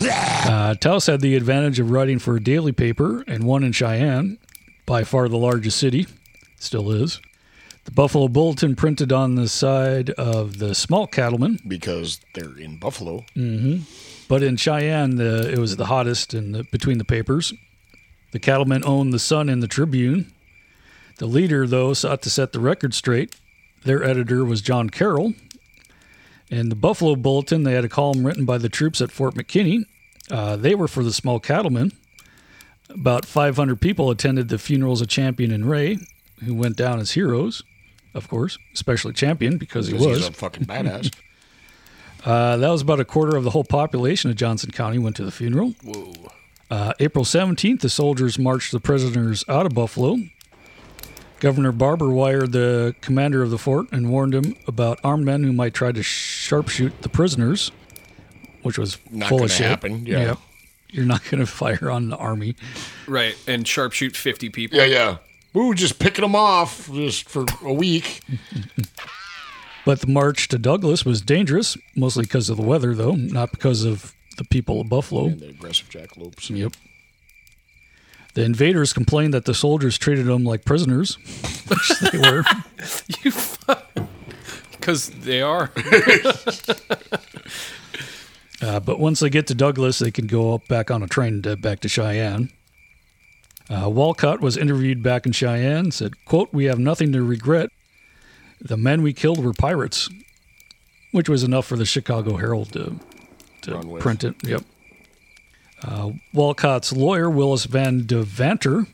Uh, 0.00 0.74
Towse 0.74 1.06
had 1.06 1.20
the 1.20 1.34
advantage 1.34 1.80
of 1.80 1.90
writing 1.90 2.18
for 2.18 2.36
a 2.36 2.40
daily 2.42 2.72
paper 2.72 3.24
and 3.26 3.44
one 3.44 3.64
in 3.64 3.72
Cheyenne, 3.72 4.38
by 4.88 5.04
far 5.04 5.28
the 5.28 5.36
largest 5.36 5.78
city, 5.78 6.06
still 6.58 6.90
is. 6.90 7.20
The 7.84 7.90
Buffalo 7.90 8.26
Bulletin 8.28 8.74
printed 8.74 9.12
on 9.12 9.34
the 9.34 9.46
side 9.46 10.08
of 10.10 10.58
the 10.58 10.74
small 10.74 11.06
cattlemen, 11.06 11.58
because 11.68 12.20
they're 12.34 12.58
in 12.58 12.78
Buffalo. 12.78 13.24
hmm 13.34 13.78
but 14.28 14.42
in 14.42 14.56
Cheyenne, 14.58 15.16
the, 15.16 15.50
it 15.50 15.58
was 15.58 15.76
the 15.76 15.86
hottest 15.86 16.34
in 16.34 16.52
the, 16.52 16.62
between 16.64 16.98
the 16.98 17.04
papers. 17.04 17.54
The 18.32 18.38
cattlemen 18.38 18.82
owned 18.84 19.10
the 19.14 19.18
Sun 19.18 19.48
and 19.48 19.62
the 19.62 19.66
Tribune. 19.66 20.30
The 21.16 21.24
leader, 21.24 21.66
though, 21.66 21.94
sought 21.94 22.20
to 22.22 22.30
set 22.30 22.52
the 22.52 22.60
record 22.60 22.92
straight. 22.92 23.36
Their 23.84 24.04
editor 24.04 24.44
was 24.44 24.60
John 24.60 24.90
Carroll. 24.90 25.32
In 26.50 26.68
the 26.68 26.74
Buffalo 26.74 27.16
Bulletin, 27.16 27.62
they 27.62 27.72
had 27.72 27.86
a 27.86 27.88
column 27.88 28.26
written 28.26 28.44
by 28.44 28.58
the 28.58 28.68
troops 28.68 29.00
at 29.00 29.10
Fort 29.10 29.34
McKinney. 29.34 29.84
Uh, 30.30 30.56
they 30.56 30.74
were 30.74 30.88
for 30.88 31.02
the 31.02 31.12
small 31.14 31.40
cattlemen. 31.40 31.92
About 32.90 33.24
500 33.24 33.80
people 33.80 34.10
attended 34.10 34.48
the 34.48 34.58
funerals 34.58 35.00
of 35.00 35.08
Champion 35.08 35.50
and 35.52 35.68
Ray, 35.68 35.98
who 36.44 36.54
went 36.54 36.76
down 36.76 36.98
as 37.00 37.12
heroes, 37.12 37.62
of 38.14 38.28
course, 38.28 38.58
especially 38.74 39.12
Champion 39.12 39.58
because 39.58 39.88
he 39.88 39.94
was. 39.94 40.26
a 40.26 40.32
fucking 40.32 40.64
badass. 40.64 41.12
Uh, 42.24 42.56
that 42.56 42.68
was 42.68 42.82
about 42.82 42.98
a 42.98 43.04
quarter 43.04 43.36
of 43.36 43.44
the 43.44 43.50
whole 43.50 43.62
population 43.62 44.28
of 44.28 44.36
Johnson 44.36 44.72
County 44.72 44.98
went 44.98 45.14
to 45.16 45.24
the 45.24 45.30
funeral. 45.30 45.76
Whoa. 45.84 46.12
Uh, 46.68 46.92
April 46.98 47.24
17th, 47.24 47.80
the 47.80 47.88
soldiers 47.88 48.40
marched 48.40 48.72
the 48.72 48.80
prisoners 48.80 49.44
out 49.48 49.66
of 49.66 49.72
Buffalo. 49.72 50.18
Governor 51.38 51.70
Barber 51.70 52.10
wired 52.10 52.50
the 52.50 52.96
commander 53.00 53.42
of 53.44 53.50
the 53.50 53.56
fort 53.56 53.86
and 53.92 54.10
warned 54.10 54.34
him 54.34 54.56
about 54.66 54.98
armed 55.04 55.24
men 55.26 55.44
who 55.44 55.52
might 55.52 55.74
try 55.74 55.92
to 55.92 56.00
sharpshoot 56.02 57.02
the 57.02 57.08
prisoners, 57.08 57.70
which 58.62 58.78
was 58.78 58.98
Not 59.12 59.28
full 59.28 59.44
of 59.44 59.52
shit. 59.52 59.66
happen, 59.68 60.04
yeah. 60.04 60.34
You're 60.90 61.04
not 61.06 61.22
going 61.24 61.40
to 61.40 61.46
fire 61.46 61.90
on 61.90 62.08
the 62.08 62.16
army. 62.16 62.56
Right, 63.06 63.36
and 63.46 63.64
sharpshoot 63.64 64.16
fifty 64.16 64.48
people. 64.48 64.78
yeah, 64.78 64.84
yeah. 64.84 65.16
We 65.54 65.66
were 65.66 65.74
just 65.74 65.98
picking 65.98 66.22
them 66.22 66.36
off 66.36 66.90
just 66.92 67.28
for 67.28 67.44
a 67.62 67.72
week. 67.72 68.20
But 69.88 70.00
the 70.00 70.06
march 70.06 70.48
to 70.48 70.58
Douglas 70.58 71.06
was 71.06 71.22
dangerous, 71.22 71.74
mostly 71.96 72.24
because 72.24 72.50
of 72.50 72.58
the 72.58 72.62
weather, 72.62 72.94
though, 72.94 73.14
not 73.14 73.50
because 73.50 73.84
of 73.84 74.14
the 74.36 74.44
people 74.44 74.82
of 74.82 74.90
Buffalo. 74.90 75.28
And 75.28 75.40
the 75.40 75.48
aggressive 75.48 75.88
jackalopes. 75.88 76.50
Yep. 76.54 76.74
The 78.34 78.44
invaders 78.44 78.92
complained 78.92 79.32
that 79.32 79.46
the 79.46 79.54
soldiers 79.54 79.96
treated 79.96 80.26
them 80.26 80.44
like 80.44 80.66
prisoners, 80.66 81.14
which 81.68 81.88
they 82.00 82.18
were. 82.18 82.44
You 83.24 83.32
because 84.72 85.08
they 85.08 85.40
are. 85.40 85.70
Uh, 88.60 88.80
but 88.80 88.98
once 88.98 89.20
they 89.20 89.30
get 89.30 89.46
to 89.46 89.54
Douglas, 89.54 89.98
they 89.98 90.10
can 90.10 90.26
go 90.26 90.54
up 90.54 90.66
back 90.68 90.90
on 90.90 91.02
a 91.02 91.06
train 91.06 91.42
to, 91.42 91.56
back 91.56 91.80
to 91.80 91.88
Cheyenne. 91.88 92.50
Uh, 93.70 93.88
Wolcott 93.88 94.40
was 94.40 94.56
interviewed 94.56 95.02
back 95.02 95.26
in 95.26 95.32
Cheyenne. 95.32 95.90
Said, 95.90 96.24
"quote 96.24 96.52
We 96.52 96.64
have 96.64 96.78
nothing 96.78 97.12
to 97.12 97.22
regret. 97.22 97.70
The 98.60 98.76
men 98.76 99.02
we 99.02 99.12
killed 99.12 99.44
were 99.44 99.52
pirates," 99.52 100.08
which 101.12 101.28
was 101.28 101.44
enough 101.44 101.66
for 101.66 101.76
the 101.76 101.84
Chicago 101.84 102.36
Herald 102.36 102.72
to, 102.72 102.98
to 103.62 103.98
print 104.00 104.24
it. 104.24 104.34
Yep. 104.42 104.64
Uh, 105.82 106.10
Wolcott's 106.34 106.92
lawyer, 106.92 107.30
Willis 107.30 107.64
Van 107.66 108.02
Devanter, 108.02 108.88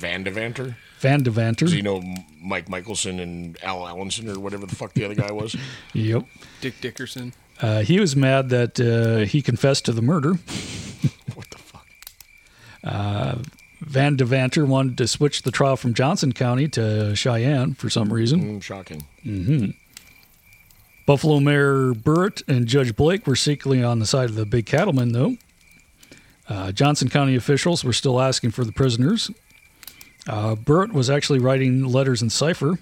Van 0.00 0.24
Devanter. 0.24 0.76
Van 1.00 1.22
Devanter. 1.22 1.56
Does 1.56 1.72
he 1.72 1.82
know 1.82 2.02
Mike 2.42 2.68
Michelson 2.68 3.20
and 3.20 3.62
Al 3.62 3.80
Allenson 3.86 4.28
or 4.34 4.38
whatever 4.38 4.66
the 4.66 4.74
fuck 4.74 4.92
the 4.94 5.04
other 5.04 5.14
guy 5.14 5.32
was? 5.32 5.56
Yep. 5.92 6.24
Dick 6.60 6.80
Dickerson. 6.80 7.32
Uh, 7.62 7.80
he 7.82 8.00
was 8.00 8.16
mad 8.16 8.48
that 8.50 8.80
uh, 8.80 9.26
he 9.26 9.42
confessed 9.42 9.84
to 9.86 9.92
the 9.92 10.02
murder. 10.02 10.34
What 11.34 11.48
the 11.50 11.58
fuck? 11.58 11.86
Uh, 12.84 13.36
Van 13.80 14.16
Devanter 14.16 14.66
wanted 14.66 14.98
to 14.98 15.06
switch 15.08 15.42
the 15.42 15.50
trial 15.50 15.76
from 15.76 15.94
Johnson 15.94 16.32
County 16.32 16.68
to 16.68 17.14
Cheyenne 17.16 17.74
for 17.74 17.88
some 17.88 18.12
reason. 18.12 18.58
Mm, 18.58 18.62
shocking. 18.62 19.06
hmm 19.22 19.66
Buffalo 21.06 21.40
Mayor 21.40 21.92
Burritt 21.94 22.42
and 22.46 22.66
Judge 22.66 22.94
Blake 22.94 23.26
were 23.26 23.36
secretly 23.36 23.82
on 23.82 23.98
the 24.00 24.06
side 24.06 24.28
of 24.28 24.34
the 24.36 24.44
big 24.44 24.66
cattlemen, 24.66 25.12
though. 25.12 25.36
Uh, 26.48 26.72
Johnson 26.72 27.08
County 27.08 27.34
officials 27.36 27.82
were 27.84 27.92
still 27.92 28.20
asking 28.20 28.50
for 28.50 28.64
the 28.64 28.72
prisoners. 28.72 29.30
Uh, 30.28 30.54
Burritt 30.56 30.92
was 30.92 31.08
actually 31.08 31.38
writing 31.38 31.84
letters 31.84 32.20
in 32.22 32.28
cipher. 32.30 32.78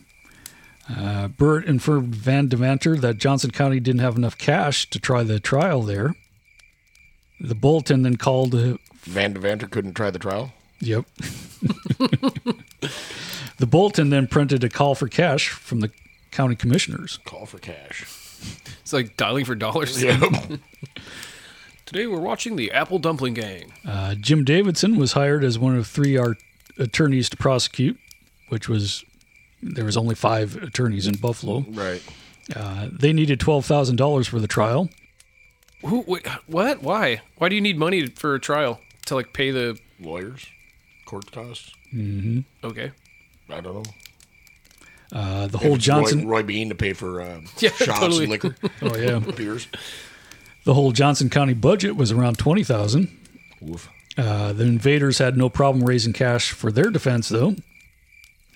Uh, 0.91 1.29
Burritt 1.29 1.67
informed 1.67 2.15
Van 2.15 2.49
Devanter 2.49 2.99
that 3.01 3.19
Johnson 3.19 3.51
County 3.51 3.79
didn't 3.81 4.01
have 4.01 4.17
enough 4.17 4.39
cash 4.39 4.89
to 4.91 4.99
try 4.99 5.23
the 5.23 5.39
trial 5.39 5.83
there. 5.83 6.15
The 7.41 7.55
bulletin 7.55 8.03
then 8.03 8.17
called. 8.17 8.55
Uh, 8.55 8.79
Van 9.03 9.35
Devanter 9.35 9.71
couldn't 9.71 9.95
try 9.95 10.11
the 10.11 10.19
trial. 10.19 10.53
Yep. 10.81 11.05
the 13.59 13.67
bulletin 13.67 14.11
then 14.11 14.27
printed 14.27 14.65
a 14.65 14.69
call 14.69 14.95
for 14.95 15.09
cash 15.09 15.49
from 15.51 15.81
the 15.81 15.91
county 16.31 16.57
commissioners. 16.57 17.19
Call 17.25 17.47
for 17.47 17.59
cash. 17.59 18.05
It's 18.81 18.93
like 18.93 19.17
dialing 19.17 19.45
for 19.45 19.55
dollars. 19.55 20.03
Yep. 20.03 20.21
Today 21.87 22.07
we're 22.07 22.21
watching 22.21 22.57
the 22.57 22.71
Apple 22.71 22.99
Dumpling 22.99 23.35
Gang. 23.35 23.73
Uh, 23.87 24.15
Jim 24.15 24.45
Davidson 24.45 24.97
was 24.97 25.13
hired 25.13 25.43
as 25.43 25.59
one 25.59 25.77
of 25.77 25.87
three 25.87 26.17
art- 26.17 26.39
attorneys 26.79 27.29
to 27.31 27.37
prosecute, 27.37 27.99
which 28.49 28.69
was 28.69 29.05
there 29.63 29.85
was 29.85 29.97
only 29.97 30.15
five 30.15 30.57
attorneys 30.57 31.07
in 31.07 31.17
Buffalo. 31.17 31.65
Right. 31.69 32.03
Uh, 32.55 32.89
they 32.93 33.13
needed 33.13 33.41
twelve 33.41 33.65
thousand 33.67 33.97
dollars 33.97 34.27
for 34.29 34.41
the 34.41 34.47
trial. 34.49 34.89
Who? 35.85 36.05
Wait, 36.07 36.27
what? 36.47 36.83
Why? 36.83 37.21
Why 37.37 37.49
do 37.49 37.55
you 37.55 37.61
need 37.61 37.79
money 37.79 38.07
for 38.07 38.35
a 38.35 38.41
trial 38.41 38.81
to 39.07 39.15
like 39.15 39.33
pay 39.33 39.51
the 39.51 39.79
lawyers, 40.01 40.47
court 41.07 41.31
costs? 41.33 41.73
Mm-hmm. 41.95 42.41
Okay. 42.67 42.93
I 43.51 43.61
don't 43.61 43.75
know. 43.75 43.83
Uh, 45.11 45.47
the 45.47 45.57
If 45.59 45.63
whole 45.65 45.75
it's 45.77 45.85
Johnson 45.85 46.27
Roy, 46.29 46.39
Roy 46.39 46.43
Bean 46.43 46.69
to 46.69 46.75
pay 46.75 46.93
for 46.93 47.21
uh, 47.23 47.41
Yeah, 47.59 47.71
shots 47.71 47.99
totally. 48.01 48.25
and 48.25 48.31
liquor. 48.31 48.57
Oh, 48.83 48.97
yeah. 48.97 49.19
beers. 49.19 49.69
The 50.65 50.75
whole 50.75 50.93
Johnson 50.93 51.31
County 51.31 51.55
budget 51.55 51.97
was 51.97 52.13
around 52.13 52.39
twenty 52.39 52.63
thousand. 52.65 53.09
Woof. 53.61 53.89
Uh, 54.17 54.53
the 54.53 54.65
invaders 54.65 55.19
had 55.19 55.37
no 55.37 55.49
problem 55.49 55.85
raising 55.85 56.13
cash 56.13 56.51
for 56.51 56.73
their 56.73 56.91
defense, 56.91 57.29
though. 57.29 57.55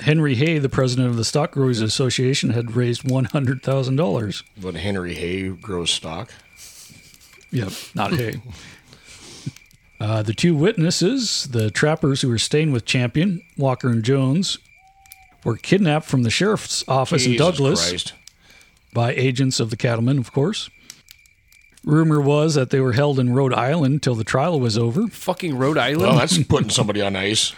Henry 0.03 0.34
Hay, 0.34 0.59
the 0.59 0.68
president 0.68 1.09
of 1.09 1.16
the 1.16 1.24
Stock 1.24 1.53
Growers 1.53 1.80
Association, 1.80 2.50
had 2.50 2.76
raised 2.76 3.09
one 3.09 3.24
hundred 3.26 3.62
thousand 3.62 3.96
dollars. 3.96 4.42
But 4.61 4.74
Henry 4.76 5.14
Hay 5.14 5.48
grows 5.48 5.90
stock. 5.90 6.30
Yep, 7.50 7.72
not 7.94 8.12
Hay. 8.12 8.40
Uh, 10.00 10.20
the 10.20 10.34
two 10.34 10.53
witnesses, 10.57 11.46
the 11.53 11.70
trappers 11.70 12.22
who 12.22 12.28
were 12.28 12.36
staying 12.36 12.72
with 12.72 12.84
Champion, 12.84 13.40
Walker 13.57 13.88
and 13.88 14.03
Jones, 14.03 14.59
were 15.44 15.57
kidnapped 15.57 16.07
from 16.07 16.24
the 16.24 16.30
sheriff's 16.30 16.82
office 16.88 17.24
in 17.24 17.36
Douglas 17.36 17.88
Christ. 17.88 18.12
by 18.92 19.12
agents 19.14 19.61
of 19.61 19.70
the 19.70 19.76
cattlemen, 19.76 20.18
of 20.18 20.32
course. 20.32 20.68
Rumor 21.84 22.20
was 22.20 22.57
that 22.57 22.70
they 22.70 22.80
were 22.80 22.94
held 22.94 23.20
in 23.20 23.32
Rhode 23.32 23.55
Island 23.55 24.03
till 24.03 24.16
the 24.16 24.24
trial 24.24 24.59
was 24.59 24.76
over. 24.76 25.07
fucking 25.07 25.57
Rhode 25.57 25.78
Island? 25.78 26.00
Well, 26.03 26.18
that's 26.18 26.42
putting 26.42 26.70
somebody 26.70 27.00
on 27.00 27.14
ice. 27.14 27.53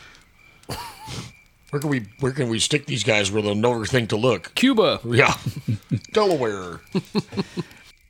Where 1.75 1.81
can 1.81 1.91
we 1.91 2.07
where 2.21 2.31
can 2.31 2.49
we 2.51 2.61
stick 2.61 2.87
these 2.87 3.03
guys 3.03 3.33
where 3.33 3.43
they'll 3.43 3.57
never 3.57 3.85
think 3.85 4.11
to 4.11 4.17
look? 4.17 4.55
Cuba. 4.55 5.01
Yeah. 5.05 5.35
Delaware. 6.13 6.81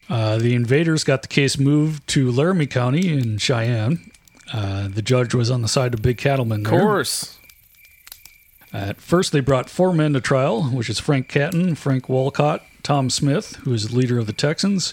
Uh, 0.07 0.37
the 0.37 0.55
invaders 0.55 1.03
got 1.03 1.23
the 1.23 1.29
case 1.29 1.59
moved 1.59 2.07
to 2.07 2.31
Laramie 2.31 2.67
County 2.67 3.11
in 3.11 3.39
Cheyenne. 3.39 4.11
Uh, 4.53 4.87
the 4.87 5.01
judge 5.01 5.35
was 5.35 5.51
on 5.51 5.63
the 5.63 5.67
side 5.67 5.95
of 5.95 6.03
big 6.03 6.19
cattlemen 6.19 6.67
Of 6.67 6.71
course. 6.71 7.39
At 8.71 9.01
first, 9.01 9.33
they 9.33 9.41
brought 9.41 9.71
four 9.71 9.95
men 9.95 10.13
to 10.13 10.21
trial, 10.21 10.65
which 10.65 10.91
is 10.91 10.99
Frank 11.01 11.29
Canton, 11.29 11.75
Frank 11.75 12.11
Wolcott, 12.11 12.63
Tom 12.83 13.09
Smith, 13.09 13.57
who 13.65 13.73
is 13.73 13.89
the 13.89 13.97
leader 13.97 14.19
of 14.19 14.27
the 14.27 14.35
Texans, 14.35 14.93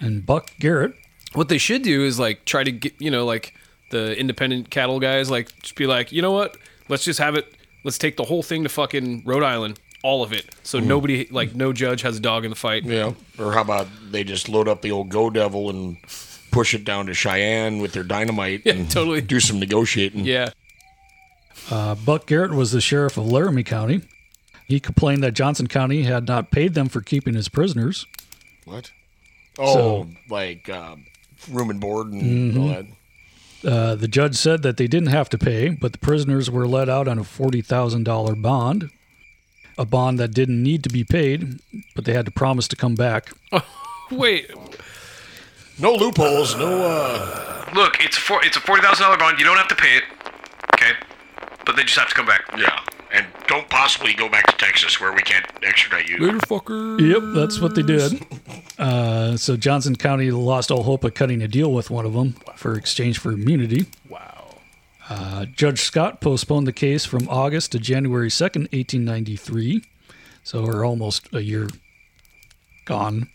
and 0.00 0.26
Buck 0.26 0.50
Garrett. 0.58 0.94
What 1.34 1.48
they 1.48 1.58
should 1.58 1.82
do 1.82 2.04
is 2.04 2.18
like 2.18 2.44
try 2.44 2.64
to 2.64 2.72
get 2.72 2.92
you 2.98 3.12
know 3.12 3.24
like 3.24 3.54
the 3.92 4.18
independent 4.18 4.68
cattle 4.68 4.98
guys 4.98 5.30
like 5.30 5.56
just 5.62 5.76
be 5.76 5.86
like 5.86 6.10
you 6.10 6.22
know 6.22 6.32
what 6.32 6.56
let's 6.88 7.04
just 7.04 7.20
have 7.20 7.36
it 7.36 7.54
let's 7.84 7.98
take 7.98 8.16
the 8.16 8.24
whole 8.24 8.42
thing 8.42 8.62
to 8.62 8.68
fucking 8.68 9.22
Rhode 9.24 9.42
Island 9.42 9.78
all 10.02 10.22
of 10.22 10.32
it 10.32 10.46
so 10.62 10.80
Mhm. 10.80 10.86
nobody 10.86 11.26
like 11.30 11.54
no 11.54 11.72
judge 11.74 12.00
has 12.02 12.16
a 12.16 12.20
dog 12.20 12.44
in 12.44 12.50
the 12.50 12.56
fight. 12.56 12.84
Yeah. 12.84 13.12
Or 13.38 13.52
how 13.52 13.60
about 13.60 13.86
they 14.10 14.24
just 14.24 14.48
load 14.48 14.66
up 14.68 14.80
the 14.82 14.90
old 14.92 15.10
Go 15.10 15.28
Devil 15.28 15.68
and 15.68 15.98
push 16.50 16.72
it 16.74 16.84
down 16.84 17.06
to 17.06 17.14
Cheyenne 17.14 17.78
with 17.80 17.92
their 17.92 18.02
dynamite 18.02 18.62
Yeah, 18.64 18.72
and 18.74 18.90
totally. 18.90 19.20
do 19.20 19.40
some 19.40 19.60
negotiating. 19.60 20.24
Yeah. 20.24 20.50
Uh, 21.70 21.94
Buck 21.94 22.26
Garrett 22.26 22.52
was 22.52 22.72
the 22.72 22.80
sheriff 22.80 23.16
of 23.18 23.26
Laramie 23.26 23.62
County. 23.62 24.00
He 24.66 24.80
complained 24.80 25.22
that 25.22 25.32
Johnson 25.34 25.66
County 25.66 26.02
had 26.04 26.26
not 26.26 26.50
paid 26.50 26.74
them 26.74 26.88
for 26.88 27.00
keeping 27.00 27.34
his 27.34 27.48
prisoners. 27.48 28.06
What? 28.64 28.90
Oh, 29.58 29.74
So- 29.74 30.08
like 30.30 30.68
uh, 30.68 30.96
room 31.50 31.70
and 31.70 31.80
board 31.80 32.08
and 32.08 32.56
all 32.56 32.68
that. 32.68 32.86
Uh, 33.64 33.94
the 33.94 34.08
judge 34.08 34.36
said 34.36 34.62
that 34.62 34.76
they 34.78 34.86
didn't 34.86 35.08
have 35.10 35.28
to 35.28 35.38
pay, 35.38 35.68
but 35.68 35.92
the 35.92 35.98
prisoners 35.98 36.50
were 36.50 36.66
let 36.66 36.88
out 36.88 37.06
on 37.06 37.18
a 37.18 37.22
$40,000 37.22 38.40
bond, 38.42 38.90
a 39.76 39.84
bond 39.84 40.18
that 40.18 40.32
didn't 40.32 40.62
need 40.62 40.82
to 40.84 40.88
be 40.88 41.04
paid, 41.04 41.60
but 41.94 42.04
they 42.06 42.14
had 42.14 42.24
to 42.24 42.30
promise 42.32 42.66
to 42.68 42.76
come 42.76 42.94
back. 42.94 43.30
Wait, 44.10 44.50
No 45.78 45.92
loopholes, 45.94 46.56
no 46.56 46.82
uh 46.86 47.46
Look, 47.74 48.02
it's 48.02 48.16
a 48.18 48.20
four, 48.20 48.44
it's 48.44 48.56
a 48.56 48.60
forty 48.60 48.82
thousand 48.82 49.04
dollar 49.04 49.16
bond. 49.16 49.38
You 49.38 49.44
don't 49.44 49.56
have 49.56 49.68
to 49.68 49.76
pay 49.76 49.96
it, 49.98 50.02
okay? 50.74 50.92
But 51.64 51.76
they 51.76 51.84
just 51.84 51.96
have 51.98 52.08
to 52.08 52.14
come 52.14 52.26
back. 52.26 52.42
Yeah. 52.58 52.80
And 53.12 53.26
don't 53.48 53.68
possibly 53.68 54.14
go 54.14 54.28
back 54.28 54.46
to 54.46 54.56
Texas 54.56 55.00
where 55.00 55.12
we 55.12 55.22
can't 55.22 55.44
extradite 55.62 56.08
you. 56.08 56.18
Later, 56.18 56.38
fucker. 56.38 57.00
Yep, 57.00 57.34
that's 57.34 57.60
what 57.60 57.74
they 57.74 57.82
did. 57.82 58.24
Uh, 58.78 59.36
so 59.36 59.58
Johnson 59.58 59.94
County 59.94 60.30
lost 60.30 60.70
all 60.70 60.84
hope 60.84 61.04
of 61.04 61.12
cutting 61.12 61.42
a 61.42 61.48
deal 61.48 61.70
with 61.70 61.90
one 61.90 62.06
of 62.06 62.14
them 62.14 62.34
for 62.56 62.78
exchange 62.78 63.18
for 63.18 63.30
immunity. 63.30 63.84
Wow. 64.08 64.56
Uh, 65.10 65.44
Judge 65.44 65.82
Scott 65.82 66.22
postponed 66.22 66.66
the 66.66 66.72
case 66.72 67.04
from 67.04 67.28
August 67.28 67.72
to 67.72 67.78
January 67.78 68.30
2nd, 68.30 68.72
1893. 68.72 69.84
So 70.42 70.64
we're 70.64 70.86
almost 70.86 71.28
a 71.34 71.42
year 71.42 71.68
gone. 72.86 73.28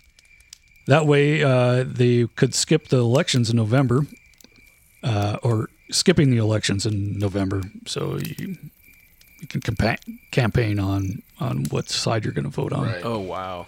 That 0.87 1.05
way, 1.05 1.43
uh, 1.43 1.83
they 1.85 2.25
could 2.35 2.55
skip 2.55 2.87
the 2.87 2.97
elections 2.97 3.49
in 3.51 3.57
November, 3.57 4.07
uh, 5.03 5.37
or 5.43 5.69
skipping 5.91 6.31
the 6.31 6.37
elections 6.37 6.85
in 6.85 7.19
November. 7.19 7.61
So 7.85 8.17
you, 8.17 8.57
you 9.39 9.47
can 9.47 9.61
campa- 9.61 9.99
campaign 10.31 10.79
on, 10.79 11.21
on 11.39 11.65
what 11.65 11.89
side 11.89 12.23
you're 12.23 12.33
going 12.33 12.45
to 12.45 12.49
vote 12.49 12.73
on. 12.73 12.93
Oh 13.03 13.19
wow. 13.19 13.67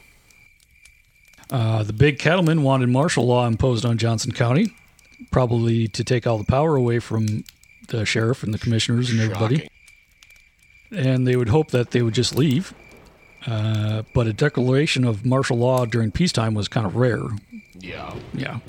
Uh, 1.50 1.84
the 1.84 1.94
big 1.94 2.20
cattlemen 2.20 2.64
wanted 2.64 2.90
martial 2.90 3.26
law 3.26 3.48
imposed 3.48 3.86
on 3.86 3.98
Johnson 3.98 4.32
County, 4.34 4.74
probably 5.32 5.88
to 5.88 6.04
take 6.04 6.28
all 6.28 6.38
the 6.38 6.44
power 6.44 6.76
away 6.76 7.00
from 7.00 7.44
the 7.88 8.06
sheriff 8.06 8.44
and 8.44 8.54
the 8.54 8.58
commissioners 8.58 9.10
and 9.10 9.20
everybody. 9.20 9.70
And 10.92 11.26
they 11.26 11.36
would 11.36 11.50
hope 11.50 11.72
that 11.72 11.92
they 11.92 12.02
would 12.02 12.14
just 12.14 12.36
leave. 12.36 12.74
Uh, 13.46 14.04
but 14.14 14.28
a 14.28 14.34
declaration 14.34 15.06
of 15.06 15.26
martial 15.26 15.58
law 15.58 15.86
during 15.86 16.12
peacetime 16.12 16.54
was 16.54 16.68
kind 16.68 16.86
of 16.86 16.96
rare. 16.98 17.22
Yeah. 17.80 18.14
Yeah. 18.34 18.60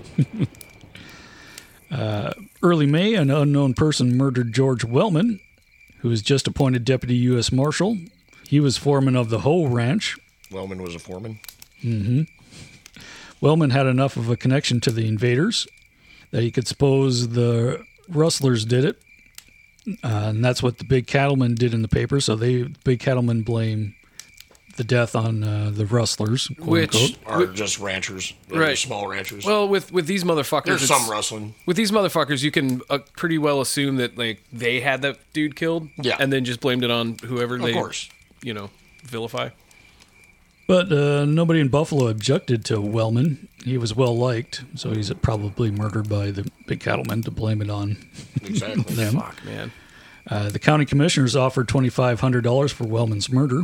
uh, 1.90 2.32
early 2.62 2.86
May, 2.86 3.14
an 3.14 3.30
unknown 3.30 3.74
person 3.74 4.16
murdered 4.16 4.52
George 4.52 4.84
Wellman, 4.84 5.40
who 5.98 6.08
was 6.08 6.22
just 6.22 6.46
appointed 6.46 6.84
deputy 6.84 7.14
U.S. 7.16 7.50
Marshal. 7.52 7.98
He 8.46 8.60
was 8.60 8.76
foreman 8.76 9.16
of 9.16 9.30
the 9.30 9.40
whole 9.40 9.68
Ranch. 9.68 10.16
Wellman 10.50 10.82
was 10.82 10.94
a 10.94 10.98
foreman. 10.98 11.40
hmm 11.82 12.22
Wellman 13.40 13.70
had 13.70 13.86
enough 13.86 14.16
of 14.16 14.28
a 14.28 14.36
connection 14.36 14.80
to 14.80 14.90
the 14.90 15.06
invaders 15.06 15.68
that 16.30 16.42
he 16.42 16.50
could 16.50 16.66
suppose 16.66 17.28
the 17.28 17.84
rustlers 18.08 18.64
did 18.64 18.84
it. 18.84 19.00
Uh, 20.02 20.30
and 20.30 20.44
that's 20.44 20.62
what 20.62 20.78
the 20.78 20.84
big 20.84 21.06
cattlemen 21.06 21.54
did 21.54 21.72
in 21.72 21.82
the 21.82 21.88
paper. 21.88 22.20
So 22.20 22.34
they, 22.36 22.62
the 22.62 22.74
big 22.84 23.00
cattlemen 23.00 23.42
blame 23.42 23.94
the 24.78 24.84
death 24.84 25.14
on 25.14 25.44
uh, 25.44 25.70
the 25.72 25.84
rustlers, 25.84 26.48
quote 26.56 26.68
Which- 26.68 27.18
unquote. 27.26 27.50
Are 27.50 27.52
just 27.52 27.78
ranchers. 27.78 28.32
They're 28.48 28.60
Right. 28.60 28.78
Small 28.78 29.06
ranchers. 29.06 29.44
Well, 29.44 29.68
with 29.68 29.92
with 29.92 30.06
these 30.06 30.24
motherfuckers, 30.24 30.64
There's 30.64 30.86
some 30.88 31.10
rustling. 31.10 31.54
With 31.66 31.76
these 31.76 31.90
motherfuckers, 31.90 32.42
you 32.42 32.50
can 32.50 32.80
uh, 32.88 32.98
pretty 33.16 33.36
well 33.38 33.60
assume 33.60 33.96
that 33.96 34.16
like 34.16 34.42
they 34.52 34.80
had 34.80 35.02
that 35.02 35.18
dude 35.34 35.54
killed, 35.56 35.88
Yeah. 36.00 36.16
and 36.18 36.32
then 36.32 36.44
just 36.46 36.60
blamed 36.60 36.82
it 36.84 36.90
on 36.90 37.16
whoever 37.24 37.56
Of 37.56 37.62
they, 37.62 37.74
course. 37.74 38.08
you 38.42 38.54
know, 38.54 38.70
vilify. 39.04 39.50
But 40.66 40.92
uh, 40.92 41.24
nobody 41.24 41.60
in 41.60 41.68
Buffalo 41.68 42.08
objected 42.08 42.64
to 42.66 42.80
Wellman. 42.80 43.48
He 43.64 43.78
was 43.78 43.94
well 43.96 44.16
liked, 44.16 44.64
so 44.74 44.90
he's 44.92 45.12
probably 45.14 45.70
murdered 45.70 46.08
by 46.10 46.30
the 46.30 46.50
big 46.66 46.80
cattlemen 46.80 47.22
to 47.22 47.30
blame 47.30 47.62
it 47.62 47.70
on 47.70 47.96
Exactly. 48.44 48.82
them. 48.94 49.14
Fuck, 49.14 49.42
man. 49.44 49.72
Uh, 50.30 50.50
the 50.50 50.58
county 50.58 50.84
commissioners 50.84 51.34
offered 51.34 51.68
$2,500 51.68 52.70
for 52.70 52.84
Wellman's 52.84 53.30
murder. 53.32 53.62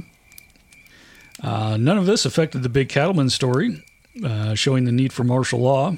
Uh, 1.43 1.77
none 1.77 1.99
of 1.99 2.07
this 2.07 2.25
affected 2.25 2.63
the 2.63 2.69
big 2.69 2.89
cattleman 2.89 3.29
story. 3.31 3.83
uh, 4.25 4.55
showing 4.55 4.85
the 4.85 4.93
need 4.93 5.13
for 5.13 5.25
martial 5.25 5.59
law. 5.61 5.97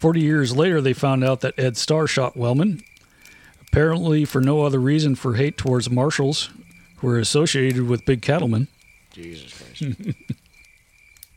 40 0.00 0.20
years 0.20 0.56
later, 0.56 0.80
they 0.80 0.92
found 0.92 1.24
out 1.24 1.40
that 1.40 1.58
Ed 1.58 1.76
Starr 1.76 2.06
shot 2.06 2.36
Wellman, 2.36 2.82
apparently 3.60 4.24
for 4.24 4.40
no 4.40 4.62
other 4.62 4.78
reason 4.78 5.16
for 5.16 5.34
hate 5.34 5.56
towards 5.56 5.90
marshals 5.90 6.50
who 6.98 7.08
were 7.08 7.18
associated 7.18 7.88
with 7.88 8.04
big 8.04 8.22
cattlemen. 8.22 8.68
Jesus 9.12 9.52
Christ. 9.52 9.98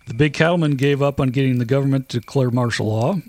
The 0.08 0.14
big 0.16 0.34
cattlemen 0.34 0.72
gave 0.76 1.02
up 1.02 1.22
on 1.22 1.30
getting 1.30 1.58
the 1.60 1.64
government 1.64 2.10
to 2.10 2.20
declare 2.20 2.52
martial 2.52 2.88
law. 2.88 3.20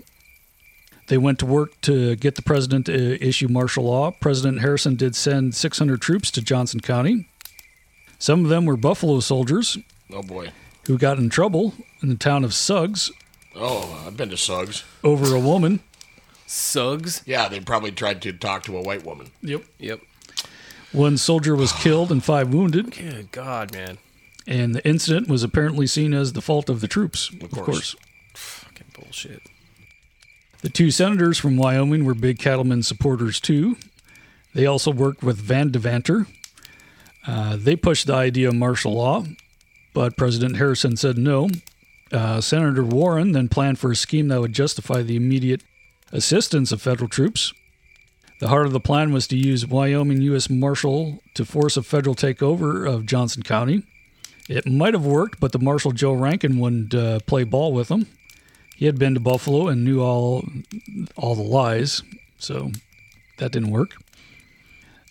They 1.07 1.17
went 1.17 1.39
to 1.39 1.45
work 1.45 1.79
to 1.81 2.15
get 2.17 2.35
the 2.35 2.41
president 2.41 2.87
to 2.87 3.23
issue 3.25 3.47
martial 3.47 3.85
law. 3.85 4.11
President 4.11 4.59
Harrison 4.59 4.95
did 4.95 5.15
send 5.15 5.55
600 5.55 6.01
troops 6.01 6.29
to 6.31 6.41
Johnson 6.41 6.81
County. 6.81 7.27
Some 8.23 8.45
of 8.45 8.49
them 8.49 8.63
were 8.63 8.77
Buffalo 8.77 9.19
soldiers 9.19 9.77
oh 10.13 10.21
boy. 10.23 10.51
who 10.87 10.97
got 10.97 11.17
in 11.17 11.29
trouble 11.29 11.73
in 12.01 12.07
the 12.07 12.15
town 12.15 12.45
of 12.45 12.53
Suggs 12.53 13.11
Oh, 13.53 14.01
I've 14.07 14.15
been 14.15 14.29
to 14.29 14.37
Suggs. 14.37 14.85
over 15.03 15.35
a 15.35 15.39
woman. 15.41 15.81
Suggs. 16.47 17.21
Yeah, 17.25 17.49
they 17.49 17.59
probably 17.59 17.91
tried 17.91 18.21
to 18.21 18.31
talk 18.31 18.63
to 18.63 18.77
a 18.77 18.81
white 18.81 19.03
woman. 19.05 19.27
Yep. 19.41 19.65
Yep. 19.77 19.99
One 20.93 21.17
soldier 21.17 21.53
was 21.53 21.73
killed 21.73 22.13
and 22.13 22.23
five 22.23 22.53
wounded, 22.53 22.91
Good 22.95 23.31
God, 23.33 23.73
man. 23.73 23.97
and 24.47 24.73
the 24.73 24.87
incident 24.87 25.27
was 25.27 25.43
apparently 25.43 25.85
seen 25.85 26.13
as 26.13 26.31
the 26.31 26.41
fault 26.41 26.69
of 26.69 26.79
the 26.79 26.87
troops. 26.87 27.29
Of 27.41 27.51
course. 27.51 27.93
Fucking 28.35 28.87
bullshit. 28.97 29.41
The 30.61 30.69
two 30.69 30.91
senators 30.91 31.37
from 31.37 31.57
Wyoming 31.57 32.05
were 32.05 32.13
big 32.13 32.39
cattlemen 32.39 32.83
supporters 32.83 33.41
too. 33.41 33.75
They 34.55 34.65
also 34.65 34.91
worked 34.91 35.23
with 35.23 35.37
Van 35.37 35.71
Devanter. 35.71 36.25
Uh, 37.25 37.55
they 37.57 37.75
pushed 37.75 38.07
the 38.07 38.13
idea 38.13 38.49
of 38.49 38.55
martial 38.55 38.93
law, 38.93 39.23
but 39.93 40.17
President 40.17 40.57
Harrison 40.57 40.97
said 40.97 41.17
no. 41.17 41.49
Uh, 42.11 42.41
Senator 42.41 42.83
Warren 42.83 43.31
then 43.31 43.49
planned 43.49 43.79
for 43.79 43.91
a 43.91 43.95
scheme 43.95 44.27
that 44.27 44.41
would 44.41 44.53
justify 44.53 45.01
the 45.01 45.15
immediate 45.15 45.63
assistance 46.11 46.71
of 46.71 46.81
federal 46.81 47.09
troops. 47.09 47.53
The 48.39 48.49
heart 48.49 48.65
of 48.65 48.73
the 48.73 48.79
plan 48.79 49.13
was 49.13 49.25
to 49.27 49.37
use 49.37 49.65
Wyoming 49.65 50.21
U.S. 50.23 50.49
Marshal 50.49 51.19
to 51.33 51.45
force 51.45 51.77
a 51.77 51.83
federal 51.83 52.15
takeover 52.15 52.87
of 52.87 53.05
Johnson 53.05 53.41
County. 53.41 53.83
It 54.49 54.67
might 54.67 54.93
have 54.93 55.05
worked, 55.05 55.39
but 55.39 55.53
the 55.53 55.59
Marshal 55.59 55.91
Joe 55.93 56.13
Rankin 56.13 56.59
wouldn't 56.59 56.93
uh, 56.93 57.19
play 57.25 57.45
ball 57.45 57.71
with 57.71 57.87
them. 57.87 58.07
He 58.75 58.85
had 58.85 58.99
been 58.99 59.13
to 59.13 59.19
Buffalo 59.19 59.67
and 59.67 59.85
knew 59.85 60.01
all 60.01 60.43
all 61.15 61.35
the 61.35 61.41
lies, 61.43 62.03
so 62.37 62.71
that 63.37 63.53
didn't 63.53 63.71
work. 63.71 63.95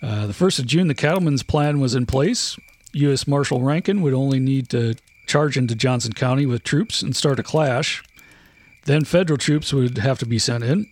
Uh, 0.03 0.27
the 0.27 0.33
1st 0.33 0.59
of 0.59 0.67
June, 0.67 0.89
the 0.89 0.95
cattlemen's 0.95 1.43
plan 1.43 1.79
was 1.79 1.95
in 1.95 2.07
place. 2.07 2.59
U.S. 2.93 3.27
Marshal 3.27 3.63
Rankin 3.63 4.03
would 4.03 4.15
only 4.15 4.41
need 4.41 4.69
to 4.71 4.95
charge 5.27 5.57
into 5.57 5.75
Johnson 5.75 6.13
County 6.13 6.45
with 6.45 6.65
troops 6.65 7.03
and 7.03 7.15
start 7.15 7.39
a 7.39 7.43
clash. 7.43 8.03
Then 8.85 9.05
federal 9.05 9.39
troops 9.39 9.73
would 9.73 9.99
have 9.99 10.19
to 10.19 10.27
be 10.27 10.39
sent 10.39 10.65
in. 10.65 10.87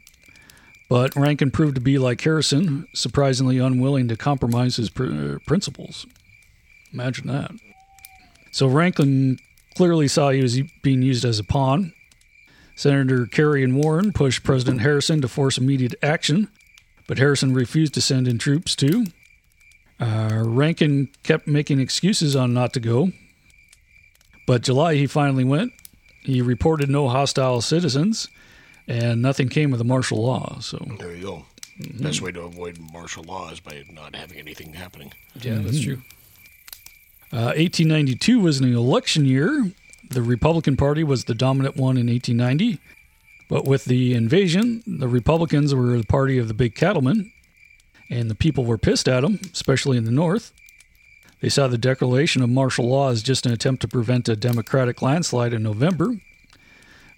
But 0.88 1.14
Rankin 1.14 1.50
proved 1.50 1.74
to 1.76 1.80
be 1.80 1.98
like 1.98 2.20
Harrison, 2.20 2.86
surprisingly 2.94 3.58
unwilling 3.58 4.08
to 4.08 4.16
compromise 4.16 4.76
his 4.76 4.90
pr- 4.90 5.04
uh, 5.06 5.38
principles. 5.46 6.06
Imagine 6.92 7.26
that. 7.28 7.52
So 8.50 8.66
Rankin 8.66 9.38
clearly 9.76 10.08
saw 10.08 10.30
he 10.30 10.42
was 10.42 10.60
being 10.82 11.02
used 11.02 11.24
as 11.24 11.38
a 11.38 11.44
pawn. 11.44 11.92
Senator 12.74 13.26
Carey 13.26 13.62
and 13.62 13.76
Warren 13.76 14.12
pushed 14.12 14.42
President 14.42 14.80
Harrison 14.80 15.20
to 15.20 15.28
force 15.28 15.58
immediate 15.58 15.94
action, 16.02 16.48
but 17.10 17.18
Harrison 17.18 17.52
refused 17.52 17.92
to 17.94 18.00
send 18.00 18.28
in 18.28 18.38
troops 18.38 18.76
too. 18.76 19.04
Uh, 19.98 20.44
Rankin 20.46 21.08
kept 21.24 21.48
making 21.48 21.80
excuses 21.80 22.36
on 22.36 22.54
not 22.54 22.72
to 22.74 22.78
go, 22.78 23.10
but 24.46 24.62
July 24.62 24.94
he 24.94 25.08
finally 25.08 25.42
went. 25.42 25.72
He 26.22 26.40
reported 26.40 26.88
no 26.88 27.08
hostile 27.08 27.62
citizens, 27.62 28.28
and 28.86 29.20
nothing 29.20 29.48
came 29.48 29.72
of 29.72 29.80
the 29.80 29.84
martial 29.84 30.22
law. 30.22 30.60
So 30.60 30.78
There 31.00 31.16
you 31.16 31.22
go. 31.24 31.44
Best 32.00 32.22
way 32.22 32.30
to 32.30 32.42
avoid 32.42 32.78
martial 32.92 33.24
law 33.24 33.50
is 33.50 33.58
by 33.58 33.82
not 33.90 34.14
having 34.14 34.38
anything 34.38 34.74
happening. 34.74 35.12
Yeah, 35.34 35.58
that's 35.58 35.80
true. 35.80 36.02
Uh, 37.32 37.58
1892 37.58 38.38
was 38.38 38.60
an 38.60 38.72
election 38.72 39.24
year. 39.24 39.72
The 40.10 40.22
Republican 40.22 40.76
Party 40.76 41.02
was 41.02 41.24
the 41.24 41.34
dominant 41.34 41.76
one 41.76 41.96
in 41.96 42.06
1890. 42.06 42.78
But 43.50 43.64
with 43.64 43.84
the 43.84 44.14
invasion, 44.14 44.84
the 44.86 45.08
Republicans 45.08 45.74
were 45.74 45.98
the 45.98 46.06
party 46.06 46.38
of 46.38 46.46
the 46.46 46.54
big 46.54 46.76
cattlemen, 46.76 47.32
and 48.08 48.30
the 48.30 48.36
people 48.36 48.64
were 48.64 48.78
pissed 48.78 49.08
at 49.08 49.22
them, 49.22 49.40
especially 49.52 49.98
in 49.98 50.04
the 50.04 50.12
North. 50.12 50.52
They 51.40 51.48
saw 51.48 51.66
the 51.66 51.76
declaration 51.76 52.42
of 52.42 52.48
martial 52.48 52.88
law 52.88 53.10
as 53.10 53.24
just 53.24 53.46
an 53.46 53.52
attempt 53.52 53.82
to 53.82 53.88
prevent 53.88 54.28
a 54.28 54.36
Democratic 54.36 55.02
landslide 55.02 55.52
in 55.52 55.64
November. 55.64 56.14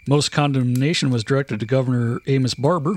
Most 0.08 0.32
condemnation 0.32 1.10
was 1.10 1.22
directed 1.22 1.60
to 1.60 1.66
Governor 1.66 2.22
Amos 2.26 2.54
Barber. 2.54 2.94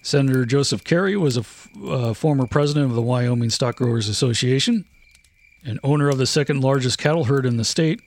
Senator 0.00 0.44
Joseph 0.44 0.84
Carey 0.84 1.16
was 1.16 1.36
a 1.36 1.40
f- 1.40 1.68
uh, 1.84 2.14
former 2.14 2.46
president 2.46 2.86
of 2.86 2.94
the 2.94 3.02
Wyoming 3.02 3.50
Stock 3.50 3.74
Growers 3.74 4.08
Association 4.08 4.84
and 5.64 5.80
owner 5.82 6.08
of 6.08 6.18
the 6.18 6.26
second 6.26 6.60
largest 6.60 6.98
cattle 6.98 7.24
herd 7.24 7.44
in 7.44 7.56
the 7.56 7.64
state. 7.64 8.00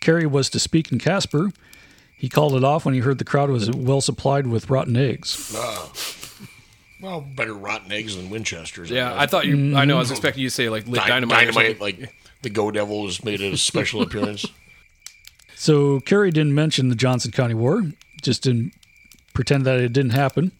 Carey 0.00 0.26
was 0.26 0.48
to 0.48 0.58
speak 0.58 0.90
in 0.90 0.98
Casper. 0.98 1.50
He 2.22 2.28
called 2.28 2.54
it 2.54 2.62
off 2.62 2.84
when 2.84 2.94
he 2.94 3.00
heard 3.00 3.18
the 3.18 3.24
crowd 3.24 3.50
was 3.50 3.68
well 3.72 4.00
supplied 4.00 4.46
with 4.46 4.70
rotten 4.70 4.94
eggs. 4.96 5.52
Ah. 5.56 5.90
well, 7.00 7.20
better 7.20 7.52
rotten 7.52 7.90
eggs 7.90 8.14
than 8.14 8.30
Winchesters. 8.30 8.90
Yeah, 8.90 9.12
I 9.20 9.26
thought 9.26 9.44
you. 9.44 9.76
I 9.76 9.84
know. 9.84 9.96
I 9.96 9.98
was 9.98 10.12
expecting 10.12 10.40
you 10.44 10.48
to 10.48 10.54
say 10.54 10.68
like 10.68 10.86
lit 10.86 11.02
Dy- 11.02 11.08
dynamite. 11.08 11.46
dynamite, 11.52 11.80
like 11.80 12.14
the 12.42 12.48
Go 12.50 12.70
Devils 12.70 13.24
made 13.24 13.40
a 13.40 13.56
special 13.56 14.02
appearance. 14.06 14.46
So 15.56 15.98
Carey 15.98 16.30
didn't 16.30 16.54
mention 16.54 16.90
the 16.90 16.94
Johnson 16.94 17.32
County 17.32 17.54
War, 17.54 17.82
just 18.22 18.44
didn't 18.44 18.72
pretend 19.34 19.64
that 19.64 19.80
it 19.80 19.92
didn't 19.92 20.12
happen. 20.12 20.52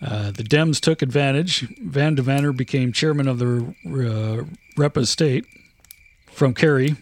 Uh, 0.00 0.30
the 0.30 0.42
Dems 0.42 0.80
took 0.80 1.02
advantage. 1.02 1.68
Van 1.82 2.16
Devanter 2.16 2.56
became 2.56 2.94
chairman 2.94 3.28
of 3.28 3.38
the 3.38 3.74
uh, 3.86 4.44
rep 4.78 4.96
estate 4.96 5.44
from 6.32 6.54
Carey. 6.54 6.96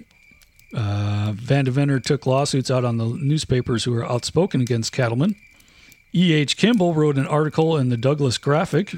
Uh, 0.74 1.32
Van 1.34 1.66
Devanter 1.66 2.02
took 2.02 2.24
lawsuits 2.26 2.70
out 2.70 2.84
on 2.84 2.96
the 2.96 3.06
newspapers 3.06 3.84
who 3.84 3.92
were 3.92 4.04
outspoken 4.04 4.60
against 4.60 4.92
cattlemen. 4.92 5.36
E.H. 6.14 6.56
Kimball 6.56 6.94
wrote 6.94 7.16
an 7.18 7.26
article 7.26 7.76
in 7.76 7.88
the 7.88 7.96
Douglas 7.96 8.38
Graphic 8.38 8.94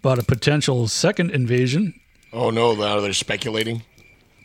about 0.00 0.18
a 0.18 0.22
potential 0.22 0.88
second 0.88 1.30
invasion. 1.30 1.98
Oh 2.32 2.50
no! 2.50 2.74
Now 2.74 3.00
they're 3.00 3.12
speculating. 3.12 3.82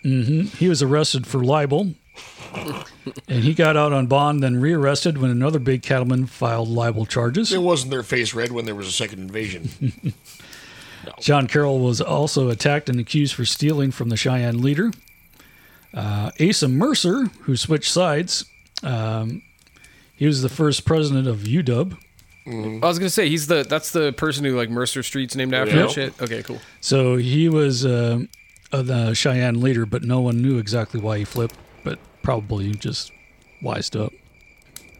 hmm 0.01 0.41
He 0.43 0.67
was 0.69 0.81
arrested 0.81 1.25
for 1.27 1.43
libel, 1.43 1.93
and 3.27 3.43
he 3.43 3.53
got 3.53 3.75
out 3.77 3.91
on 3.93 4.07
bond, 4.07 4.43
then 4.43 4.59
rearrested 4.61 5.17
when 5.17 5.31
another 5.31 5.59
big 5.59 5.83
cattleman 5.83 6.25
filed 6.25 6.69
libel 6.69 7.05
charges. 7.05 7.51
It 7.51 7.61
wasn't 7.61 7.91
their 7.91 8.03
face 8.03 8.33
red 8.33 8.51
when 8.51 8.65
there 8.65 8.75
was 8.75 8.87
a 8.87 8.91
second 8.93 9.19
invasion. 9.19 9.69
John 11.19 11.47
Carroll 11.47 11.79
was 11.79 11.99
also 11.99 12.49
attacked 12.49 12.87
and 12.89 12.99
accused 12.99 13.33
for 13.33 13.45
stealing 13.45 13.91
from 13.91 14.09
the 14.09 14.17
Cheyenne 14.17 14.61
leader. 14.61 14.91
Uh, 15.93 16.31
Asa 16.39 16.67
Mercer, 16.67 17.25
who 17.41 17.55
switched 17.57 17.91
sides, 17.91 18.45
um, 18.83 19.41
he 20.15 20.25
was 20.25 20.41
the 20.41 20.49
first 20.49 20.85
president 20.85 21.27
of 21.27 21.39
UW. 21.39 21.97
I 22.47 22.87
was 22.87 22.97
gonna 22.97 23.09
say 23.09 23.29
he's 23.29 23.45
the 23.47 23.63
that's 23.63 23.91
the 23.91 24.13
person 24.13 24.43
who 24.45 24.55
like 24.57 24.69
Mercer 24.69 25.03
Street's 25.03 25.35
named 25.35 25.53
after 25.53 25.75
Yep. 25.75 25.83
and 25.85 25.91
shit. 25.93 26.21
Okay, 26.21 26.41
cool. 26.41 26.59
So 26.79 27.17
he 27.17 27.47
was 27.49 27.85
uh, 27.85 28.21
uh, 28.71 28.81
the 28.81 29.13
Cheyenne 29.13 29.61
leader, 29.61 29.85
but 29.85 30.03
no 30.03 30.21
one 30.21 30.41
knew 30.41 30.57
exactly 30.57 30.99
why 30.99 31.19
he 31.19 31.23
flipped, 31.23 31.55
but 31.83 31.99
probably 32.23 32.71
just 32.71 33.11
wised 33.61 33.95
up. 33.95 34.11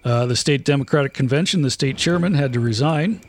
Uh, 0.04 0.26
the 0.28 0.36
state 0.36 0.64
Democratic 0.64 1.14
Convention, 1.14 1.62
the 1.64 1.72
state 1.72 1.98
chairman 1.98 2.36
had 2.36 2.54
to 2.54 2.60
resign. 2.60 3.22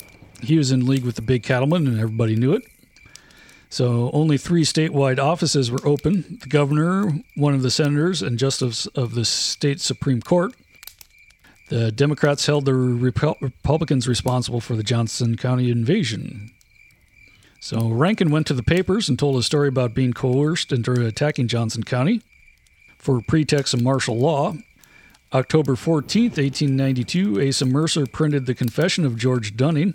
He 0.42 0.58
was 0.58 0.72
in 0.72 0.86
league 0.86 1.04
with 1.04 1.16
the 1.16 1.22
big 1.22 1.42
cattlemen, 1.42 1.86
and 1.86 1.98
everybody 1.98 2.36
knew 2.36 2.52
it. 2.52 2.64
So 3.72 4.10
only 4.12 4.36
three 4.36 4.64
statewide 4.64 5.18
offices 5.18 5.70
were 5.70 5.80
open 5.82 6.36
the 6.42 6.46
governor, 6.46 7.10
one 7.36 7.54
of 7.54 7.62
the 7.62 7.70
senators, 7.70 8.20
and 8.20 8.38
justice 8.38 8.84
of 8.88 9.14
the 9.14 9.24
state 9.24 9.80
Supreme 9.80 10.20
Court. 10.20 10.52
The 11.70 11.90
Democrats 11.90 12.44
held 12.44 12.66
the 12.66 12.72
Repu- 12.72 13.40
Republicans 13.40 14.06
responsible 14.06 14.60
for 14.60 14.76
the 14.76 14.82
Johnson 14.82 15.38
County 15.38 15.70
invasion. 15.70 16.50
So 17.60 17.88
Rankin 17.88 18.30
went 18.30 18.46
to 18.48 18.52
the 18.52 18.62
papers 18.62 19.08
and 19.08 19.18
told 19.18 19.38
a 19.38 19.42
story 19.42 19.68
about 19.68 19.94
being 19.94 20.12
coerced 20.12 20.70
into 20.70 21.06
attacking 21.06 21.48
Johnson 21.48 21.82
County 21.82 22.20
for 22.98 23.22
pretext 23.22 23.72
of 23.72 23.80
martial 23.80 24.18
law. 24.18 24.54
October 25.32 25.76
14th, 25.76 26.36
1892, 26.36 27.48
Asa 27.48 27.64
Mercer 27.64 28.04
printed 28.04 28.44
the 28.44 28.54
confession 28.54 29.06
of 29.06 29.16
George 29.16 29.56
Dunning, 29.56 29.94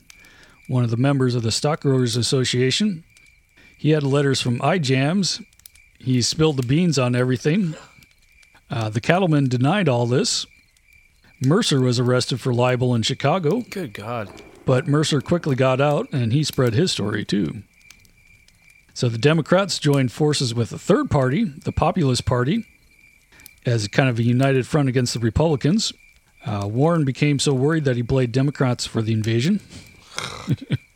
one 0.67 0.83
of 0.83 0.89
the 0.89 0.97
members 0.97 1.35
of 1.35 1.43
the 1.43 1.51
Stock 1.51 1.81
Growers 1.81 2.17
Association. 2.17 3.03
He 3.77 3.91
had 3.91 4.03
letters 4.03 4.41
from 4.41 4.59
Ijams. 4.59 5.43
He 5.99 6.21
spilled 6.21 6.57
the 6.57 6.65
beans 6.67 6.97
on 6.97 7.15
everything. 7.15 7.75
Uh, 8.69 8.89
the 8.89 9.01
cattlemen 9.01 9.47
denied 9.47 9.87
all 9.87 10.05
this. 10.05 10.45
Mercer 11.41 11.79
was 11.79 11.99
arrested 11.99 12.41
for 12.41 12.53
libel 12.53 12.95
in 12.95 13.03
Chicago. 13.03 13.61
Good 13.69 13.93
God. 13.93 14.29
But 14.65 14.87
Mercer 14.87 15.21
quickly 15.21 15.55
got 15.55 15.79
out 15.79 16.11
and 16.11 16.33
he 16.33 16.43
spread 16.43 16.73
his 16.73 16.91
story 16.91 17.23
too. 17.23 17.61
So 18.93 19.07
the 19.09 19.19
Democrats 19.19 19.77
joined 19.77 20.11
forces 20.11 20.55
with 20.55 20.71
a 20.71 20.79
third 20.79 21.11
party, 21.11 21.43
the 21.43 21.71
Populist 21.71 22.25
Party. 22.25 22.65
as 23.65 23.87
kind 23.87 24.09
of 24.09 24.17
a 24.17 24.23
united 24.23 24.65
front 24.65 24.89
against 24.89 25.13
the 25.13 25.19
Republicans. 25.19 25.93
Uh, 26.45 26.67
Warren 26.67 27.05
became 27.05 27.37
so 27.37 27.53
worried 27.53 27.83
that 27.83 27.95
he 27.95 28.01
blamed 28.01 28.31
Democrats 28.31 28.85
for 28.85 29.01
the 29.01 29.13
invasion. 29.13 29.59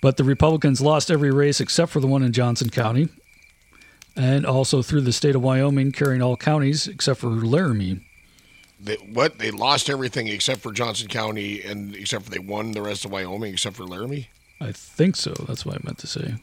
but 0.00 0.16
the 0.16 0.24
Republicans 0.24 0.80
lost 0.80 1.10
every 1.10 1.30
race 1.30 1.60
except 1.60 1.92
for 1.92 2.00
the 2.00 2.06
one 2.06 2.22
in 2.22 2.32
Johnson 2.32 2.70
County, 2.70 3.08
and 4.16 4.44
also 4.46 4.82
through 4.82 5.02
the 5.02 5.12
state 5.12 5.34
of 5.34 5.42
Wyoming, 5.42 5.92
carrying 5.92 6.22
all 6.22 6.36
counties 6.36 6.86
except 6.88 7.20
for 7.20 7.28
Laramie. 7.28 8.00
They, 8.80 8.94
what? 8.94 9.38
They 9.38 9.50
lost 9.50 9.90
everything 9.90 10.28
except 10.28 10.60
for 10.60 10.72
Johnson 10.72 11.08
County, 11.08 11.62
and 11.62 11.94
except 11.96 12.24
for 12.24 12.30
they 12.30 12.38
won 12.38 12.72
the 12.72 12.82
rest 12.82 13.04
of 13.04 13.10
Wyoming 13.10 13.52
except 13.52 13.76
for 13.76 13.84
Laramie. 13.84 14.28
I 14.60 14.72
think 14.72 15.16
so. 15.16 15.32
That's 15.46 15.64
what 15.66 15.76
I 15.76 15.78
meant 15.82 15.98
to 15.98 16.06
say. 16.06 16.34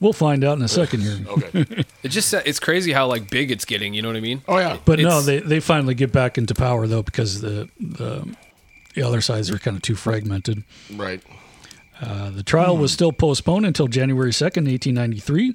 We'll 0.00 0.12
find 0.12 0.44
out 0.44 0.56
in 0.58 0.64
a 0.64 0.68
second 0.68 1.00
here. 1.00 1.18
Okay. 1.28 1.84
It 2.04 2.08
just 2.10 2.32
it's 2.32 2.60
crazy 2.60 2.92
how 2.92 3.08
like 3.08 3.28
big 3.28 3.50
it's 3.50 3.64
getting. 3.64 3.92
You 3.92 4.02
know 4.02 4.08
what 4.08 4.16
I 4.16 4.20
mean? 4.20 4.42
Oh 4.46 4.58
yeah. 4.58 4.78
But 4.84 5.00
no, 5.00 5.20
they, 5.20 5.40
they 5.40 5.58
finally 5.58 5.94
get 5.94 6.12
back 6.12 6.38
into 6.38 6.54
power 6.54 6.86
though 6.86 7.02
because 7.02 7.40
the 7.40 7.68
the, 7.80 8.36
the 8.94 9.02
other 9.02 9.20
sides 9.20 9.50
are 9.50 9.58
kind 9.58 9.76
of 9.76 9.82
too 9.82 9.96
fragmented. 9.96 10.62
Right. 10.94 11.20
Uh, 12.00 12.30
the 12.30 12.42
trial 12.42 12.76
was 12.76 12.92
still 12.92 13.12
postponed 13.12 13.66
until 13.66 13.88
January 13.88 14.30
2nd, 14.30 14.68
1893. 14.68 15.54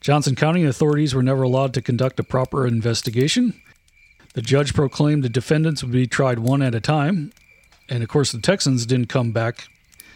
Johnson 0.00 0.34
County 0.34 0.64
authorities 0.64 1.14
were 1.14 1.22
never 1.22 1.42
allowed 1.42 1.72
to 1.74 1.82
conduct 1.82 2.18
a 2.18 2.24
proper 2.24 2.66
investigation. 2.66 3.54
The 4.34 4.42
judge 4.42 4.74
proclaimed 4.74 5.22
the 5.22 5.28
defendants 5.28 5.82
would 5.82 5.92
be 5.92 6.06
tried 6.06 6.40
one 6.40 6.62
at 6.62 6.74
a 6.74 6.80
time. 6.80 7.32
And 7.88 8.02
of 8.02 8.08
course, 8.08 8.32
the 8.32 8.40
Texans 8.40 8.86
didn't 8.86 9.08
come 9.08 9.32
back, 9.32 9.68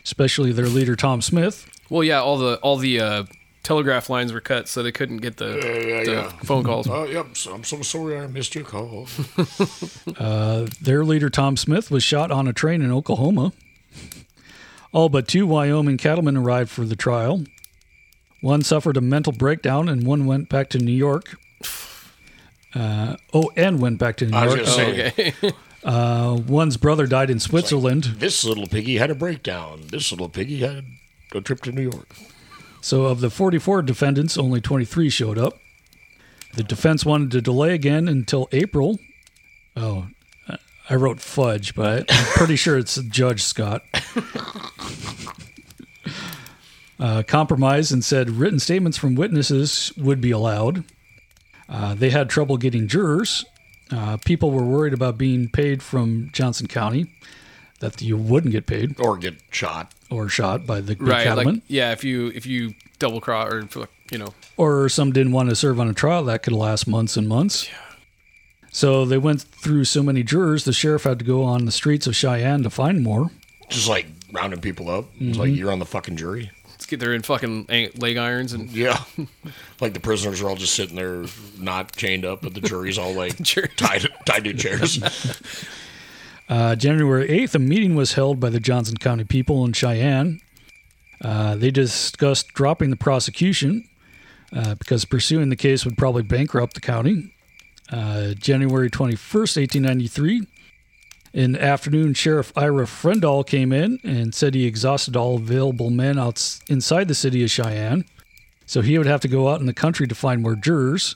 especially 0.02 0.50
their 0.50 0.66
leader, 0.66 0.96
Tom 0.96 1.22
Smith. 1.22 1.70
Well, 1.88 2.02
yeah, 2.02 2.20
all 2.20 2.38
the 2.38 2.56
all 2.62 2.78
the 2.78 3.00
uh, 3.00 3.24
telegraph 3.62 4.08
lines 4.08 4.32
were 4.32 4.40
cut, 4.40 4.68
so 4.68 4.82
they 4.82 4.92
couldn't 4.92 5.18
get 5.18 5.36
the, 5.36 5.54
yeah, 5.54 6.04
the 6.04 6.12
yeah. 6.12 6.28
phone 6.44 6.64
calls. 6.64 6.88
Oh, 6.88 7.04
yep. 7.04 7.36
So 7.36 7.52
I'm 7.52 7.64
so 7.64 7.82
sorry 7.82 8.18
I 8.18 8.26
missed 8.26 8.54
your 8.54 8.64
call. 8.64 9.08
Uh, 10.18 10.66
their 10.80 11.04
leader, 11.04 11.28
Tom 11.28 11.56
Smith, 11.56 11.90
was 11.90 12.02
shot 12.02 12.30
on 12.30 12.48
a 12.48 12.52
train 12.52 12.80
in 12.80 12.90
Oklahoma. 12.90 13.52
All 14.96 15.10
but 15.10 15.28
two 15.28 15.46
Wyoming 15.46 15.98
cattlemen 15.98 16.38
arrived 16.38 16.70
for 16.70 16.86
the 16.86 16.96
trial. 16.96 17.44
One 18.40 18.62
suffered 18.62 18.96
a 18.96 19.02
mental 19.02 19.30
breakdown, 19.30 19.90
and 19.90 20.06
one 20.06 20.24
went 20.24 20.48
back 20.48 20.70
to 20.70 20.78
New 20.78 20.90
York. 20.90 21.36
Uh, 22.74 23.16
oh, 23.34 23.52
and 23.58 23.78
went 23.78 23.98
back 23.98 24.16
to 24.16 24.26
New 24.26 24.34
I 24.34 24.46
was 24.46 24.54
York. 24.54 24.66
gonna 24.66 24.76
say. 24.76 25.08
okay. 25.08 25.52
Uh, 25.84 26.40
one's 26.48 26.76
brother 26.76 27.06
died 27.06 27.30
in 27.30 27.38
Switzerland. 27.38 28.04
this 28.18 28.42
little 28.44 28.66
piggy 28.66 28.96
had 28.96 29.08
a 29.08 29.14
breakdown. 29.14 29.82
This 29.88 30.10
little 30.10 30.28
piggy 30.28 30.58
had 30.58 30.84
a 31.32 31.40
trip 31.40 31.60
to 31.60 31.70
New 31.70 31.82
York. 31.82 32.08
So, 32.80 33.04
of 33.04 33.20
the 33.20 33.30
44 33.30 33.82
defendants, 33.82 34.36
only 34.36 34.60
23 34.60 35.08
showed 35.10 35.38
up. 35.38 35.60
The 36.54 36.64
defense 36.64 37.04
wanted 37.04 37.30
to 37.32 37.40
delay 37.40 37.72
again 37.72 38.08
until 38.08 38.48
April. 38.50 38.98
Oh, 39.76 40.08
I 40.88 40.94
wrote 40.94 41.20
fudge, 41.20 41.74
but 41.74 42.04
I'm 42.08 42.24
pretty 42.34 42.56
sure 42.56 42.78
it's 42.78 42.96
Judge 43.02 43.42
Scott. 43.42 43.82
Uh, 46.98 47.22
compromised 47.26 47.92
and 47.92 48.02
said 48.02 48.30
written 48.30 48.58
statements 48.58 48.96
from 48.96 49.14
witnesses 49.14 49.92
would 49.98 50.18
be 50.20 50.30
allowed. 50.30 50.82
Uh, 51.68 51.94
they 51.94 52.08
had 52.08 52.30
trouble 52.30 52.56
getting 52.56 52.88
jurors. 52.88 53.44
Uh, 53.90 54.16
people 54.24 54.50
were 54.50 54.64
worried 54.64 54.94
about 54.94 55.18
being 55.18 55.48
paid 55.48 55.82
from 55.82 56.30
Johnson 56.32 56.66
County, 56.66 57.06
that 57.80 58.00
you 58.00 58.16
wouldn't 58.16 58.52
get 58.52 58.66
paid 58.66 58.98
Or 58.98 59.18
get 59.18 59.34
shot. 59.50 59.92
or 60.10 60.28
shot 60.30 60.66
by 60.66 60.80
the 60.80 60.94
big 60.96 61.02
right, 61.02 61.24
cattleman. 61.24 61.56
like 61.56 61.62
yeah, 61.68 61.92
if 61.92 62.02
you 62.02 62.28
if 62.34 62.46
you 62.46 62.72
double 62.98 63.20
cross 63.20 63.52
or 63.52 63.88
you 64.10 64.16
know, 64.18 64.32
or 64.56 64.88
some 64.88 65.12
didn't 65.12 65.32
want 65.32 65.50
to 65.50 65.56
serve 65.56 65.78
on 65.78 65.88
a 65.88 65.92
trial 65.92 66.24
that 66.24 66.42
could 66.42 66.54
last 66.54 66.86
months 66.86 67.16
and 67.18 67.28
months. 67.28 67.68
So 68.76 69.06
they 69.06 69.16
went 69.16 69.40
through 69.40 69.84
so 69.84 70.02
many 70.02 70.22
jurors, 70.22 70.64
the 70.64 70.72
sheriff 70.74 71.04
had 71.04 71.18
to 71.20 71.24
go 71.24 71.42
on 71.42 71.64
the 71.64 71.72
streets 71.72 72.06
of 72.06 72.14
Cheyenne 72.14 72.62
to 72.62 72.68
find 72.68 73.02
more. 73.02 73.30
Just 73.70 73.88
like 73.88 74.04
rounding 74.32 74.60
people 74.60 74.90
up. 74.90 75.06
It's 75.18 75.38
like 75.38 75.54
you're 75.54 75.72
on 75.72 75.78
the 75.78 75.86
fucking 75.86 76.16
jury. 76.16 76.50
let's 76.72 76.84
get 76.84 77.00
there 77.00 77.14
in 77.14 77.22
fucking 77.22 77.68
leg 77.96 78.18
irons 78.18 78.52
and 78.52 78.70
Yeah. 78.70 79.02
like 79.80 79.94
the 79.94 80.00
prisoners 80.00 80.42
are 80.42 80.50
all 80.50 80.56
just 80.56 80.74
sitting 80.74 80.94
there, 80.94 81.24
not 81.58 81.96
chained 81.96 82.26
up, 82.26 82.42
but 82.42 82.52
the 82.52 82.60
jury's 82.60 82.98
all 82.98 83.14
like 83.14 83.38
Jury. 83.40 83.70
tied, 83.78 84.08
tied 84.26 84.44
to 84.44 84.52
chairs. 84.52 85.02
Uh, 86.48 86.76
January 86.76 87.26
8th, 87.26 87.56
a 87.56 87.58
meeting 87.58 87.96
was 87.96 88.12
held 88.12 88.38
by 88.38 88.48
the 88.50 88.60
Johnson 88.60 88.96
County 88.98 89.24
people 89.24 89.64
in 89.64 89.72
Cheyenne. 89.72 90.38
Uh, 91.20 91.56
they 91.56 91.72
discussed 91.72 92.46
dropping 92.50 92.90
the 92.90 92.96
prosecution 92.96 93.82
uh, 94.52 94.76
because 94.76 95.04
pursuing 95.04 95.48
the 95.48 95.56
case 95.56 95.84
would 95.84 95.98
probably 95.98 96.22
bankrupt 96.22 96.74
the 96.74 96.80
county. 96.80 97.34
Uh, 97.90 98.34
January 98.34 98.90
21st, 98.90 99.56
1893, 99.58 100.46
in 101.32 101.52
the 101.52 101.62
afternoon, 101.62 102.14
Sheriff 102.14 102.52
Ira 102.56 102.86
Frendall 102.86 103.46
came 103.46 103.72
in 103.72 104.00
and 104.02 104.34
said 104.34 104.54
he 104.54 104.64
exhausted 104.66 105.16
all 105.16 105.36
available 105.36 105.90
men 105.90 106.18
outs 106.18 106.60
inside 106.68 107.08
the 107.08 107.14
city 107.14 107.44
of 107.44 107.50
Cheyenne. 107.50 108.04
So 108.64 108.80
he 108.80 108.96
would 108.98 109.06
have 109.06 109.20
to 109.20 109.28
go 109.28 109.48
out 109.48 109.60
in 109.60 109.66
the 109.66 109.74
country 109.74 110.08
to 110.08 110.14
find 110.14 110.42
more 110.42 110.56
jurors. 110.56 111.14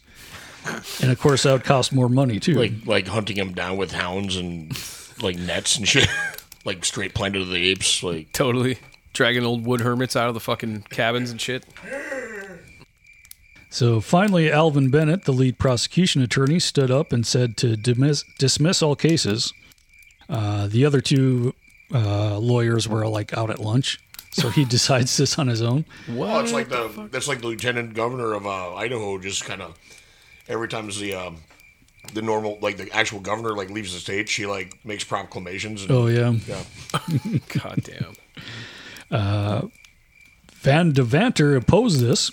And 1.00 1.10
of 1.10 1.18
course, 1.18 1.44
that 1.44 1.52
would 1.52 1.64
cost 1.64 1.92
more 1.92 2.08
money, 2.08 2.38
too. 2.38 2.52
like 2.54 2.72
like 2.84 3.06
hunting 3.06 3.36
them 3.36 3.54
down 3.54 3.78
with 3.78 3.92
hounds 3.92 4.36
and 4.36 4.70
like 5.22 5.38
nets 5.38 5.78
and 5.78 5.88
shit. 5.88 6.06
like 6.66 6.84
straight 6.84 7.14
Planet 7.14 7.40
of 7.40 7.48
the 7.48 7.70
Apes. 7.70 8.02
Like 8.02 8.30
totally 8.32 8.78
dragging 9.14 9.44
old 9.44 9.64
wood 9.64 9.80
hermits 9.80 10.16
out 10.16 10.28
of 10.28 10.34
the 10.34 10.40
fucking 10.40 10.82
cabins 10.90 11.30
and 11.30 11.40
shit. 11.40 11.64
So 13.70 14.00
finally, 14.00 14.50
Alvin 14.50 14.90
Bennett, 14.90 15.24
the 15.24 15.32
lead 15.32 15.58
prosecution 15.58 16.22
attorney, 16.22 16.58
stood 16.58 16.90
up 16.90 17.12
and 17.12 17.24
said 17.24 17.56
to 17.58 17.76
dismiss, 17.76 18.24
dismiss 18.36 18.82
all 18.82 18.96
cases. 18.96 19.52
Uh, 20.28 20.66
the 20.66 20.84
other 20.84 21.00
two 21.00 21.54
uh, 21.94 22.36
lawyers 22.38 22.88
were 22.88 23.06
like 23.06 23.32
out 23.36 23.48
at 23.48 23.60
lunch, 23.60 24.00
so 24.32 24.48
he 24.48 24.64
decides 24.76 25.16
this 25.16 25.38
on 25.38 25.46
his 25.46 25.62
own. 25.62 25.84
Well, 26.08 26.40
it's 26.40 26.52
like 26.52 26.68
the, 26.68 27.08
that's 27.12 27.28
like 27.28 27.40
the 27.40 27.46
lieutenant 27.46 27.94
governor 27.94 28.32
of 28.32 28.44
uh, 28.44 28.74
Idaho. 28.74 29.18
Just 29.18 29.44
kind 29.44 29.62
of 29.62 29.78
every 30.48 30.66
time 30.66 30.88
the 30.88 31.14
um, 31.14 31.36
the 32.12 32.22
normal 32.22 32.58
like 32.60 32.76
the 32.76 32.90
actual 32.92 33.20
governor 33.20 33.54
like 33.54 33.70
leaves 33.70 33.92
the 33.94 34.00
state, 34.00 34.28
she 34.28 34.46
like 34.46 34.84
makes 34.84 35.04
proclamations. 35.04 35.82
And, 35.82 35.92
Oh 35.92 36.06
yeah, 36.08 36.32
yeah. 36.48 36.64
God 37.62 37.82
damn. 37.84 39.70
Van 40.54 40.92
Devanter 40.92 41.56
opposed 41.56 42.00
this 42.00 42.30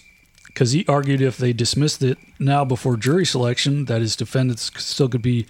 because 0.58 0.72
he 0.72 0.84
argued 0.88 1.22
if 1.22 1.38
they 1.38 1.54
dismissed 1.54 2.02
it 2.02 2.18
now 2.40 2.66
before 2.66 2.98
jury 2.98 3.28
selection, 3.28 3.86
that 3.86 4.02
his 4.02 4.16
defendants 4.16 4.72
still 4.84 5.08
could 5.08 5.22
be 5.22 5.46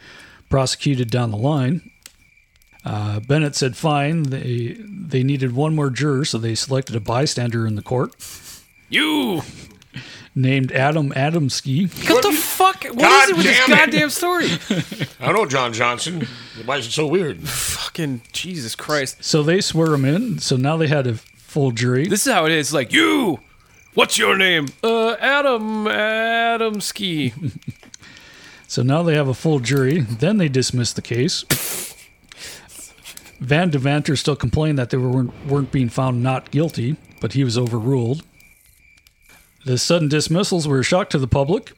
prosecuted 0.49 1.09
down 1.09 1.31
the 1.31 1.37
line. 1.37 1.89
Uh, 2.83 3.21
Bennett 3.21 3.55
said 3.55 3.77
fine. 3.77 4.23
They 4.23 4.75
they 4.81 5.23
needed 5.23 5.55
one 5.55 5.73
more 5.73 5.89
juror, 5.89 6.25
so 6.25 6.37
they 6.37 6.55
selected 6.55 6.93
a 6.93 6.99
bystander 6.99 7.65
in 7.65 7.75
the 7.75 7.81
court 7.81 8.15
You 8.89 9.43
named 10.35 10.73
Adam 10.73 11.11
Adamski. 11.13 11.87
what 12.09 12.23
the 12.23 12.33
fuck? 12.33 12.83
What 12.83 12.95
is 12.95 13.01
God 13.01 13.29
it 13.29 13.37
with 13.37 13.45
this 13.45 13.57
damn 13.65 13.71
it. 13.71 13.77
goddamn 13.77 14.09
story? 14.09 14.45
I 15.21 15.27
don't 15.27 15.35
know, 15.35 15.45
John 15.45 15.71
Johnson. 15.71 16.27
Why 16.65 16.79
is 16.79 16.87
it 16.87 16.91
so 16.91 17.07
weird? 17.07 17.47
fucking 17.47 18.23
Jesus 18.33 18.75
Christ! 18.75 19.23
So 19.23 19.41
they 19.41 19.61
swear 19.61 19.93
him 19.93 20.03
in. 20.03 20.39
So 20.39 20.57
now 20.57 20.75
they 20.75 20.87
had 20.87 21.07
a 21.07 21.13
full 21.13 21.71
jury. 21.71 22.09
This 22.09 22.27
is 22.27 22.33
how 22.33 22.45
it 22.45 22.51
is. 22.51 22.73
Like 22.73 22.91
you. 22.91 23.39
What's 23.97 24.19
your 24.19 24.37
name? 24.37 24.67
Uh, 24.83 25.13
Adam 25.19 25.85
Adamski. 25.85 27.33
So 28.69 28.83
now 28.83 29.01
they 29.01 29.15
have 29.15 29.29
a 29.29 29.33
full 29.33 29.59
jury. 29.59 30.01
Then 30.01 30.39
they 30.39 30.49
dismiss 30.49 30.91
the 30.91 31.01
case. 31.01 31.43
Van 33.39 33.71
Devanter 33.71 34.17
still 34.17 34.35
complained 34.35 34.77
that 34.77 34.89
they 34.89 34.97
weren't, 34.97 35.31
weren't 35.47 35.71
being 35.71 35.87
found 35.87 36.21
not 36.21 36.51
guilty, 36.51 36.97
but 37.21 37.31
he 37.31 37.45
was 37.45 37.57
overruled. 37.57 38.23
The 39.63 39.77
sudden 39.77 40.09
dismissals 40.09 40.67
were 40.67 40.81
a 40.81 40.83
shock 40.83 41.09
to 41.11 41.17
the 41.17 41.29
public. 41.29 41.71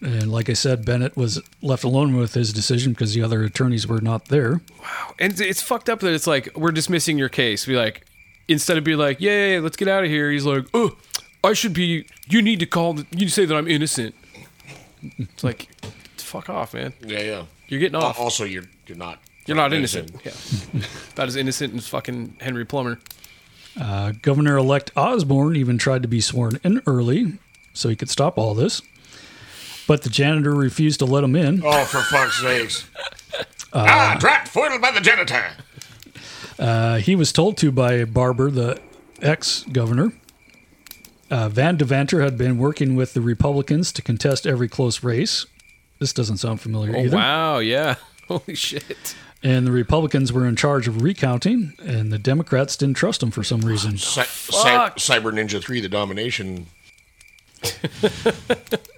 And 0.00 0.32
like 0.32 0.48
I 0.48 0.54
said, 0.54 0.86
Bennett 0.86 1.14
was 1.14 1.42
left 1.60 1.84
alone 1.84 2.16
with 2.16 2.32
his 2.32 2.54
decision 2.54 2.94
because 2.94 3.12
the 3.12 3.22
other 3.22 3.42
attorneys 3.44 3.86
were 3.86 4.00
not 4.00 4.28
there. 4.28 4.62
Wow. 4.80 5.14
And 5.18 5.34
it's- 5.34 5.46
it's 5.46 5.60
fucked 5.62 5.90
up 5.90 6.00
that 6.00 6.14
it's 6.14 6.26
like 6.26 6.48
we're 6.56 6.72
dismissing 6.72 7.18
your 7.18 7.28
case. 7.28 7.66
Be 7.66 7.76
like, 7.76 8.06
instead 8.48 8.78
of 8.78 8.82
be 8.84 8.96
like, 8.96 9.20
yay, 9.20 9.60
let's 9.60 9.76
get 9.76 9.88
out 9.88 10.04
of 10.04 10.08
here. 10.10 10.30
He's 10.30 10.46
like, 10.46 10.64
oh, 10.72 10.96
I 11.42 11.52
should 11.52 11.72
be. 11.72 12.06
You 12.28 12.42
need 12.42 12.60
to 12.60 12.66
call. 12.66 12.94
The, 12.94 13.06
you 13.10 13.18
need 13.18 13.24
to 13.26 13.30
say 13.30 13.44
that 13.44 13.56
I'm 13.56 13.68
innocent. 13.68 14.14
It's 15.18 15.42
like, 15.42 15.68
fuck 16.16 16.50
off, 16.50 16.74
man. 16.74 16.92
Yeah, 17.00 17.20
yeah. 17.20 17.44
You're 17.68 17.80
getting 17.80 17.96
off. 17.96 18.18
Also, 18.18 18.44
you're 18.44 18.64
you're 18.86 18.98
not. 18.98 19.20
You're 19.46 19.56
not 19.56 19.72
innocent. 19.72 20.12
Yeah. 20.24 20.32
About 21.14 21.28
as 21.28 21.36
innocent 21.36 21.74
as 21.74 21.88
fucking 21.88 22.36
Henry 22.40 22.64
Plummer. 22.64 23.00
Uh, 23.80 24.12
Governor 24.22 24.56
elect 24.56 24.90
Osborne 24.96 25.56
even 25.56 25.78
tried 25.78 26.02
to 26.02 26.08
be 26.08 26.20
sworn 26.20 26.60
in 26.62 26.82
early 26.86 27.38
so 27.72 27.88
he 27.88 27.96
could 27.96 28.10
stop 28.10 28.36
all 28.38 28.54
this. 28.54 28.82
But 29.86 30.02
the 30.02 30.10
janitor 30.10 30.54
refused 30.54 31.00
to 31.00 31.04
let 31.04 31.24
him 31.24 31.34
in. 31.34 31.62
Oh, 31.64 31.84
for 31.84 32.00
fuck's 32.00 32.40
sakes! 32.40 32.88
ah, 33.72 34.16
drat 34.20 34.46
foiled 34.46 34.80
by 34.80 34.92
the 34.92 35.00
janitor. 35.00 35.52
Uh, 36.58 36.98
he 36.98 37.16
was 37.16 37.32
told 37.32 37.56
to 37.56 37.72
by 37.72 38.04
Barber, 38.04 38.50
the 38.50 38.80
ex 39.22 39.64
governor. 39.72 40.12
Uh, 41.30 41.48
Van 41.48 41.78
Devanter 41.78 42.22
had 42.24 42.36
been 42.36 42.58
working 42.58 42.96
with 42.96 43.14
the 43.14 43.20
Republicans 43.20 43.92
to 43.92 44.02
contest 44.02 44.46
every 44.46 44.68
close 44.68 45.02
race. 45.04 45.46
This 46.00 46.12
doesn't 46.12 46.38
sound 46.38 46.60
familiar 46.60 46.96
Oh 46.96 47.00
either. 47.04 47.16
wow, 47.16 47.58
yeah. 47.58 47.94
Holy 48.28 48.54
shit. 48.54 49.14
And 49.42 49.66
the 49.66 49.70
Republicans 49.72 50.32
were 50.32 50.46
in 50.46 50.56
charge 50.56 50.86
of 50.88 51.02
recounting, 51.02 51.72
and 51.82 52.12
the 52.12 52.18
Democrats 52.18 52.76
didn't 52.76 52.96
trust 52.96 53.20
them 53.20 53.30
for 53.30 53.42
some 53.44 53.60
reason. 53.62 53.96
Cy- 53.96 54.24
Cy- 54.24 54.90
Cyber 54.96 55.32
Ninja 55.32 55.62
3, 55.62 55.80
the 55.80 55.88
domination. 55.88 56.66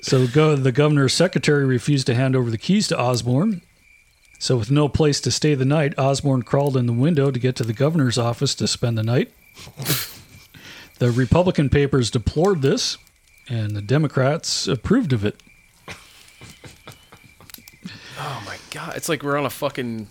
So 0.02 0.26
go, 0.26 0.56
the 0.56 0.72
governor's 0.72 1.12
secretary 1.14 1.64
refused 1.64 2.06
to 2.08 2.14
hand 2.14 2.34
over 2.34 2.50
the 2.50 2.58
keys 2.58 2.88
to 2.88 2.98
Osborne. 2.98 3.62
So, 4.40 4.56
with 4.56 4.68
no 4.70 4.88
place 4.88 5.20
to 5.20 5.30
stay 5.30 5.54
the 5.54 5.64
night, 5.64 5.94
Osborne 5.96 6.42
crawled 6.42 6.76
in 6.76 6.86
the 6.86 6.92
window 6.92 7.30
to 7.30 7.38
get 7.38 7.54
to 7.56 7.62
the 7.64 7.72
governor's 7.72 8.18
office 8.18 8.56
to 8.56 8.66
spend 8.66 8.98
the 8.98 9.04
night. 9.04 9.32
the 11.02 11.10
Republican 11.10 11.68
papers 11.68 12.12
deplored 12.12 12.62
this, 12.62 12.96
and 13.48 13.72
the 13.72 13.82
Democrats 13.82 14.68
approved 14.68 15.12
of 15.12 15.24
it. 15.24 15.34
Oh 18.20 18.42
my 18.46 18.56
god. 18.70 18.96
It's 18.96 19.08
like 19.08 19.24
we're 19.24 19.36
on 19.36 19.44
a 19.44 19.50
fucking 19.50 20.06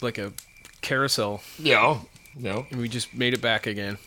like 0.00 0.18
a 0.18 0.32
carousel. 0.82 1.42
Yeah. 1.58 1.98
Yeah. 2.38 2.62
And 2.70 2.80
we 2.80 2.88
just 2.88 3.12
made 3.12 3.34
it 3.34 3.40
back 3.40 3.66
again. 3.66 3.98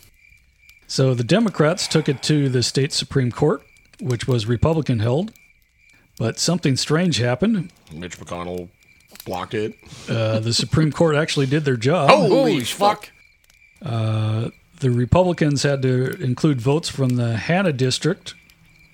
So, 0.86 1.12
the 1.12 1.24
Democrats 1.24 1.86
took 1.86 2.08
it 2.08 2.22
to 2.22 2.48
the 2.48 2.62
state 2.62 2.94
Supreme 2.94 3.30
Court, 3.30 3.62
which 4.00 4.26
was 4.26 4.46
Republican 4.46 5.00
held. 5.00 5.34
But 6.18 6.38
something 6.38 6.74
strange 6.76 7.18
happened. 7.18 7.70
Mitch 7.92 8.18
McConnell 8.18 8.70
blocked 9.26 9.52
it. 9.52 9.74
Uh, 10.08 10.38
the 10.38 10.54
Supreme 10.54 10.90
Court 10.90 11.16
actually 11.16 11.46
did 11.46 11.66
their 11.66 11.76
job. 11.76 12.08
Holy, 12.08 12.60
fuck. 12.64 13.10
The 14.80 14.90
Republicans 14.90 15.62
had 15.62 15.82
to 15.82 16.10
include 16.22 16.60
votes 16.60 16.88
from 16.88 17.10
the 17.16 17.36
Hanna 17.36 17.72
district, 17.72 18.34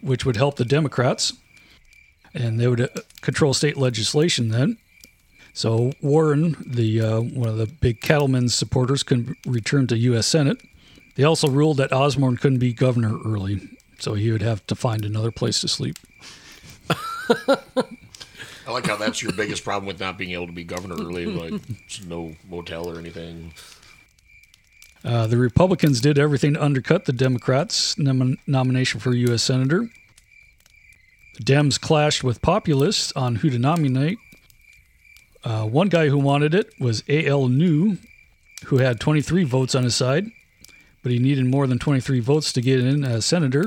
which 0.01 0.26
would 0.26 0.37
help 0.37 0.57
the 0.57 0.64
Democrats, 0.64 1.32
and 2.34 2.59
they 2.59 2.66
would 2.66 2.80
uh, 2.80 2.89
control 3.20 3.55
state 3.55 3.76
legislation 3.76 4.49
then. 4.49 4.78
So 5.53 5.93
Warren, 6.03 6.57
the 6.66 7.01
uh, 7.01 7.20
one 7.20 7.49
of 7.49 7.57
the 7.57 7.66
big 7.66 8.01
cattlemen's 8.01 8.55
supporters, 8.55 9.05
couldn't 9.05 9.39
return 9.47 9.87
to 9.87 9.97
U.S. 9.97 10.26
Senate. 10.26 10.61
They 11.14 11.22
also 11.22 11.49
ruled 11.49 11.76
that 11.78 11.93
Osborne 11.93 12.37
couldn't 12.37 12.59
be 12.59 12.72
governor 12.72 13.18
early, 13.24 13.78
so 14.01 14.14
he 14.14 14.32
would 14.32 14.43
have 14.43 14.66
to 14.66 14.74
find 14.74 15.05
another 15.05 15.30
place 15.30 15.61
to 15.61 15.68
sleep. 15.68 15.99
I 16.91 18.72
like 18.72 18.87
how 18.87 18.97
that's 18.97 19.22
your 19.22 19.32
biggest 19.32 19.62
problem 19.62 19.87
with 19.87 20.01
not 20.01 20.18
being 20.18 20.32
able 20.32 20.49
to 20.49 20.53
be 20.53 20.64
governor 20.64 20.97
early. 20.97 21.26
Like, 21.26 21.62
no 22.07 22.34
motel 22.51 22.91
or 22.91 22.99
anything. 22.99 23.53
Uh, 25.07 25.28
the 25.28 25.36
Republicans 25.36 26.00
did 26.00 26.18
everything 26.18 26.54
to 26.54 26.62
undercut 26.62 27.04
the 27.04 27.12
Democrats' 27.12 27.96
nom- 27.96 28.38
nomination 28.44 28.98
for 28.98 29.14
U.S. 29.14 29.40
Senator. 29.40 29.88
The 31.36 31.44
Dems 31.44 31.80
clashed 31.80 32.24
with 32.24 32.42
populists 32.42 33.12
on 33.12 33.36
who 33.36 33.48
to 33.50 33.59
nominate. 33.59 34.18
Uh, 35.44 35.64
one 35.64 35.88
guy 35.88 36.09
who 36.09 36.18
wanted 36.18 36.54
it 36.54 36.72
was 36.80 37.04
A.L. 37.09 37.46
New, 37.46 37.98
who 38.64 38.78
had 38.78 38.98
23 38.98 39.44
votes 39.44 39.76
on 39.76 39.84
his 39.84 39.94
side, 39.94 40.26
but 41.04 41.12
he 41.12 41.20
needed 41.20 41.46
more 41.46 41.68
than 41.68 41.78
23 41.78 42.18
votes 42.18 42.52
to 42.54 42.61
get 42.61 42.80
in 42.80 43.04
as 43.04 43.24
senator. 43.24 43.64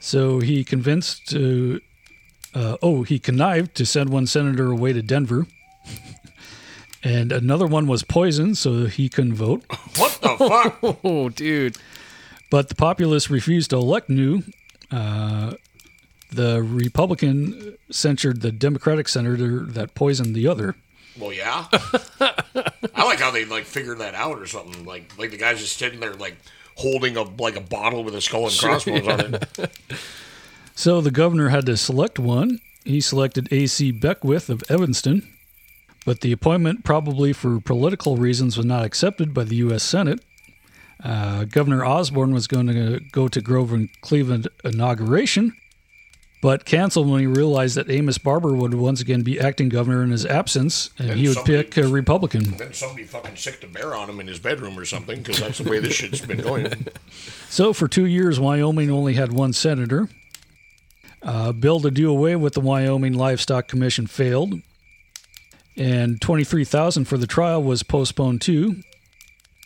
So 0.00 0.40
he 0.40 0.64
convinced 0.64 1.28
to, 1.28 1.80
uh, 2.52 2.78
oh, 2.82 3.04
he 3.04 3.20
connived 3.20 3.76
to 3.76 3.86
send 3.86 4.10
one 4.10 4.26
senator 4.26 4.72
away 4.72 4.92
to 4.92 5.02
Denver. 5.02 5.46
and 7.02 7.32
another 7.32 7.66
one 7.66 7.86
was 7.86 8.02
poisoned, 8.02 8.58
so 8.58 8.86
he 8.86 9.08
couldn't 9.08 9.34
vote. 9.34 9.64
What 9.96 10.18
the 10.22 10.36
fuck? 10.38 10.98
oh, 11.04 11.28
dude. 11.28 11.76
But 12.50 12.68
the 12.68 12.74
populists 12.74 13.30
refused 13.30 13.70
to 13.70 13.76
elect 13.76 14.08
New. 14.08 14.42
Uh, 14.90 15.54
the 16.30 16.62
Republican 16.62 17.76
censured 17.90 18.40
the 18.40 18.52
Democratic 18.52 19.08
senator 19.08 19.60
that 19.66 19.94
poisoned 19.94 20.34
the 20.34 20.48
other. 20.48 20.74
Well, 21.18 21.32
yeah. 21.32 21.66
I 22.20 23.04
like 23.04 23.20
how 23.20 23.30
they 23.30 23.44
like 23.44 23.64
figured 23.64 23.98
that 23.98 24.14
out 24.14 24.38
or 24.38 24.46
something. 24.46 24.84
Like, 24.84 25.12
like 25.18 25.30
the 25.30 25.36
guy's 25.36 25.60
just 25.60 25.76
sitting 25.76 26.00
there, 26.00 26.14
like 26.14 26.36
holding 26.76 27.16
a 27.16 27.22
like 27.22 27.56
a 27.56 27.60
bottle 27.60 28.02
with 28.02 28.14
a 28.14 28.20
skull 28.20 28.46
and 28.46 28.58
crossbones 28.58 29.08
on 29.08 29.34
it. 29.34 29.70
So 30.74 31.00
the 31.00 31.10
governor 31.10 31.50
had 31.50 31.66
to 31.66 31.76
select 31.76 32.18
one. 32.18 32.60
He 32.84 33.00
selected 33.00 33.52
A.C. 33.52 33.92
Beckwith 33.92 34.48
of 34.48 34.64
Evanston, 34.68 35.28
but 36.04 36.20
the 36.20 36.32
appointment, 36.32 36.84
probably 36.84 37.32
for 37.32 37.60
political 37.60 38.16
reasons, 38.16 38.56
was 38.56 38.66
not 38.66 38.84
accepted 38.84 39.32
by 39.32 39.44
the 39.44 39.56
U.S. 39.56 39.82
Senate. 39.82 40.20
Uh, 41.02 41.44
Governor 41.44 41.84
Osborne 41.84 42.32
was 42.32 42.46
going 42.46 42.68
to 42.68 43.00
go 43.10 43.28
to 43.28 43.40
Grover 43.40 43.74
and 43.74 43.88
Cleveland 44.02 44.48
inauguration, 44.64 45.52
but 46.40 46.64
canceled 46.64 47.08
when 47.08 47.20
he 47.20 47.26
realized 47.26 47.76
that 47.76 47.90
Amos 47.90 48.18
Barber 48.18 48.54
would 48.54 48.74
once 48.74 49.00
again 49.00 49.22
be 49.22 49.38
acting 49.40 49.68
governor 49.68 50.02
in 50.04 50.10
his 50.10 50.24
absence, 50.26 50.90
and 50.98 51.10
And 51.10 51.20
he 51.20 51.28
would 51.28 51.38
pick 51.44 51.76
a 51.76 51.86
Republican. 51.88 52.52
Then 52.56 52.72
somebody 52.72 53.04
fucking 53.04 53.36
sicked 53.36 53.64
a 53.64 53.68
bear 53.68 53.94
on 53.94 54.08
him 54.10 54.20
in 54.20 54.28
his 54.28 54.38
bedroom 54.38 54.78
or 54.78 54.84
something, 54.84 55.18
because 55.18 55.40
that's 55.40 55.58
the 55.58 55.68
way 55.70 55.78
this 55.80 55.94
shit's 55.94 56.20
been 56.20 56.40
going. 56.40 56.86
So 57.48 57.74
for 57.74 57.86
two 57.86 58.06
years, 58.06 58.40
Wyoming 58.40 58.90
only 58.90 59.12
had 59.12 59.30
one 59.30 59.52
senator. 59.52 60.08
Uh, 61.22 61.52
bill 61.52 61.80
to 61.80 61.90
do 61.90 62.10
away 62.10 62.34
with 62.34 62.54
the 62.54 62.60
Wyoming 62.60 63.12
Livestock 63.12 63.68
Commission 63.68 64.06
failed, 64.06 64.54
and 65.76 66.20
twenty-three 66.20 66.64
thousand 66.64 67.06
for 67.06 67.16
the 67.16 67.26
trial 67.26 67.62
was 67.62 67.82
postponed 67.82 68.40
too. 68.40 68.82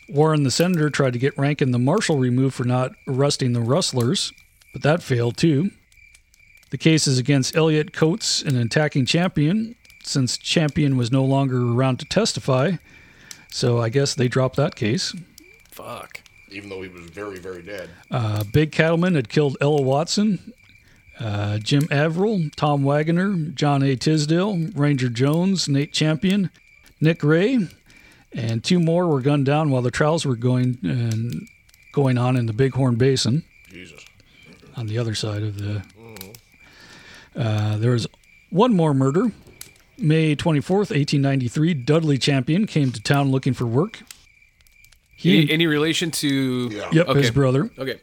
Warren, 0.09 0.43
the 0.43 0.51
senator, 0.51 0.89
tried 0.89 1.13
to 1.13 1.19
get 1.19 1.37
Rankin 1.37 1.71
the 1.71 1.79
marshal 1.79 2.17
removed 2.17 2.55
for 2.55 2.63
not 2.63 2.91
arresting 3.07 3.53
the 3.53 3.61
rustlers, 3.61 4.31
but 4.71 4.81
that 4.83 5.03
failed 5.03 5.37
too. 5.37 5.71
The 6.69 6.77
case 6.77 7.07
is 7.07 7.17
against 7.17 7.55
Elliot 7.55 7.93
Coates, 7.93 8.41
an 8.41 8.57
attacking 8.57 9.05
champion, 9.05 9.75
since 10.03 10.37
Champion 10.37 10.97
was 10.97 11.11
no 11.11 11.23
longer 11.23 11.61
around 11.61 11.99
to 11.99 12.05
testify. 12.05 12.73
So 13.49 13.81
I 13.81 13.89
guess 13.89 14.15
they 14.15 14.27
dropped 14.27 14.55
that 14.57 14.75
case. 14.75 15.15
Fuck. 15.71 16.21
Even 16.49 16.69
though 16.69 16.81
he 16.81 16.89
was 16.89 17.03
very, 17.03 17.39
very 17.39 17.61
dead. 17.61 17.89
Uh, 18.09 18.43
Big 18.45 18.71
Cattleman 18.71 19.15
had 19.15 19.27
killed 19.27 19.57
Ella 19.59 19.81
Watson, 19.81 20.53
uh, 21.19 21.57
Jim 21.59 21.87
Averill, 21.91 22.49
Tom 22.55 22.83
Wagoner, 22.83 23.35
John 23.53 23.83
A. 23.83 23.95
Tisdale, 23.95 24.69
Ranger 24.75 25.09
Jones, 25.09 25.67
Nate 25.67 25.91
Champion, 25.93 26.49
Nick 27.01 27.23
Ray, 27.23 27.67
and 28.33 28.63
two 28.63 28.79
more 28.79 29.07
were 29.07 29.21
gunned 29.21 29.45
down 29.45 29.69
while 29.71 29.81
the 29.81 29.91
trials 29.91 30.25
were 30.25 30.35
going 30.35 30.77
and 30.83 31.47
going 31.93 32.17
on 32.17 32.35
in 32.37 32.45
the 32.45 32.53
Bighorn 32.53 32.95
Basin. 32.95 33.43
Jesus. 33.69 34.05
On 34.75 34.85
the 34.87 34.97
other 34.99 35.15
side 35.15 35.41
of 35.43 35.57
the. 35.59 35.81
Uh, 37.35 37.77
there 37.77 37.91
was 37.91 38.07
one 38.49 38.73
more 38.73 38.93
murder. 38.93 39.31
May 39.99 40.35
24th, 40.35 40.91
1893, 40.91 41.73
Dudley 41.73 42.17
Champion 42.19 42.67
came 42.67 42.91
to 42.91 43.01
town 43.01 43.31
looking 43.31 43.53
for 43.53 43.65
work. 43.65 43.99
Any, 45.23 45.49
any 45.49 45.65
relation 45.65 46.11
to? 46.11 46.69
Yep, 46.91 47.07
Okay. 47.09 47.21
his 47.21 47.31
brother. 47.31 47.71
Okay. 47.77 47.99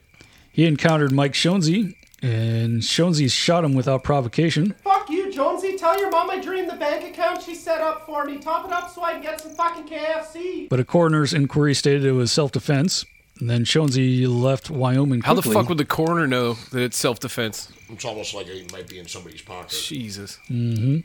He 0.50 0.66
encountered 0.66 1.12
Mike 1.12 1.32
Shonsey, 1.34 1.94
and 2.24 2.80
Shonsey 2.80 3.30
shot 3.30 3.64
him 3.64 3.74
without 3.74 4.02
provocation. 4.02 4.74
Fuck 4.82 5.10
you, 5.10 5.30
Jonesy. 5.30 5.76
Tell 5.76 5.98
your 6.00 6.10
mom 6.10 6.30
I 6.30 6.40
dreamed 6.40 6.70
the 6.70 6.76
bank 6.76 7.04
account 7.04 7.42
she 7.42 7.54
set 7.54 7.82
up 7.82 8.06
for 8.06 8.24
me. 8.24 8.38
Top 8.38 8.64
it 8.64 8.72
up 8.72 8.90
so 8.90 9.02
I 9.02 9.12
can 9.12 9.22
get 9.22 9.40
some 9.42 9.52
fucking 9.52 9.86
KFC. 9.86 10.68
But 10.70 10.80
a 10.80 10.84
coroner's 10.84 11.34
inquiry 11.34 11.74
stated 11.74 12.04
it 12.04 12.12
was 12.12 12.32
self-defense. 12.32 13.04
And 13.40 13.50
then 13.50 13.64
Shonsey 13.64 14.26
left 14.26 14.70
Wyoming 14.70 15.20
How 15.20 15.34
the 15.34 15.42
fuck 15.42 15.68
would 15.68 15.76
the 15.76 15.84
coroner 15.84 16.26
know 16.26 16.54
that 16.70 16.80
it's 16.80 16.96
self 16.96 17.20
defense? 17.20 17.70
It's 17.90 18.04
almost 18.04 18.32
like 18.32 18.46
it 18.46 18.72
might 18.72 18.88
be 18.88 18.98
in 18.98 19.06
somebody's 19.06 19.42
pocket. 19.42 19.70
Jesus. 19.86 20.38
hmm 20.46 20.98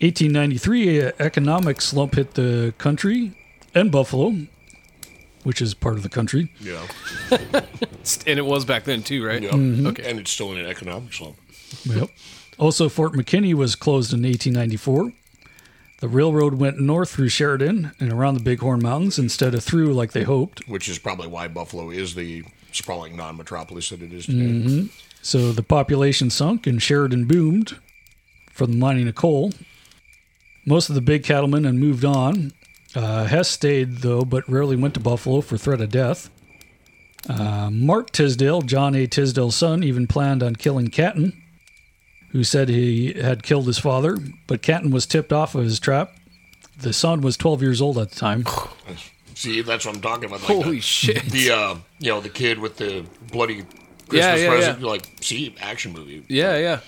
1893, 0.00 1.00
a 1.00 1.12
economic 1.18 1.80
slump 1.80 2.14
hit 2.14 2.34
the 2.34 2.72
country 2.78 3.36
and 3.74 3.90
Buffalo, 3.90 4.32
which 5.48 5.62
is 5.62 5.72
part 5.74 5.96
of 5.96 6.02
the 6.02 6.08
country. 6.10 6.52
Yeah. 6.60 6.86
and 7.30 8.38
it 8.38 8.44
was 8.44 8.64
back 8.66 8.84
then 8.84 9.02
too, 9.02 9.24
right? 9.26 9.42
Yeah. 9.42 9.50
Mhm. 9.52 9.86
Okay. 9.86 10.08
And 10.08 10.20
it's 10.20 10.30
still 10.30 10.52
in 10.52 10.58
an 10.58 10.66
economic 10.66 11.12
slump. 11.14 11.36
Yep. 11.84 12.10
Also, 12.58 12.88
Fort 12.90 13.14
McKinney 13.14 13.54
was 13.54 13.74
closed 13.74 14.12
in 14.12 14.22
1894. 14.22 15.12
The 16.00 16.08
railroad 16.08 16.54
went 16.54 16.78
north 16.78 17.10
through 17.10 17.30
Sheridan 17.30 17.92
and 17.98 18.12
around 18.12 18.34
the 18.34 18.40
Bighorn 18.40 18.82
Mountains 18.82 19.18
instead 19.18 19.54
of 19.54 19.64
through 19.64 19.94
like 19.94 20.12
they 20.12 20.22
hoped. 20.24 20.68
Which 20.68 20.88
is 20.88 20.98
probably 20.98 21.26
why 21.28 21.48
Buffalo 21.48 21.90
is 21.90 22.14
the 22.14 22.44
sprawling 22.72 23.16
non-metropolis 23.16 23.88
that 23.88 24.02
it 24.02 24.12
is 24.12 24.26
today. 24.26 24.60
hmm 24.62 24.86
So 25.22 25.50
the 25.52 25.62
population 25.62 26.28
sunk 26.30 26.66
and 26.66 26.80
Sheridan 26.82 27.24
boomed 27.24 27.78
from 28.52 28.72
the 28.72 28.76
mining 28.78 29.08
of 29.08 29.14
coal. 29.14 29.52
Most 30.66 30.88
of 30.90 30.94
the 30.94 31.00
big 31.00 31.24
cattlemen 31.24 31.64
had 31.64 31.74
moved 31.76 32.04
on. 32.04 32.52
Uh, 32.94 33.24
Hesse 33.24 33.50
stayed, 33.50 33.98
though, 33.98 34.24
but 34.24 34.48
rarely 34.48 34.76
went 34.76 34.94
to 34.94 35.00
Buffalo 35.00 35.40
for 35.40 35.56
threat 35.58 35.80
of 35.80 35.90
death. 35.90 36.30
Uh, 37.28 37.68
Mark 37.70 38.10
Tisdale, 38.10 38.62
John 38.62 38.94
A. 38.94 39.06
Tisdale's 39.06 39.56
son, 39.56 39.82
even 39.82 40.06
planned 40.06 40.42
on 40.42 40.56
killing 40.56 40.88
Canton, 40.88 41.40
who 42.30 42.42
said 42.44 42.68
he 42.68 43.12
had 43.14 43.42
killed 43.42 43.66
his 43.66 43.78
father, 43.78 44.16
but 44.46 44.62
Canton 44.62 44.90
was 44.90 45.04
tipped 45.06 45.32
off 45.32 45.54
of 45.54 45.64
his 45.64 45.78
trap. 45.80 46.12
The 46.80 46.92
son 46.92 47.20
was 47.20 47.36
12 47.36 47.60
years 47.62 47.82
old 47.82 47.98
at 47.98 48.10
the 48.10 48.16
time. 48.16 48.44
See, 49.34 49.60
that's 49.62 49.84
what 49.84 49.96
I'm 49.96 50.00
talking 50.00 50.24
about. 50.24 50.40
Like 50.40 50.48
Holy 50.48 50.76
the, 50.76 50.80
shit. 50.80 51.22
The 51.24 51.50
uh, 51.50 51.76
you 51.98 52.10
know, 52.10 52.20
the 52.20 52.28
kid 52.28 52.58
with 52.58 52.76
the 52.76 53.04
bloody 53.30 53.64
Christmas 54.08 54.12
Yeah, 54.12 54.34
yeah, 54.36 54.48
present. 54.48 54.80
yeah. 54.80 54.86
Like, 54.86 55.08
see, 55.20 55.54
action 55.60 55.92
movie. 55.92 56.24
Yeah, 56.28 56.56
yeah. 56.56 56.80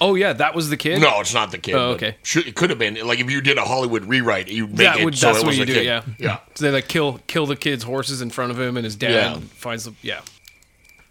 Oh 0.00 0.14
yeah, 0.14 0.32
that 0.34 0.54
was 0.54 0.68
the 0.70 0.76
kid. 0.76 1.00
No, 1.00 1.20
it's 1.20 1.32
not 1.34 1.50
the 1.50 1.58
kid. 1.58 1.74
Oh, 1.74 1.90
okay. 1.92 2.16
should- 2.22 2.46
it 2.46 2.54
could 2.54 2.70
have 2.70 2.78
been 2.78 2.94
like 3.06 3.18
if 3.20 3.30
you 3.30 3.40
did 3.40 3.56
a 3.58 3.64
Hollywood 3.64 4.04
rewrite, 4.04 4.48
you 4.48 4.66
make 4.66 4.76
That 4.76 4.98
it 5.00 5.04
would, 5.04 5.16
so 5.16 5.26
that's 5.26 5.38
it 5.38 5.42
what 5.42 5.46
was 5.48 5.56
you 5.58 5.62
a 5.62 5.66
do. 5.66 5.74
kid. 5.74 5.84
Yeah, 5.84 6.02
yeah. 6.18 6.38
So 6.54 6.64
they 6.66 6.70
like 6.70 6.88
kill 6.88 7.20
kill 7.26 7.46
the 7.46 7.56
kid's 7.56 7.84
horses 7.84 8.20
in 8.22 8.30
front 8.30 8.50
of 8.50 8.60
him, 8.60 8.76
and 8.76 8.84
his 8.84 8.96
dad 8.96 9.10
Yeah. 9.12 9.38
finds 9.56 9.84
the 9.84 9.92
yeah. 10.02 10.20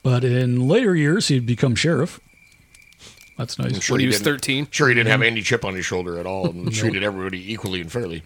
But 0.04 0.24
in 0.24 0.68
later 0.68 0.96
years, 0.96 1.28
he'd 1.28 1.46
become 1.46 1.76
sheriff. 1.76 2.20
That's 3.38 3.58
nice. 3.58 3.74
I'm 3.74 3.80
sure 3.80 3.94
When 3.96 4.02
he 4.02 4.08
was 4.08 4.20
13? 4.20 4.68
Sure, 4.70 4.90
he 4.90 4.96
didn't 4.96 5.10
have 5.12 5.22
Mhm. 5.22 5.28
any 5.28 5.42
chip 5.42 5.64
on 5.64 5.74
his 5.76 5.86
shoulder 5.86 6.20
at 6.20 6.26
all, 6.26 6.48
and 6.50 6.66
No. 6.66 6.72
treated 6.72 7.04
everybody 7.04 7.52
equally 7.52 7.80
and 7.82 7.92
fairly. 7.92 8.24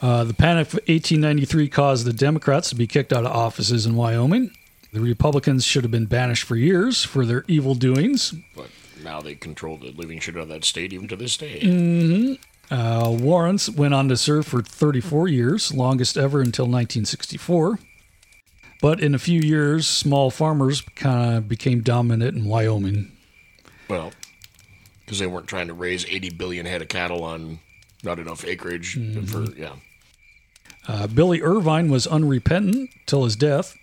Uh, 0.00 0.22
the 0.22 0.34
Panic 0.34 0.68
of 0.68 0.80
1893 0.86 1.68
caused 1.68 2.06
the 2.06 2.12
Democrats 2.12 2.68
to 2.68 2.76
be 2.76 2.86
kicked 2.86 3.12
out 3.12 3.24
of 3.26 3.32
offices 3.32 3.84
in 3.84 3.96
Wyoming. 3.96 4.52
The 4.92 5.00
Republicans 5.00 5.64
should 5.66 5.82
have 5.82 5.90
been 5.90 6.06
banished 6.06 6.44
for 6.44 6.54
years 6.56 7.04
for 7.04 7.26
their 7.26 7.44
evil 7.48 7.74
doings. 7.74 8.32
But 8.56 8.68
now 9.02 9.20
they 9.20 9.34
control 9.34 9.76
the 9.76 9.90
living 9.92 10.20
shit 10.20 10.36
out 10.36 10.42
of 10.42 10.48
that 10.48 10.64
state, 10.64 10.92
even 10.92 11.08
to 11.08 11.16
this 11.16 11.36
day. 11.36 11.60
hmm 11.60 12.34
Uh, 12.70 13.10
Warrens 13.18 13.70
went 13.70 13.94
on 13.94 14.08
to 14.08 14.16
serve 14.16 14.46
for 14.46 14.60
34 14.62 15.28
years, 15.28 15.72
longest 15.72 16.16
ever 16.18 16.40
until 16.40 16.66
1964. 16.66 17.78
But 18.80 19.00
in 19.00 19.14
a 19.14 19.18
few 19.18 19.40
years, 19.40 19.86
small 19.86 20.30
farmers 20.30 20.82
kind 20.94 21.36
of 21.38 21.48
became 21.48 21.80
dominant 21.80 22.36
in 22.36 22.44
Wyoming. 22.44 23.10
Well, 23.88 24.12
because 25.04 25.18
they 25.18 25.26
weren't 25.26 25.48
trying 25.48 25.68
to 25.68 25.74
raise 25.74 26.04
80 26.06 26.30
billion 26.30 26.66
head 26.66 26.82
of 26.82 26.88
cattle 26.88 27.24
on 27.24 27.58
not 28.04 28.18
enough 28.18 28.44
acreage 28.44 28.96
Mm-hmm. 28.96 29.24
for 29.24 29.50
yeah. 29.58 29.72
Uh, 30.86 31.06
Billy 31.06 31.42
Irvine 31.42 31.90
was 31.90 32.06
unrepentant 32.06 32.90
till 33.06 33.24
his 33.24 33.34
death. 33.36 33.74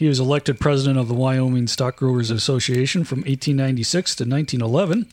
He 0.00 0.08
was 0.08 0.18
elected 0.18 0.58
president 0.58 0.98
of 0.98 1.08
the 1.08 1.14
Wyoming 1.14 1.66
Stock 1.66 1.96
Growers 1.96 2.30
Association 2.30 3.04
from 3.04 3.18
1896 3.18 4.14
to 4.14 4.24
1911. 4.24 5.06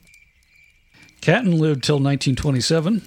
Canton 1.19 1.59
lived 1.59 1.83
till 1.83 1.97
1927. 1.97 3.01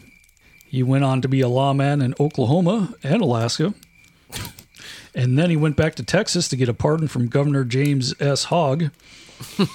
He 0.66 0.82
went 0.82 1.04
on 1.04 1.22
to 1.22 1.28
be 1.28 1.40
a 1.40 1.48
lawman 1.48 2.02
in 2.02 2.14
Oklahoma 2.20 2.94
and 3.02 3.22
Alaska. 3.22 3.72
And 5.14 5.38
then 5.38 5.48
he 5.48 5.56
went 5.56 5.76
back 5.76 5.94
to 5.94 6.02
Texas 6.02 6.48
to 6.48 6.56
get 6.56 6.68
a 6.68 6.74
pardon 6.74 7.08
from 7.08 7.28
Governor 7.28 7.64
James 7.64 8.12
S. 8.20 8.44
Hogg. 8.44 8.90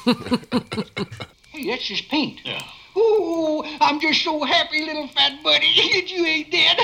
Hey, 1.51 1.67
that's 1.67 1.87
just 1.87 2.09
paint. 2.09 2.41
Yeah. 2.43 2.61
Ooh, 2.97 3.63
I'm 3.81 3.99
just 3.99 4.23
so 4.23 4.43
happy, 4.43 4.85
little 4.85 5.07
fat 5.09 5.43
buddy, 5.43 5.67
that 5.93 6.09
you 6.11 6.25
ain't 6.25 6.51
dead. 6.51 6.77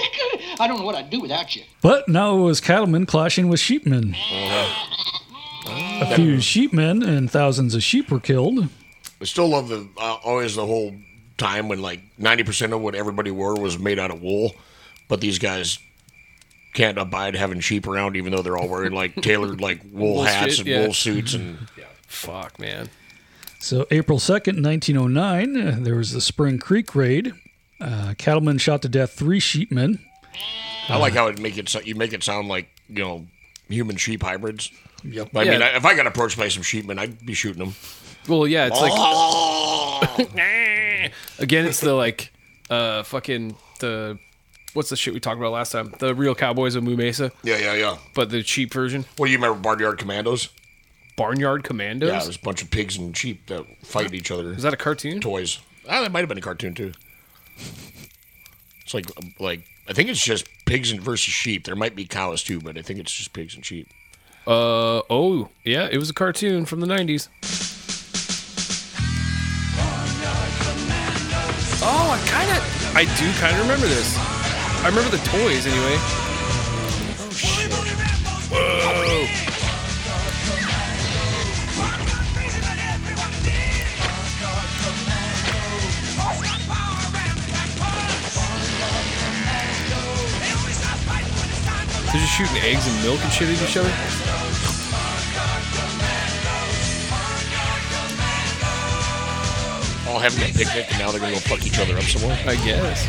I 0.60 0.68
don't 0.68 0.80
know 0.80 0.86
what 0.86 0.96
I'd 0.96 1.10
do 1.10 1.22
without 1.22 1.56
you. 1.56 1.64
But 1.82 2.08
now 2.10 2.38
it 2.38 2.42
was 2.42 2.60
cattlemen 2.60 3.06
clashing 3.06 3.48
with 3.48 3.60
sheepmen. 3.60 4.16
A 5.68 6.16
few 6.16 6.38
sheepmen 6.38 7.08
and 7.08 7.30
thousands 7.30 7.76
of 7.76 7.84
sheep 7.84 8.12
were 8.12 8.20
killed. 8.20 8.68
I 9.22 9.26
still 9.26 9.48
love 9.48 9.70
the 9.70 9.88
uh, 9.98 10.18
always 10.24 10.56
the 10.56 10.66
whole 10.66 10.94
time 11.38 11.70
when 11.70 11.82
like 11.82 12.02
90% 12.20 12.74
of 12.74 12.82
what 12.82 12.96
everybody 12.96 13.32
wore 13.32 13.56
was 13.60 13.78
made 13.80 14.00
out 14.00 14.12
of 14.12 14.22
wool, 14.22 14.56
but 15.08 15.22
these 15.22 15.40
guys 15.40 15.78
can't 16.74 16.98
abide 16.98 17.36
having 17.36 17.60
sheep 17.60 17.86
around 17.86 18.16
even 18.16 18.32
though 18.32 18.42
they're 18.42 18.58
all 18.58 18.68
wearing 18.68 18.94
like 18.94 19.16
tailored 19.22 19.62
like 19.62 19.82
wool, 19.92 20.16
Wool 20.16 20.24
hats 20.24 20.56
shit, 20.56 20.60
and 20.60 20.68
yeah. 20.68 20.84
wool 20.86 20.94
suits 20.94 21.34
and 21.34 21.58
Fuck, 22.08 22.60
man. 22.60 22.90
So, 23.62 23.86
April 23.92 24.18
2nd, 24.18 24.64
1909, 24.64 25.56
uh, 25.56 25.78
there 25.82 25.96
was 25.96 26.14
the 26.14 26.22
Spring 26.22 26.58
Creek 26.58 26.96
raid. 26.96 27.34
Uh, 27.80 28.16
cattlemen 28.18 28.58
shot 28.58 28.82
to 28.82 28.90
death 28.90 29.14
three 29.14 29.40
sheepmen. 29.40 30.00
I 30.90 30.98
like 30.98 31.14
how 31.14 31.28
it 31.28 31.40
make 31.40 31.58
it 31.58 31.70
so- 31.70 31.82
you 31.82 31.96
make 31.96 32.12
it 32.12 32.24
sound 32.24 32.48
like 32.48 32.68
you 32.90 33.04
know 33.04 33.28
human 33.68 33.98
sheep 33.98 34.24
hybrids. 34.24 34.72
Yep. 35.04 35.30
I 35.36 35.44
mean, 35.46 35.62
I, 35.62 35.78
if 35.78 35.86
I 35.86 35.96
got 35.96 36.08
approached 36.08 36.38
by 36.38 36.48
some 36.48 36.64
sheepmen, 36.64 37.00
I'd 37.00 37.24
be 37.26 37.34
shooting 37.34 37.64
them. 37.64 37.76
Well, 38.28 38.48
yeah, 38.48 38.68
it's 38.72 38.82
like 38.82 38.92
again, 41.40 41.66
it's 41.66 41.82
the 41.82 41.94
like 41.94 42.32
uh 42.70 43.04
fucking 43.04 43.56
the 43.80 44.18
what's 44.74 44.90
the 44.90 44.96
shit 44.96 45.14
we 45.14 45.20
talked 45.20 45.40
about 45.40 45.52
last 45.52 45.72
time? 45.72 45.94
The 46.00 46.16
real 46.16 46.36
cowboys 46.36 46.76
of 46.76 46.84
Moo 46.84 46.98
Mesa. 46.98 47.32
Yeah, 47.44 47.58
yeah, 47.58 47.74
yeah. 47.74 47.98
But 48.14 48.30
the 48.30 48.44
cheap 48.44 48.74
version. 48.74 49.06
What 49.18 49.28
do 49.28 49.32
you 49.32 49.38
remember, 49.38 49.60
Barnyard 49.60 49.98
Commandos? 49.98 50.50
Barnyard 51.16 51.64
Commandos. 51.64 52.10
Yeah, 52.10 52.20
there's 52.20 52.36
a 52.36 52.40
bunch 52.40 52.62
of 52.62 52.72
pigs 52.72 52.98
and 52.98 53.16
sheep 53.16 53.48
that 53.48 53.66
fight 53.84 54.14
each 54.14 54.32
other. 54.32 54.54
Is 54.54 54.64
that 54.64 54.74
a 54.74 54.78
cartoon? 54.78 55.20
Toys. 55.22 55.60
Ah, 55.90 56.02
that 56.02 56.12
might 56.12 56.20
have 56.20 56.30
been 56.30 56.38
a 56.38 56.42
cartoon 56.42 56.74
too. 56.74 56.94
It's 58.84 58.94
like 58.94 59.06
like 59.40 59.66
I 59.88 59.94
think 59.94 60.10
it's 60.10 60.24
just 60.24 60.46
pigs 60.66 60.92
and 60.92 61.02
versus 61.02 61.34
sheep. 61.34 61.66
There 61.66 61.76
might 61.76 61.96
be 61.96 62.06
cows 62.06 62.44
too, 62.44 62.60
but 62.60 62.78
I 62.78 62.82
think 62.82 63.00
it's 63.00 63.14
just 63.14 63.34
pigs 63.34 63.56
and 63.56 63.66
sheep. 63.66 63.88
Uh 64.48 65.02
oh, 65.10 65.50
yeah, 65.64 65.88
it 65.92 65.98
was 65.98 66.10
a 66.10 66.14
cartoon 66.14 66.66
from 66.66 66.80
the 66.80 66.88
'90s. 66.88 67.28
Oh, 71.84 72.12
I 72.14 72.20
kind 72.30 72.50
of, 72.52 72.96
I 72.96 73.04
do 73.18 73.32
kind 73.40 73.56
of 73.56 73.62
remember 73.64 73.88
this. 73.88 74.16
I 74.84 74.88
remember 74.90 75.10
the 75.10 75.24
toys 75.26 75.66
anyway. 75.66 75.98
Shooting 92.42 92.64
eggs 92.64 92.88
and 92.88 93.04
milk 93.04 93.24
and 93.24 93.32
shit 93.32 93.50
at 93.50 93.70
each 93.70 93.78
other. 93.78 93.90
All 100.10 100.20
having 100.20 100.42
a 100.42 100.52
picnic, 100.52 100.88
and 100.90 101.00
now 101.00 101.12
they're 101.12 101.20
gonna 101.20 101.34
go 101.34 101.40
fuck 101.40 101.64
each 101.66 101.78
other 101.80 101.96
up 101.96 102.04
somewhere. 102.04 102.38
I 102.48 102.56
guess. 102.56 103.08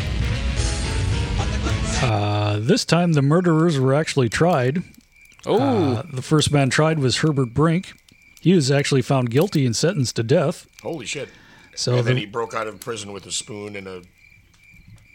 Uh, 2.03 2.59
this 2.61 2.85
time, 2.85 3.13
the 3.13 3.21
murderers 3.21 3.79
were 3.79 3.93
actually 3.93 4.29
tried. 4.29 4.83
Oh. 5.45 5.59
Uh, 5.59 6.03
the 6.11 6.21
first 6.21 6.51
man 6.51 6.69
tried 6.69 6.99
was 6.99 7.17
Herbert 7.17 7.53
Brink. 7.53 7.93
He 8.39 8.53
was 8.53 8.69
actually 8.69 9.01
found 9.01 9.31
guilty 9.31 9.65
and 9.65 9.75
sentenced 9.75 10.15
to 10.17 10.23
death. 10.23 10.67
Holy 10.83 11.05
shit! 11.05 11.29
So 11.75 11.95
and 11.95 12.05
then 12.05 12.17
he 12.17 12.25
broke 12.25 12.53
out 12.53 12.67
of 12.67 12.79
prison 12.79 13.13
with 13.13 13.25
a 13.25 13.31
spoon 13.31 13.75
and 13.75 13.87
a 13.87 14.03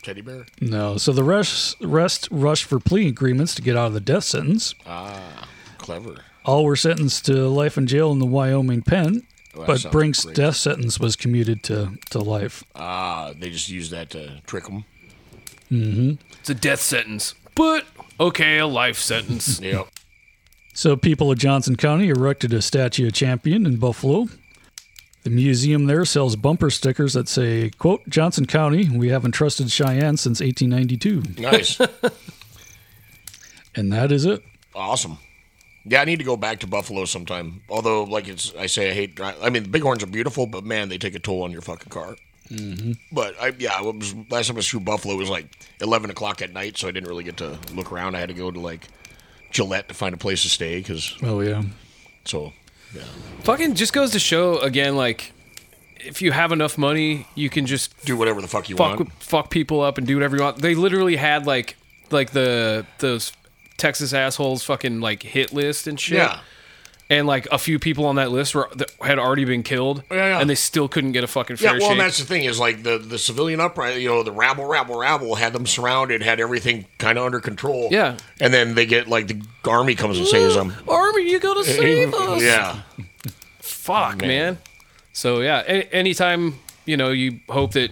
teddy 0.03 0.21
bear. 0.21 0.47
No, 0.61 0.97
so 0.97 1.13
the 1.13 1.25
rest, 1.25 1.77
rest 1.83 2.29
rushed 2.31 2.65
for 2.65 2.79
plea 2.79 3.09
agreements 3.09 3.55
to 3.57 3.63
get 3.63 3.77
out 3.77 3.87
of 3.89 3.95
the 3.95 4.01
death 4.01 4.25
sentence. 4.25 4.75
Ah, 4.87 5.49
clever. 5.79 6.17
All 6.45 6.65
were 6.65 6.77
sentenced 6.77 7.27
to 7.27 7.49
life 7.49 7.77
in 7.77 7.87
jail 7.87 8.11
in 8.13 8.19
the 8.19 8.27
Wyoming 8.27 8.83
pen, 8.83 9.23
Oh, 9.55 9.65
but 9.67 9.91
Brink's 9.91 10.25
great. 10.25 10.37
death 10.37 10.57
sentence 10.57 11.01
was 11.01 11.17
commuted 11.17 11.63
to, 11.65 11.99
to 12.11 12.19
life. 12.21 12.63
Ah, 12.77 13.33
they 13.39 13.51
just 13.51 13.69
used 13.69 13.91
that 13.91 14.11
to 14.11 14.41
trick 14.47 14.65
them. 14.65 14.85
hmm 15.69 16.13
It's 16.41 16.51
a 16.51 16.55
death 16.55 16.81
sentence, 16.81 17.35
but 17.55 17.85
okay, 18.21 18.59
a 18.59 18.67
life 18.67 18.99
sentence. 18.99 19.61
yep. 19.63 19.89
So 20.75 20.97
people 20.97 21.31
of 21.33 21.39
Johnson 21.39 21.75
County 21.77 22.09
erected 22.09 22.53
a 22.53 22.63
statue 22.63 23.09
of 23.09 23.13
Champion 23.15 23.67
in 23.67 23.77
Buffalo. 23.79 24.29
The 25.29 25.35
museum 25.35 25.85
there 25.85 26.07
sells 26.07 26.37
bumper 26.37 26.71
stickers 26.71 27.13
that 27.13 27.29
say, 27.29 27.69
quote, 27.69 28.01
Johnson 28.09 28.47
County, 28.47 28.89
we 28.89 29.11
haven't 29.11 29.33
trusted 29.33 29.71
Cheyenne 29.71 30.17
since 30.17 30.41
1892. 30.41 31.43
Nice. 31.43 31.79
And 33.75 33.93
that 33.93 34.11
is 34.11 34.25
it. 34.25 34.43
Awesome. 34.75 35.19
Yeah, 35.85 36.01
I 36.01 36.05
need 36.05 36.19
to 36.19 36.25
go 36.25 36.37
back 36.37 36.61
to 36.61 36.67
Buffalo 36.67 37.05
sometime. 37.05 37.61
Although, 37.69 38.05
like 38.05 38.27
it's, 38.27 38.53
I 38.57 38.67
say 38.67 38.91
I 38.91 38.95
hate. 38.95 39.21
I 39.21 39.51
mean, 39.51 39.65
the 39.65 39.69
Bighorns 39.69 40.03
are 40.03 40.07
beautiful, 40.07 40.47
but 40.47 40.65
man, 40.65 40.89
they 40.89 40.99
take 40.99 41.15
a 41.15 41.21
toll 41.21 41.43
on 41.43 41.53
your 41.53 41.61
fucking 41.61 41.91
car. 41.91 42.17
Mm-hmm. 42.51 42.93
But 43.13 43.41
I, 43.41 43.53
yeah, 43.59 43.81
was 43.83 44.15
last 44.31 44.49
time 44.49 44.57
I 44.57 44.59
was 44.59 44.69
through 44.69 44.81
Buffalo 44.81 45.15
it 45.15 45.19
was 45.19 45.31
like 45.31 45.47
eleven 45.81 46.11
o'clock 46.11 46.43
at 46.43 46.53
night, 46.53 46.77
so 46.77 46.89
I 46.89 46.91
didn't 46.91 47.09
really 47.09 47.23
get 47.23 47.37
to 47.37 47.57
look 47.73 47.93
around. 47.93 48.17
I 48.17 48.21
had 48.21 48.31
to 48.31 48.35
go 48.35 48.51
to 48.51 48.59
like 48.59 48.89
Gillette 49.53 49.89
to 49.89 49.95
find 49.95 50.13
a 50.13 50.19
place 50.19 50.43
to 50.43 50.49
stay 50.49 50.79
because. 50.79 51.17
Oh, 51.23 51.41
yeah. 51.41 51.63
So, 52.25 52.53
yeah. 52.95 53.03
Fucking 53.43 53.75
just 53.75 53.93
goes 53.93 54.13
to 54.13 54.19
show 54.19 54.59
again, 54.59 54.97
like 54.97 55.33
if 56.01 56.23
you 56.23 56.33
have 56.33 56.53
enough 56.53 56.79
money, 56.79 57.27
you 57.35 57.51
can 57.51 57.67
just 57.67 58.05
do 58.05 58.17
whatever 58.17 58.41
the 58.41 58.49
fuck 58.49 58.69
you 58.69 58.77
fuck, 58.77 58.99
want. 58.99 59.13
Fuck 59.23 59.51
people 59.51 59.81
up 59.81 59.99
and 59.99 60.07
do 60.07 60.17
whatever 60.17 60.37
you 60.37 60.43
want. 60.43 60.59
They 60.59 60.75
literally 60.75 61.17
had 61.17 61.47
like 61.47 61.77
like 62.11 62.31
the 62.31 62.87
those 62.99 63.33
Texas 63.77 64.13
assholes 64.13 64.65
fucking 64.65 65.01
like 65.01 65.23
hit 65.23 65.53
list 65.53 65.87
and 65.87 65.99
shit. 65.99 66.19
Yeah. 66.19 66.41
And 67.11 67.27
like 67.27 67.49
a 67.51 67.57
few 67.57 67.79
people 67.79 68.05
on 68.05 68.17
that 68.17 68.31
list 68.31 68.55
were 68.55 68.69
that 68.77 68.91
had 69.01 69.19
already 69.19 69.47
been 69.47 69.63
killed, 69.63 70.03
Yeah, 70.11 70.17
yeah. 70.17 70.41
and 70.41 70.51
they 70.51 70.55
still 70.55 70.89
couldn't 70.89 71.13
get 71.13 71.25
a 71.25 71.27
fucking 71.27 71.57
Yeah, 71.59 71.73
well, 71.73 71.77
and 71.77 71.83
shake. 71.85 71.99
that's 71.99 72.19
the 72.19 72.27
thing 72.27 72.45
is 72.45 72.59
like 72.61 72.83
the 72.83 72.99
the 72.99 73.17
civilian 73.19 73.61
uprising, 73.61 74.03
you 74.03 74.09
know, 74.11 74.23
the 74.23 74.31
rabble, 74.31 74.67
rabble, 74.67 74.99
rabble 74.99 75.37
had 75.37 75.55
them 75.55 75.67
surrounded, 75.67 76.21
had 76.23 76.39
everything 76.39 76.85
kind 76.99 77.17
of 77.17 77.25
under 77.25 77.41
control. 77.41 77.89
Yeah. 77.91 78.19
and 78.41 78.53
then 78.53 78.75
they 78.75 78.85
get 78.85 79.09
like 79.09 79.27
the 79.29 79.41
army 79.67 79.95
comes 79.95 80.19
and 80.19 80.27
saves 80.27 80.55
them. 80.55 80.75
Army, 80.89 81.31
you 81.31 81.41
gotta 81.41 81.65
save 81.65 82.13
us. 82.29 82.43
Yeah, 82.43 82.83
Fuck, 83.61 84.19
Man. 84.19 84.29
man. 84.29 84.59
So 85.13 85.41
yeah, 85.41 85.63
a- 85.67 85.89
anytime 85.95 86.59
you 86.85 86.97
know, 86.97 87.11
you 87.11 87.41
hope 87.49 87.73
that 87.73 87.91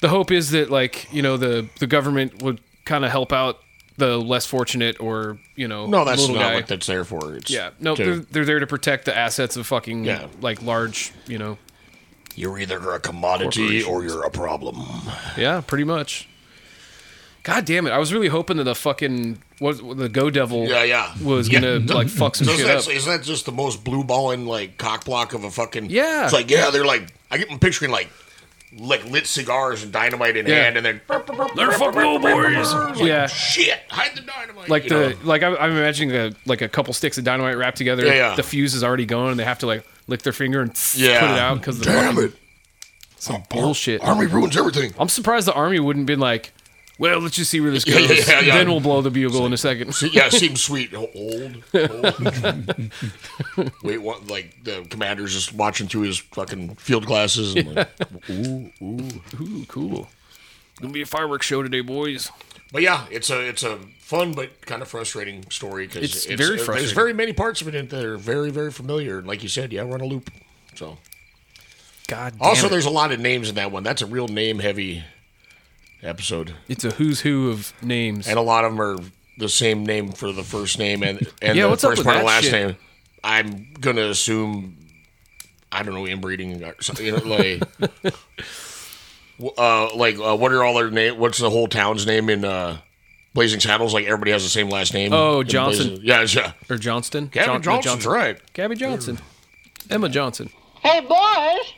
the 0.00 0.08
hope 0.08 0.30
is 0.30 0.50
that 0.52 0.70
like 0.70 1.12
you 1.12 1.22
know 1.22 1.36
the 1.36 1.68
the 1.80 1.86
government 1.88 2.42
would 2.42 2.60
kind 2.84 3.04
of 3.04 3.10
help 3.10 3.32
out 3.32 3.58
the 3.96 4.16
less 4.18 4.46
fortunate 4.46 4.98
or 5.00 5.38
you 5.56 5.68
know 5.68 5.86
no, 5.86 6.04
that's 6.04 6.20
little 6.22 6.36
not 6.36 6.42
guy. 6.42 6.54
what 6.54 6.66
that's 6.68 6.86
there 6.86 7.04
for. 7.04 7.34
It's 7.36 7.50
yeah, 7.50 7.70
no, 7.80 7.94
to- 7.96 8.04
they're, 8.04 8.16
they're 8.16 8.44
there 8.44 8.58
to 8.60 8.66
protect 8.66 9.04
the 9.04 9.16
assets 9.16 9.56
of 9.56 9.66
fucking 9.66 10.04
Yeah. 10.04 10.26
like 10.40 10.62
large, 10.62 11.12
you 11.26 11.38
know. 11.38 11.58
You're 12.36 12.58
either 12.58 12.78
a 12.92 13.00
commodity 13.00 13.82
or 13.82 14.02
you're 14.04 14.22
a 14.24 14.30
problem. 14.30 14.80
Yeah, 15.36 15.60
pretty 15.60 15.84
much. 15.84 16.28
God 17.42 17.64
damn 17.64 17.86
it! 17.86 17.90
I 17.90 17.98
was 17.98 18.12
really 18.12 18.28
hoping 18.28 18.58
that 18.58 18.64
the 18.64 18.74
fucking 18.74 19.42
what 19.60 19.78
the 19.96 20.08
Go 20.10 20.28
Devil 20.30 20.68
Yeah, 20.68 20.84
yeah. 20.84 21.14
was 21.22 21.48
Yeah. 21.48 21.60
gonna 21.60 21.78
like 21.94 22.08
fuck 22.20 22.36
some 22.36 22.46
So 22.46 22.52
shit 22.52 22.60
is 22.60 22.66
up. 22.68 22.84
that, 22.84 22.92
is 22.94 23.04
that 23.06 23.22
just 23.22 23.46
the 23.46 23.52
most 23.52 23.82
blue 23.82 24.04
balling 24.04 24.46
like 24.46 24.76
cock 24.78 25.04
block 25.06 25.32
of 25.32 25.42
a 25.44 25.50
fucking? 25.50 25.88
Yeah. 25.90 26.24
It's 26.24 26.32
like 26.34 26.50
yeah, 26.50 26.70
they're 26.70 26.84
like 26.84 27.10
I 27.30 27.38
get 27.38 27.48
them 27.48 27.58
picturing 27.58 27.90
like 27.90 28.10
like 28.78 29.04
lit 29.06 29.26
cigars 29.26 29.82
and 29.82 29.92
dynamite 29.92 30.36
in 30.36 30.46
Yeah. 30.46 30.54
hand, 30.62 30.76
and 30.76 30.86
then 30.86 31.00
They're 31.56 31.72
fucking 31.72 32.00
old 32.00 32.22
boys. 32.22 32.72
Like, 32.72 32.98
Yeah. 33.00 33.26
shit, 33.26 33.80
hide 33.88 34.12
the 34.16 34.22
dynamite. 34.22 34.68
like 34.68 34.84
you 34.84 34.88
the 34.90 35.08
know? 35.10 35.16
like 35.24 35.42
I'm, 35.42 35.56
I'm 35.58 35.72
imagining 35.72 36.14
a 36.14 36.32
like 36.46 36.62
a 36.62 36.68
couple 36.68 36.92
sticks 36.94 37.18
of 37.18 37.24
dynamite 37.24 37.56
wrapped 37.56 37.78
together. 37.78 38.06
Yeah, 38.06 38.12
yeah. 38.30 38.34
The 38.36 38.42
fuse 38.44 38.74
is 38.74 38.84
already 38.84 39.06
going, 39.06 39.30
and 39.32 39.40
they 39.40 39.44
have 39.44 39.58
to 39.60 39.66
like 39.66 39.84
lick 40.06 40.22
their 40.22 40.32
finger 40.32 40.60
and 40.60 40.72
Yeah. 40.94 41.20
put 41.20 41.30
it 41.30 41.38
out 41.38 41.58
because 41.58 41.78
the 41.80 41.84
Damn 41.86 42.14
fucking- 42.14 42.28
it. 42.30 42.34
some 43.18 43.42
bullshit. 43.50 44.02
Army 44.02 44.26
ruins 44.26 44.56
everything. 44.56 44.94
I'm 44.98 45.08
surprised 45.08 45.46
the 45.46 45.52
army 45.52 45.78
wouldn't 45.80 46.06
been 46.06 46.20
like, 46.20 46.52
well, 47.00 47.18
let's 47.20 47.34
just 47.34 47.50
see 47.50 47.62
where 47.62 47.70
this 47.70 47.84
goes. 47.86 48.28
yeah, 48.28 48.40
yeah. 48.40 48.58
Then 48.58 48.68
we'll 48.68 48.80
blow 48.80 49.00
the 49.00 49.10
bugle 49.10 49.46
in 49.46 49.54
a 49.54 49.56
second. 49.56 49.94
Yeah, 50.12 50.28
seems 50.28 50.62
sweet. 50.62 50.92
Old. 50.94 51.14
old. 51.14 51.64
Wait, 53.82 54.02
what? 54.02 54.26
Like 54.26 54.62
the 54.62 54.86
commander's 54.90 55.32
just 55.32 55.54
watching 55.54 55.88
through 55.88 56.02
his 56.02 56.18
fucking 56.18 56.74
field 56.74 57.06
glasses. 57.06 57.56
And 57.56 57.74
like, 57.74 57.88
ooh, 58.30 58.70
ooh. 58.82 59.22
Ooh, 59.40 59.64
cool. 59.66 60.08
Gonna 60.78 60.92
be 60.92 61.00
a 61.00 61.06
fireworks 61.06 61.46
show 61.46 61.62
today, 61.62 61.80
boys. 61.80 62.30
But 62.70 62.82
yeah, 62.82 63.06
it's 63.10 63.30
a 63.30 63.48
it's 63.48 63.62
a 63.62 63.78
fun 64.00 64.32
but 64.32 64.60
kind 64.66 64.82
of 64.82 64.88
frustrating 64.88 65.50
story 65.50 65.86
because 65.86 66.02
It's 66.02 66.26
very 66.26 66.58
There's 66.58 66.92
very 66.92 67.14
many 67.14 67.32
parts 67.32 67.62
of 67.62 67.74
it 67.74 67.88
that 67.88 68.04
are 68.04 68.18
very 68.18 68.50
very 68.50 68.70
familiar, 68.70 69.18
and 69.18 69.26
like 69.26 69.42
you 69.42 69.48
said, 69.48 69.72
yeah, 69.72 69.80
run 69.80 70.02
a 70.02 70.06
loop. 70.06 70.30
So 70.74 70.98
God. 72.08 72.34
Damn 72.38 72.42
also, 72.46 72.66
it. 72.66 72.70
there's 72.70 72.84
a 72.84 72.90
lot 72.90 73.10
of 73.10 73.20
names 73.20 73.48
in 73.48 73.54
that 73.54 73.72
one. 73.72 73.84
That's 73.84 74.02
a 74.02 74.06
real 74.06 74.28
name 74.28 74.58
heavy 74.58 75.02
episode, 76.02 76.54
it's 76.68 76.84
a 76.84 76.90
who's 76.90 77.20
who 77.20 77.50
of 77.50 77.72
names. 77.82 78.26
and 78.28 78.38
a 78.38 78.42
lot 78.42 78.64
of 78.64 78.72
them 78.72 78.80
are 78.80 78.96
the 79.38 79.48
same 79.48 79.84
name 79.84 80.12
for 80.12 80.32
the 80.32 80.42
first 80.42 80.78
name 80.78 81.02
and 81.02 81.18
and 81.42 81.56
Yeah, 81.56 81.64
the 81.64 81.70
what's 81.70 81.82
first 81.84 82.04
part 82.04 82.16
of 82.18 82.24
last 82.24 82.44
shit? 82.44 82.52
name. 82.52 82.76
I'm 83.24 83.72
gonna 83.80 84.06
assume 84.08 84.76
I 85.72 85.82
don't 85.82 85.94
know 85.94 86.06
inbreeding 86.06 86.62
or 86.64 86.74
something. 86.80 87.06
You 87.06 87.12
know, 87.18 87.24
like 87.24 87.62
uh, 89.58 89.94
like 89.96 90.18
uh, 90.18 90.36
what 90.36 90.52
are 90.52 90.62
all 90.64 90.74
their 90.74 90.90
name? 90.90 91.18
What's 91.18 91.38
the 91.38 91.50
whole 91.50 91.68
town's 91.68 92.06
name 92.06 92.28
in 92.30 92.44
uh, 92.44 92.78
Blazing 93.34 93.60
Saddles? 93.60 93.94
Like 93.94 94.04
everybody 94.06 94.30
has 94.32 94.42
the 94.42 94.48
same 94.48 94.68
last 94.68 94.94
name. 94.94 95.12
Oh, 95.12 95.42
Johnson. 95.42 95.88
Blazing- 95.88 96.04
Yeah, 96.04 96.22
it's, 96.22 96.34
yeah. 96.34 96.52
or 96.68 96.76
Johnston. 96.76 97.26
Gabby 97.26 97.46
John- 97.46 97.54
no, 97.56 97.60
Johnson's 97.62 97.84
Johnson. 98.04 98.12
right. 98.12 98.52
Gabby 98.52 98.74
Johnson. 98.76 99.18
Emma 99.88 100.08
Johnson. 100.08 100.50
Hey, 100.82 101.00
boys! 101.00 101.74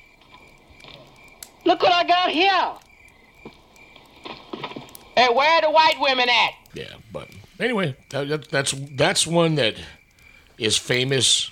Look 1.64 1.82
what 1.82 1.92
I 1.92 2.04
got 2.04 2.30
here! 2.30 2.72
Hey, 5.16 5.28
where 5.32 5.50
are 5.50 5.60
the 5.60 5.70
white 5.70 5.96
women 6.00 6.28
at? 6.28 6.50
Yeah, 6.74 6.94
but 7.12 7.28
anyway, 7.60 7.96
that, 8.10 8.28
that, 8.28 8.48
that's 8.48 8.72
that's 8.92 9.26
one 9.26 9.56
that 9.56 9.74
is 10.58 10.76
famous 10.78 11.50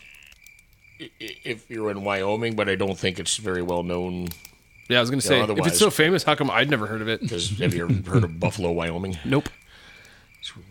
i- 1.01 1.11
i- 1.21 1.37
if 1.45 1.69
you're 1.71 1.91
in 1.91 2.03
Wyoming, 2.05 2.55
but 2.57 2.69
I 2.69 2.75
don't 2.77 2.99
think 2.99 3.19
it's 3.19 3.37
very 3.37 3.63
well 3.63 3.83
known. 3.83 4.29
Yeah, 4.89 4.99
I 4.99 5.01
was 5.01 5.11
gonna 5.11 5.19
Yeah, 5.23 5.47
say 5.47 5.53
if 5.53 5.67
it's 5.67 5.79
so 5.79 5.91
famous, 5.91 6.23
how 6.25 6.35
come 6.35 6.51
I'd 6.51 6.71
never 6.71 6.87
heard 6.87 7.01
of 7.03 7.09
it? 7.09 7.21
Because 7.21 7.51
have 7.59 7.75
you 7.75 7.83
ever 7.89 8.11
heard 8.11 8.25
of 8.25 8.41
Buffalo, 8.41 8.73
Wyoming? 8.73 9.19
Nope. 9.25 9.49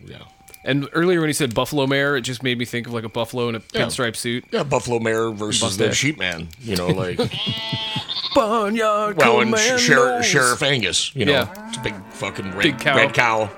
Yeah. 0.04 0.18
And 0.64 0.88
earlier 0.92 1.20
when 1.20 1.28
he 1.28 1.32
said 1.32 1.54
buffalo 1.54 1.86
mare, 1.86 2.16
it 2.16 2.20
just 2.20 2.42
made 2.42 2.58
me 2.58 2.64
think 2.66 2.86
of 2.86 2.92
like 2.92 3.04
a 3.04 3.08
buffalo 3.08 3.48
in 3.48 3.54
a 3.54 3.62
Yeah. 3.72 3.82
pinstripe 3.86 4.14
suit. 4.16 4.44
Yeah, 4.52 4.62
Buffalo 4.62 4.98
Mare 5.00 5.30
versus 5.30 5.76
the 5.78 5.92
Sheep 5.94 6.18
Man. 6.18 6.48
You 6.60 6.76
know, 6.76 6.88
like 6.88 7.18
Barnyard 8.34 9.16
well, 9.16 9.40
and 9.40 9.50
Commandos. 9.50 9.80
Sheriff, 9.80 10.24
Sheriff 10.26 10.62
Angus. 10.62 11.14
You 11.16 11.24
know, 11.24 11.32
Yeah. 11.32 11.68
it's 11.68 11.78
a 11.78 11.80
big 11.80 11.94
fucking 12.12 12.50
red, 12.52 12.62
Big 12.62 12.78
cow. 12.78 12.96
red 12.96 13.14
cow 13.14 13.48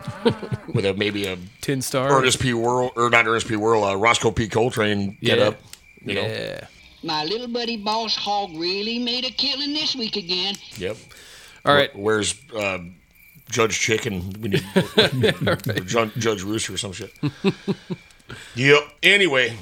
with 0.72 0.84
a 0.86 0.94
maybe 0.94 1.26
a 1.26 1.36
Tin 1.60 1.82
Star. 1.82 2.10
Ernest 2.10 2.40
P. 2.40 2.54
Worrell 2.54 2.92
or 2.96 3.10
not 3.10 3.26
Ernest 3.26 3.48
P. 3.48 3.56
Worrell, 3.56 3.84
uh, 3.84 3.94
Roscoe 3.96 4.30
P. 4.30 4.48
Coltrane 4.48 5.16
get 5.20 5.38
Yeah. 5.38 5.44
up. 5.48 5.60
You 6.04 6.14
know, 6.14 6.22
Yeah. 6.22 6.66
My 7.02 7.24
little 7.24 7.48
buddy 7.48 7.76
Boss 7.76 8.14
Hogg 8.14 8.56
really 8.56 8.98
made 9.00 9.24
a 9.24 9.30
killing 9.30 9.72
this 9.74 9.94
week 9.96 10.16
again. 10.16 10.54
yep. 10.76 10.96
All 11.64 11.74
right. 11.74 11.90
Wh- 11.92 11.98
Where's 11.98 12.34
uh, 12.56 12.78
Judge 13.52 13.78
Chicken? 13.78 14.32
We 14.40 14.48
need 14.48 14.64
or 15.46 15.56
Judge, 15.84 16.14
Judge 16.16 16.42
Rooster 16.42 16.74
or 16.74 16.78
some 16.78 16.92
shit. 16.92 17.12
yep. 18.54 18.80
Anyway, 19.02 19.56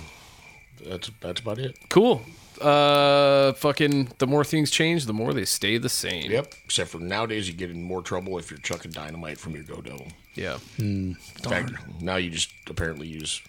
that's 0.87 1.11
that's 1.21 1.41
about 1.41 1.59
it. 1.59 1.77
Cool. 1.89 2.23
Uh, 2.61 3.53
fucking. 3.55 4.13
The 4.19 4.27
more 4.27 4.45
things 4.45 4.71
change, 4.71 5.07
the 5.07 5.13
more 5.15 5.33
they 5.33 5.45
stay 5.45 5.79
the 5.79 5.89
same. 5.89 6.31
Yep. 6.31 6.55
Except 6.67 6.91
for 6.91 6.99
nowadays, 6.99 7.49
you 7.49 7.55
get 7.55 7.71
in 7.71 7.83
more 7.83 8.03
trouble 8.03 8.39
if 8.39 8.51
you're 8.51 8.61
chucking 8.61 8.91
dynamite 8.93 9.39
from 9.39 9.55
your 9.55 9.65
Go 9.65 9.81
Devil. 9.81 10.07
Yeah. 10.35 10.59
In 10.79 11.17
fact, 11.43 11.73
now 12.01 12.17
you 12.17 12.31
just 12.31 12.53
apparently 12.69 13.07
use 13.09 13.41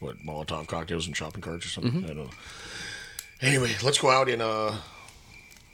what 0.00 0.16
Molotov 0.18 0.66
cocktails 0.66 1.06
and 1.06 1.16
shopping 1.16 1.42
carts 1.42 1.66
or 1.66 1.68
something. 1.68 2.04
I 2.04 2.08
don't 2.08 2.16
know. 2.16 2.30
Anyway, 3.42 3.72
let's 3.84 3.98
go 3.98 4.10
out 4.10 4.28
in 4.28 4.40
uh 4.40 4.74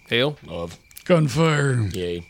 Hail. 0.09 0.37
of 0.49 0.77
Gunfire. 1.05 1.89
yay. 1.93 2.27